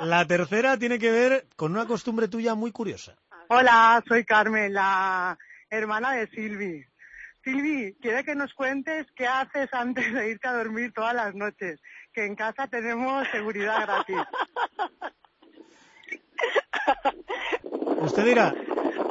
La 0.00 0.24
tercera 0.26 0.76
tiene 0.76 0.98
que 0.98 1.10
ver 1.10 1.46
con 1.56 1.72
una 1.72 1.86
costumbre 1.86 2.28
tuya 2.28 2.54
muy 2.54 2.72
curiosa. 2.72 3.16
Hola, 3.48 4.02
soy 4.06 4.24
Carmen, 4.24 4.72
la 4.72 5.36
hermana 5.68 6.12
de 6.12 6.28
Silvi. 6.28 6.84
Silvi, 7.42 7.96
quiere 8.00 8.22
que 8.22 8.34
nos 8.34 8.52
cuentes 8.54 9.06
qué 9.16 9.26
haces 9.26 9.68
antes 9.72 10.12
de 10.12 10.30
irte 10.30 10.46
a 10.46 10.52
dormir 10.52 10.92
todas 10.92 11.14
las 11.14 11.34
noches, 11.34 11.80
que 12.12 12.26
en 12.26 12.36
casa 12.36 12.66
tenemos 12.68 13.26
seguridad 13.28 13.80
gratis. 13.82 14.16
Usted 18.00 18.24
dirá, 18.24 18.54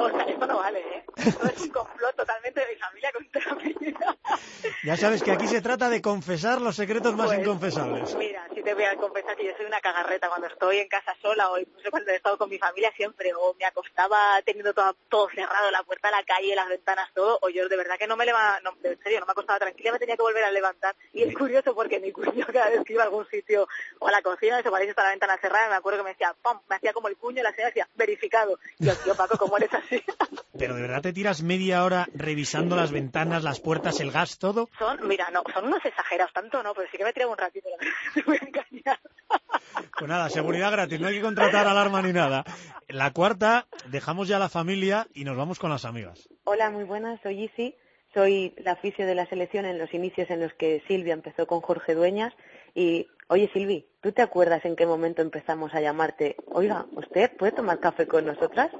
O 0.10 0.10
sea, 0.10 0.22
esto 0.24 0.46
no 0.46 0.56
vale, 0.58 0.78
¿eh? 0.80 1.04
Esto 1.16 1.46
es 1.46 1.60
un 1.60 1.68
complot 1.70 2.16
totalmente 2.16 2.60
de 2.60 2.66
mi 2.68 2.76
familia 2.76 3.12
contra 3.12 3.54
mí. 3.56 3.74
ya 4.84 4.96
sabes 4.96 5.22
que 5.22 5.32
aquí 5.32 5.46
se 5.46 5.60
trata 5.60 5.88
de 5.90 6.00
confesar 6.00 6.60
los 6.60 6.76
secretos 6.76 7.14
más 7.14 7.26
Pues, 7.26 7.40
inconfesables. 7.40 8.14
Mira, 8.16 8.46
si 8.54 8.62
te 8.62 8.72
voy 8.74 8.84
a 8.84 8.96
confesar 8.96 9.36
que 9.36 9.44
yo 9.44 9.52
soy 9.56 9.66
una 9.66 9.80
cagarreta 9.80 10.28
cuando 10.28 10.46
estoy 10.46 10.78
en 10.78 10.88
casa 10.88 11.14
sola 11.20 11.50
o 11.50 11.58
incluso 11.58 11.90
cuando 11.90 12.10
he 12.10 12.16
estado 12.16 12.38
con 12.38 12.48
mi 12.48 12.58
familia 12.58 12.90
siempre 12.96 13.32
o 13.34 13.54
me 13.58 13.66
acostaba 13.66 14.40
teniendo 14.44 14.72
todo, 14.72 14.94
todo 15.08 15.28
cerrado, 15.34 15.70
la 15.70 15.82
puerta, 15.82 16.10
la 16.10 16.22
calle, 16.24 16.54
las 16.56 16.68
ventanas, 16.68 17.10
todo, 17.14 17.38
o 17.42 17.48
yo 17.50 17.68
de 17.68 17.76
verdad 17.76 17.98
que 17.98 18.06
no 18.06 18.16
me 18.16 18.24
levantaba, 18.24 18.60
no, 18.60 18.70
en 18.82 18.98
serio, 19.02 19.20
no 19.20 19.26
me 19.26 19.32
acostaba 19.32 19.58
tranquila, 19.58 19.92
me 19.92 19.98
tenía 19.98 20.16
que 20.16 20.22
volver 20.22 20.44
a 20.44 20.50
levantar. 20.50 20.94
Y 21.12 21.22
es 21.22 21.34
curioso 21.36 21.74
porque 21.74 22.00
mi 22.00 22.10
cuño 22.12 22.46
cada 22.52 22.70
vez 22.70 22.82
que 22.84 22.94
iba 22.94 23.02
a 23.02 23.06
algún 23.06 23.26
sitio 23.28 23.68
o 23.98 24.08
a 24.08 24.12
la 24.12 24.22
cocina, 24.22 24.58
eso 24.60 24.70
parece 24.70 24.90
estar 24.90 25.04
la 25.04 25.10
ventana 25.10 25.36
cerrada, 25.38 25.68
me 25.68 25.76
acuerdo 25.76 25.98
que 25.98 26.04
me 26.04 26.10
decía, 26.10 26.34
pum, 26.42 26.58
me 26.68 26.76
hacía 26.76 26.92
como 26.94 27.08
el 27.08 27.16
puño 27.16 27.40
y 27.40 27.42
la 27.42 27.50
señora 27.50 27.68
decía, 27.68 27.88
verificado. 27.94 28.58
Y 28.78 28.86
yo, 28.86 28.96
tío 28.96 29.14
Paco, 29.14 29.36
¿cómo 29.36 29.56
eres 29.58 29.72
así? 29.74 29.89
Pero 30.58 30.74
de 30.74 30.82
verdad 30.82 31.02
te 31.02 31.12
tiras 31.12 31.42
media 31.42 31.84
hora 31.84 32.08
revisando 32.14 32.76
las 32.76 32.92
ventanas, 32.92 33.42
las 33.42 33.60
puertas, 33.60 34.00
el 34.00 34.10
gas, 34.10 34.38
todo. 34.38 34.68
Son, 34.78 35.06
mira, 35.08 35.30
no, 35.30 35.42
son 35.54 35.66
unos 35.66 35.84
exagerados, 35.84 36.32
tanto 36.32 36.62
no, 36.62 36.74
pero 36.74 36.88
sí 36.90 36.98
que 36.98 37.04
me 37.04 37.12
tiraba 37.12 37.32
un 37.32 37.38
ratito, 37.38 37.68
te 38.14 38.22
voy 38.26 38.38
a 38.40 38.44
engañar. 38.44 39.00
Pues 39.98 40.08
nada, 40.08 40.28
seguridad 40.28 40.72
gratis, 40.72 41.00
no 41.00 41.08
hay 41.08 41.14
que 41.14 41.22
contratar 41.22 41.66
alarma 41.66 42.02
ni 42.02 42.12
nada. 42.12 42.44
La 42.88 43.12
cuarta, 43.12 43.66
dejamos 43.86 44.28
ya 44.28 44.38
la 44.38 44.48
familia 44.48 45.06
y 45.14 45.24
nos 45.24 45.36
vamos 45.36 45.58
con 45.58 45.70
las 45.70 45.84
amigas. 45.84 46.28
Hola, 46.44 46.70
muy 46.70 46.84
buenas, 46.84 47.20
soy 47.22 47.44
Isi. 47.44 47.74
Soy 48.12 48.54
la 48.58 48.74
fisio 48.74 49.06
de 49.06 49.14
la 49.14 49.26
selección 49.26 49.64
en 49.64 49.78
los 49.78 49.94
inicios 49.94 50.28
en 50.30 50.40
los 50.40 50.52
que 50.54 50.82
Silvia 50.88 51.14
empezó 51.14 51.46
con 51.46 51.60
Jorge 51.60 51.94
Dueñas. 51.94 52.34
Y, 52.74 53.06
oye, 53.28 53.48
Silvi, 53.52 53.86
¿tú 54.00 54.10
te 54.10 54.22
acuerdas 54.22 54.64
en 54.64 54.74
qué 54.74 54.84
momento 54.84 55.22
empezamos 55.22 55.72
a 55.74 55.80
llamarte? 55.80 56.34
Oiga, 56.46 56.86
¿usted 56.96 57.30
puede 57.36 57.52
tomar 57.52 57.78
café 57.78 58.08
con 58.08 58.26
nosotras? 58.26 58.70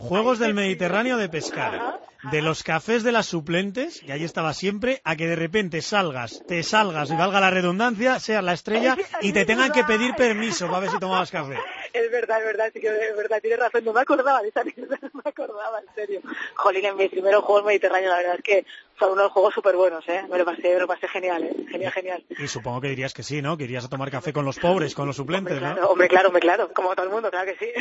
Juegos 0.00 0.38
del 0.38 0.54
Mediterráneo 0.54 1.16
de 1.16 1.28
pescar. 1.28 2.00
De 2.30 2.40
los 2.40 2.62
cafés 2.62 3.02
de 3.02 3.10
las 3.10 3.26
suplentes, 3.26 4.00
que 4.00 4.12
ahí 4.12 4.22
estaba 4.22 4.54
siempre, 4.54 5.00
a 5.02 5.16
que 5.16 5.26
de 5.26 5.34
repente 5.34 5.82
salgas, 5.82 6.42
te 6.46 6.62
salgas 6.62 7.10
y 7.10 7.16
valga 7.16 7.40
la 7.40 7.50
redundancia, 7.50 8.20
seas 8.20 8.44
la 8.44 8.52
estrella 8.52 8.96
y 9.20 9.32
te 9.32 9.44
tengan 9.44 9.72
que 9.72 9.82
pedir 9.82 10.14
permiso 10.14 10.68
para 10.68 10.80
ver 10.80 10.90
si 10.90 10.98
tomabas 10.98 11.32
café. 11.32 11.58
Es 11.92 12.10
verdad, 12.10 12.38
es 12.38 12.46
verdad, 12.46 12.70
sí 12.72 12.80
que 12.80 12.86
es 12.86 13.16
verdad, 13.16 13.40
tienes 13.40 13.58
razón, 13.58 13.84
no 13.84 13.92
me 13.92 14.00
acordaba 14.00 14.40
de 14.40 14.48
esa 14.48 14.62
no 14.64 15.20
me 15.24 15.30
acordaba, 15.30 15.80
en 15.80 15.94
serio. 15.94 16.20
Jolín, 16.54 16.84
en 16.84 16.96
mis 16.96 17.10
primeros 17.10 17.44
juegos 17.44 17.64
mediterráneos, 17.64 18.10
la 18.10 18.18
verdad 18.18 18.36
es 18.36 18.42
que 18.42 18.66
fueron 18.96 19.18
unos 19.18 19.32
juegos 19.32 19.54
súper 19.54 19.74
buenos, 19.76 20.08
¿eh? 20.08 20.24
Me 20.30 20.38
lo 20.38 20.44
pasé, 20.44 20.74
me 20.74 20.80
lo 20.80 20.86
pasé 20.86 21.08
genial, 21.08 21.42
¿eh? 21.42 21.66
Genial, 21.68 21.92
genial. 21.92 22.24
Y 22.38 22.46
supongo 22.46 22.80
que 22.80 22.88
dirías 22.88 23.12
que 23.12 23.22
sí, 23.22 23.42
¿no? 23.42 23.56
Que 23.56 23.64
irías 23.64 23.84
a 23.84 23.88
tomar 23.88 24.10
café 24.10 24.32
con 24.32 24.44
los 24.44 24.58
pobres, 24.58 24.94
con 24.94 25.06
los 25.06 25.16
suplentes, 25.16 25.54
¿no? 25.54 25.72
Claro, 25.72 25.90
hombre, 25.90 26.08
claro, 26.08 26.28
hombre, 26.28 26.40
claro, 26.40 26.72
como 26.72 26.94
todo 26.94 27.06
el 27.06 27.12
mundo, 27.12 27.30
claro 27.30 27.52
que 27.52 27.58
sí. 27.58 27.72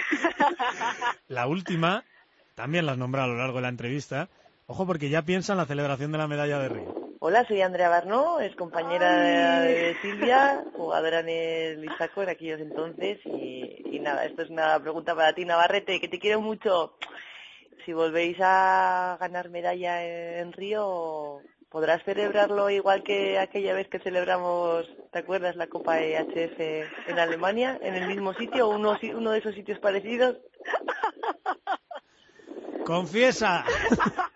La 1.28 1.48
última, 1.48 2.04
también 2.56 2.86
la 2.86 2.94
has 2.94 2.98
nombrado 2.98 3.30
a 3.30 3.34
lo 3.34 3.40
largo 3.40 3.58
de 3.58 3.64
la 3.64 3.70
entrevista. 3.70 4.30
Ojo, 4.68 4.86
porque 4.86 5.10
ya 5.10 5.24
piensa 5.24 5.54
en 5.54 5.58
la 5.58 5.66
celebración 5.66 6.12
de 6.12 6.18
la 6.18 6.28
medalla 6.28 6.60
de 6.60 6.70
Río. 6.70 7.02
Hola, 7.20 7.46
soy 7.48 7.62
Andrea 7.62 7.88
Barnó, 7.88 8.40
es 8.40 8.56
compañera 8.56 9.62
de 9.62 9.96
Silvia, 10.02 10.64
jugadora 10.76 11.20
en 11.20 11.30
el 11.30 11.86
Isaco 11.86 12.24
en 12.24 12.30
aquellos 12.30 12.60
entonces. 12.60 13.20
Y, 13.26 13.84
y 13.92 14.00
nada, 14.00 14.26
esto 14.26 14.42
es 14.42 14.50
una 14.50 14.80
pregunta 14.80 15.14
para 15.14 15.34
ti, 15.34 15.46
Navarrete, 15.46 16.02
que 16.02 16.08
te 16.08 16.18
quiero 16.18 16.42
mucho. 16.42 16.96
Si 17.86 17.94
volvéis 17.94 18.38
a 18.42 19.18
ganar 19.20 19.50
medalla 19.50 20.04
en 20.04 20.52
Río, 20.52 21.42
¿podrás 21.70 22.04
celebrarlo 22.04 22.70
igual 22.70 23.04
que 23.04 23.38
aquella 23.38 23.74
vez 23.74 23.88
que 23.88 24.00
celebramos, 24.00 24.88
¿te 25.12 25.20
acuerdas, 25.20 25.56
la 25.56 25.68
Copa 25.68 26.00
EHF 26.00 26.60
en 27.08 27.20
Alemania, 27.20 27.80
en 27.82 27.96
el 27.96 28.08
mismo 28.08 28.34
sitio, 28.34 28.68
uno, 28.70 28.98
uno 29.16 29.32
de 29.32 29.40
esos 29.40 29.54
sitios 29.56 29.80
parecidos? 29.80 30.38
Confiesa. 32.86 33.64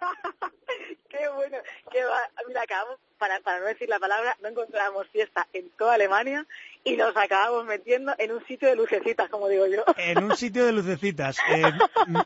para, 3.17 3.39
para 3.39 3.59
no 3.59 3.65
decir 3.65 3.89
la 3.89 3.99
palabra, 3.99 4.37
no 4.41 4.49
encontrábamos 4.49 5.07
fiesta 5.09 5.47
en 5.53 5.69
toda 5.71 5.93
Alemania 5.93 6.45
y 6.83 6.95
nos 6.95 7.15
acabamos 7.15 7.65
metiendo 7.65 8.13
en 8.17 8.31
un 8.31 8.45
sitio 8.45 8.67
de 8.69 8.75
lucecitas, 8.75 9.29
como 9.29 9.47
digo 9.47 9.65
yo. 9.67 9.83
En 9.97 10.23
un 10.23 10.35
sitio 10.35 10.65
de 10.65 10.71
lucecitas. 10.71 11.37
Eh, 11.49 11.63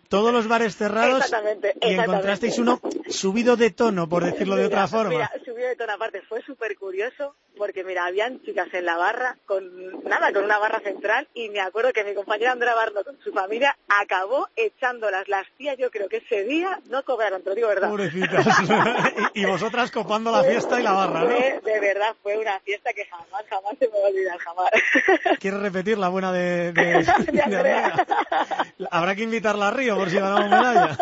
todos 0.10 0.34
los 0.34 0.48
bares 0.48 0.76
cerrados 0.76 1.24
Exactamente, 1.24 1.68
y 1.68 1.70
exactamente. 1.70 2.04
encontrasteis 2.04 2.58
uno 2.60 2.82
subido 3.08 3.56
de 3.56 3.72
tono, 3.72 4.10
por 4.10 4.24
decirlo 4.24 4.56
de 4.56 4.66
otra 4.66 4.80
Mira, 4.80 4.88
forma. 4.88 5.10
Mira, 5.12 5.32
subió 5.46 5.68
de 5.68 5.76
tono 5.76 5.94
aparte, 5.94 6.22
fue 6.24 6.42
súper 6.42 6.78
curioso 6.78 7.36
porque 7.60 7.84
mira, 7.84 8.06
habían 8.06 8.42
chicas 8.42 8.74
en 8.74 8.86
la 8.86 8.96
barra 8.98 9.38
con 9.46 10.04
nada, 10.06 10.34
con 10.34 10.46
una 10.46 10.58
barra 10.58 10.80
central 10.80 11.28
y 11.36 11.50
me 11.50 11.60
acuerdo 11.60 11.94
que 11.94 12.04
mi 12.04 12.16
compañera 12.16 12.54
Andrea 12.54 12.74
Barno 12.74 13.04
con 13.04 13.20
su 13.20 13.32
familia 13.32 13.78
acabó 14.02 14.48
echándolas. 14.56 15.28
Las 15.28 15.46
tías 15.58 15.78
yo 15.78 15.92
creo 15.92 16.10
que 16.10 16.18
ese 16.18 16.46
día 16.46 16.80
no 16.90 17.04
cobraron, 17.04 17.44
te 17.44 17.50
lo 17.50 17.56
digo 17.56 17.68
verdad. 17.68 17.90
Pobrecitas. 17.90 18.46
y, 19.36 19.42
y 19.42 19.46
vosotras 19.46 19.92
copando 19.92 20.32
la 20.32 20.44
fiesta 20.44 20.80
y 20.80 20.84
la 20.84 20.94
barra, 20.94 21.22
¿no? 21.22 21.28
Fue, 21.28 21.62
de 21.64 21.80
verdad, 21.80 22.16
fue 22.24 22.38
una 22.38 22.60
fiesta 22.62 22.94
que 22.94 23.06
jamás, 23.06 23.46
jamás 23.50 23.74
se 23.78 23.88
me 23.88 24.00
va 24.00 24.06
a 24.06 24.10
olvidar, 24.10 24.38
jamás. 24.40 24.70
¿Quieres 25.40 25.60
repetir 25.60 25.98
la 25.98 26.08
buena 26.08 26.32
de, 26.32 26.72
de, 26.72 27.04
de? 27.34 28.88
Habrá 28.90 29.16
que 29.16 29.24
invitarla 29.24 29.68
a 29.68 29.72
Río 29.72 29.98
por 29.98 30.10
si 30.10 30.18
ganamos 30.18 30.50
medalla. 30.50 30.98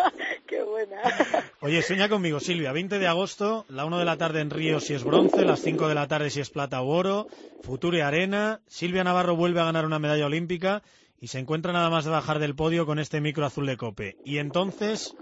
Buena. 0.77 1.01
Oye, 1.61 1.81
sueña 1.81 2.07
conmigo, 2.07 2.39
Silvia. 2.39 2.71
20 2.71 2.99
de 2.99 3.07
agosto, 3.07 3.65
la 3.67 3.85
1 3.85 3.97
de 3.97 4.05
la 4.05 4.17
tarde 4.17 4.41
en 4.41 4.51
Río 4.51 4.79
si 4.79 4.93
es 4.93 5.03
bronce, 5.03 5.43
las 5.43 5.61
5 5.61 5.87
de 5.87 5.95
la 5.95 6.07
tarde 6.07 6.29
si 6.29 6.39
es 6.39 6.51
plata 6.51 6.81
o 6.81 6.87
oro, 6.87 7.27
Future 7.63 8.03
Arena. 8.03 8.61
Silvia 8.67 9.03
Navarro 9.03 9.35
vuelve 9.35 9.59
a 9.59 9.65
ganar 9.65 9.85
una 9.85 9.97
medalla 9.97 10.27
olímpica 10.27 10.83
y 11.19 11.29
se 11.29 11.39
encuentra 11.39 11.73
nada 11.73 11.89
más 11.89 12.05
de 12.05 12.11
bajar 12.11 12.37
del 12.37 12.55
podio 12.55 12.85
con 12.85 12.99
este 12.99 13.21
micro 13.21 13.43
azul 13.43 13.65
de 13.65 13.75
cope. 13.75 14.17
Y 14.23 14.37
entonces, 14.37 15.15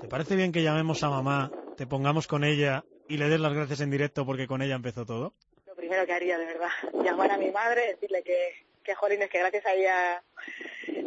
¿te 0.00 0.06
parece 0.06 0.36
bien 0.36 0.52
que 0.52 0.62
llamemos 0.62 1.02
a 1.02 1.10
mamá, 1.10 1.50
te 1.76 1.88
pongamos 1.88 2.28
con 2.28 2.44
ella 2.44 2.84
y 3.08 3.16
le 3.16 3.28
des 3.28 3.40
las 3.40 3.54
gracias 3.54 3.80
en 3.80 3.90
directo 3.90 4.24
porque 4.24 4.46
con 4.46 4.62
ella 4.62 4.76
empezó 4.76 5.04
todo? 5.04 5.34
Lo 5.66 5.74
primero 5.74 6.06
que 6.06 6.12
haría, 6.12 6.38
de 6.38 6.44
verdad, 6.44 6.70
llamar 7.04 7.32
a 7.32 7.38
mi 7.38 7.50
madre, 7.50 7.88
decirle 7.88 8.22
que, 8.22 8.66
que 8.84 8.94
jolines, 8.94 9.28
que 9.28 9.40
gracias 9.40 9.66
a 9.66 9.72
ella, 9.72 10.22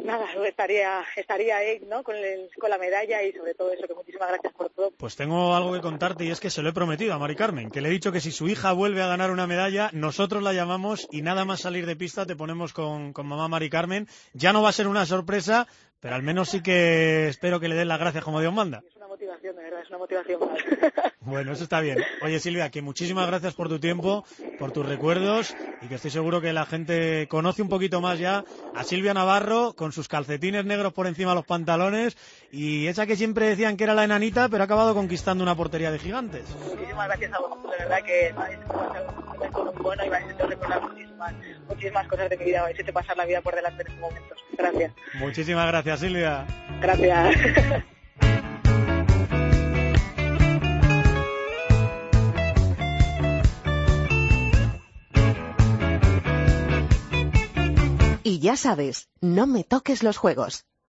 nada, 0.06 0.26
estaría, 0.47 1.03
estaría 1.16 1.58
ahí, 1.58 1.82
¿no? 1.89 2.03
Con, 2.03 2.16
el- 2.16 2.49
con 2.60 2.70
la 2.70 2.78
medalla 2.78 3.24
y 3.24 3.34
sobre 3.34 3.53
todo 3.53 3.72
eso, 3.72 3.88
que 3.88 3.93
muchísimas 3.93 4.30
gracias 4.30 4.53
por 4.53 4.70
todo. 4.70 4.91
Pues 4.97 5.16
tengo 5.16 5.56
algo 5.56 5.74
que 5.74 5.82
contarte 5.82 6.24
y 6.26 6.32
es 6.32 6.39
que 6.39 6.49
se 6.49 6.62
lo 6.62 6.70
he 6.70 6.74
prometido 6.74 7.14
a 7.14 7.20
Mari 7.20 7.36
Carmen, 7.36 7.70
que 7.72 7.82
le 7.82 7.89
he 7.89 7.91
dicho 7.91 8.12
que 8.12 8.22
si 8.22 8.32
su 8.32 8.47
hija 8.47 8.72
vuelve 8.74 9.01
a 9.01 9.08
ganar 9.08 9.32
una 9.32 9.47
medalla, 9.47 9.89
nosotros 9.93 10.41
la 10.43 10.53
llamamos 10.53 11.08
y 11.12 11.22
nada 11.22 11.45
más 11.45 11.62
salir 11.62 11.86
de 11.86 11.95
pista 11.95 12.26
te 12.26 12.36
ponemos 12.36 12.74
con, 12.74 13.12
con 13.14 13.28
mamá 13.28 13.47
Mari 13.47 13.70
Carmen. 13.70 14.08
Ya 14.34 14.53
no 14.53 14.62
va 14.62 14.70
a 14.70 14.74
ser 14.74 14.88
una 14.88 15.06
sorpresa, 15.06 15.68
pero 15.99 16.16
al 16.16 16.24
menos 16.24 16.49
sí 16.49 16.62
que 16.62 17.28
espero 17.28 17.60
que 17.60 17.68
le 17.68 17.76
den 17.76 17.88
las 17.88 17.99
gracias 17.99 18.24
como 18.24 18.39
Dios 18.39 18.53
manda. 18.53 18.84
Es 18.88 18.95
una 18.95 19.08
motivación, 19.08 19.56
de 19.56 19.62
verdad, 19.76 19.84
es 19.84 19.89
una 19.89 19.97
motivación 19.99 20.39
más. 20.39 20.59
Bueno, 21.21 21.53
eso 21.53 21.63
está 21.63 21.82
bien. 21.82 21.97
Oye 22.21 22.39
Silvia, 22.39 22.69
que 22.69 22.84
muchísimas 22.84 23.26
gracias 23.26 23.55
por 23.55 23.67
tu 23.67 23.80
tiempo, 23.80 24.23
por 24.59 24.71
tus 24.71 24.86
recuerdos 24.86 25.57
y 25.82 25.88
que 25.88 25.95
estoy 25.95 26.11
seguro 26.11 26.39
que 26.39 26.53
la 26.53 26.67
gente 26.67 27.28
conoce 27.28 27.63
un 27.63 27.69
poquito 27.69 27.99
más 27.99 28.19
ya 28.19 28.45
a 28.76 28.84
Silvia 28.84 29.15
Navarro 29.15 29.73
con 29.73 29.91
sus 29.91 30.07
calcetines 30.07 30.65
negros 30.65 30.93
por 30.93 31.07
encima 31.07 31.32
de 31.32 31.38
los 31.38 31.45
pantalones 31.45 32.15
y 32.51 32.86
esa 32.86 33.07
que 33.07 33.15
siempre 33.15 33.47
decían 33.47 33.76
que 33.76 33.86
era 33.86 33.95
la 33.95 34.03
enanita, 34.03 34.49
pero 34.49 34.61
ha 34.61 34.65
acabado 34.65 34.93
conquistando 34.93 35.43
una 35.43 35.55
portería 35.55 35.89
de 35.89 35.97
gigantes. 35.97 36.47
Muchísimas 36.47 37.07
gracias 37.07 37.34
a 37.34 37.39
vosotros, 37.39 37.71
de 37.71 37.78
verdad 37.80 38.03
que 38.05 38.34
habéis 38.38 38.59
hecho 38.59 38.67
pasar 38.67 39.76
un 39.76 39.82
bueno 39.82 40.05
y 40.05 40.09
me 40.09 40.17
habéis 40.17 40.34
hecho 40.34 40.45
recordar 40.47 40.82
muchísimas, 40.84 41.34
muchísimas 41.67 42.07
cosas 42.07 42.30
de 42.30 42.38
mi 42.38 42.45
vida, 42.45 42.57
me 42.57 42.63
habéis 42.65 42.80
hecho 42.82 42.93
pasar 42.93 43.17
la 43.17 43.26
vida 43.26 43.41
por 43.41 43.55
delante 43.55 43.82
en 43.82 43.88
estos 43.88 44.01
momentos. 44.01 44.38
Gracias. 44.55 44.93
Muchísimas 45.15 45.67
gracias, 45.67 45.99
Silvia. 46.01 46.45
Gracias. 46.80 47.36
Y 58.28 58.39
ya 58.39 58.57
sabes, 58.57 59.07
no 59.21 59.45
me 59.45 59.63
toques 59.63 60.01
los 60.01 60.17
juegos. 60.17 60.65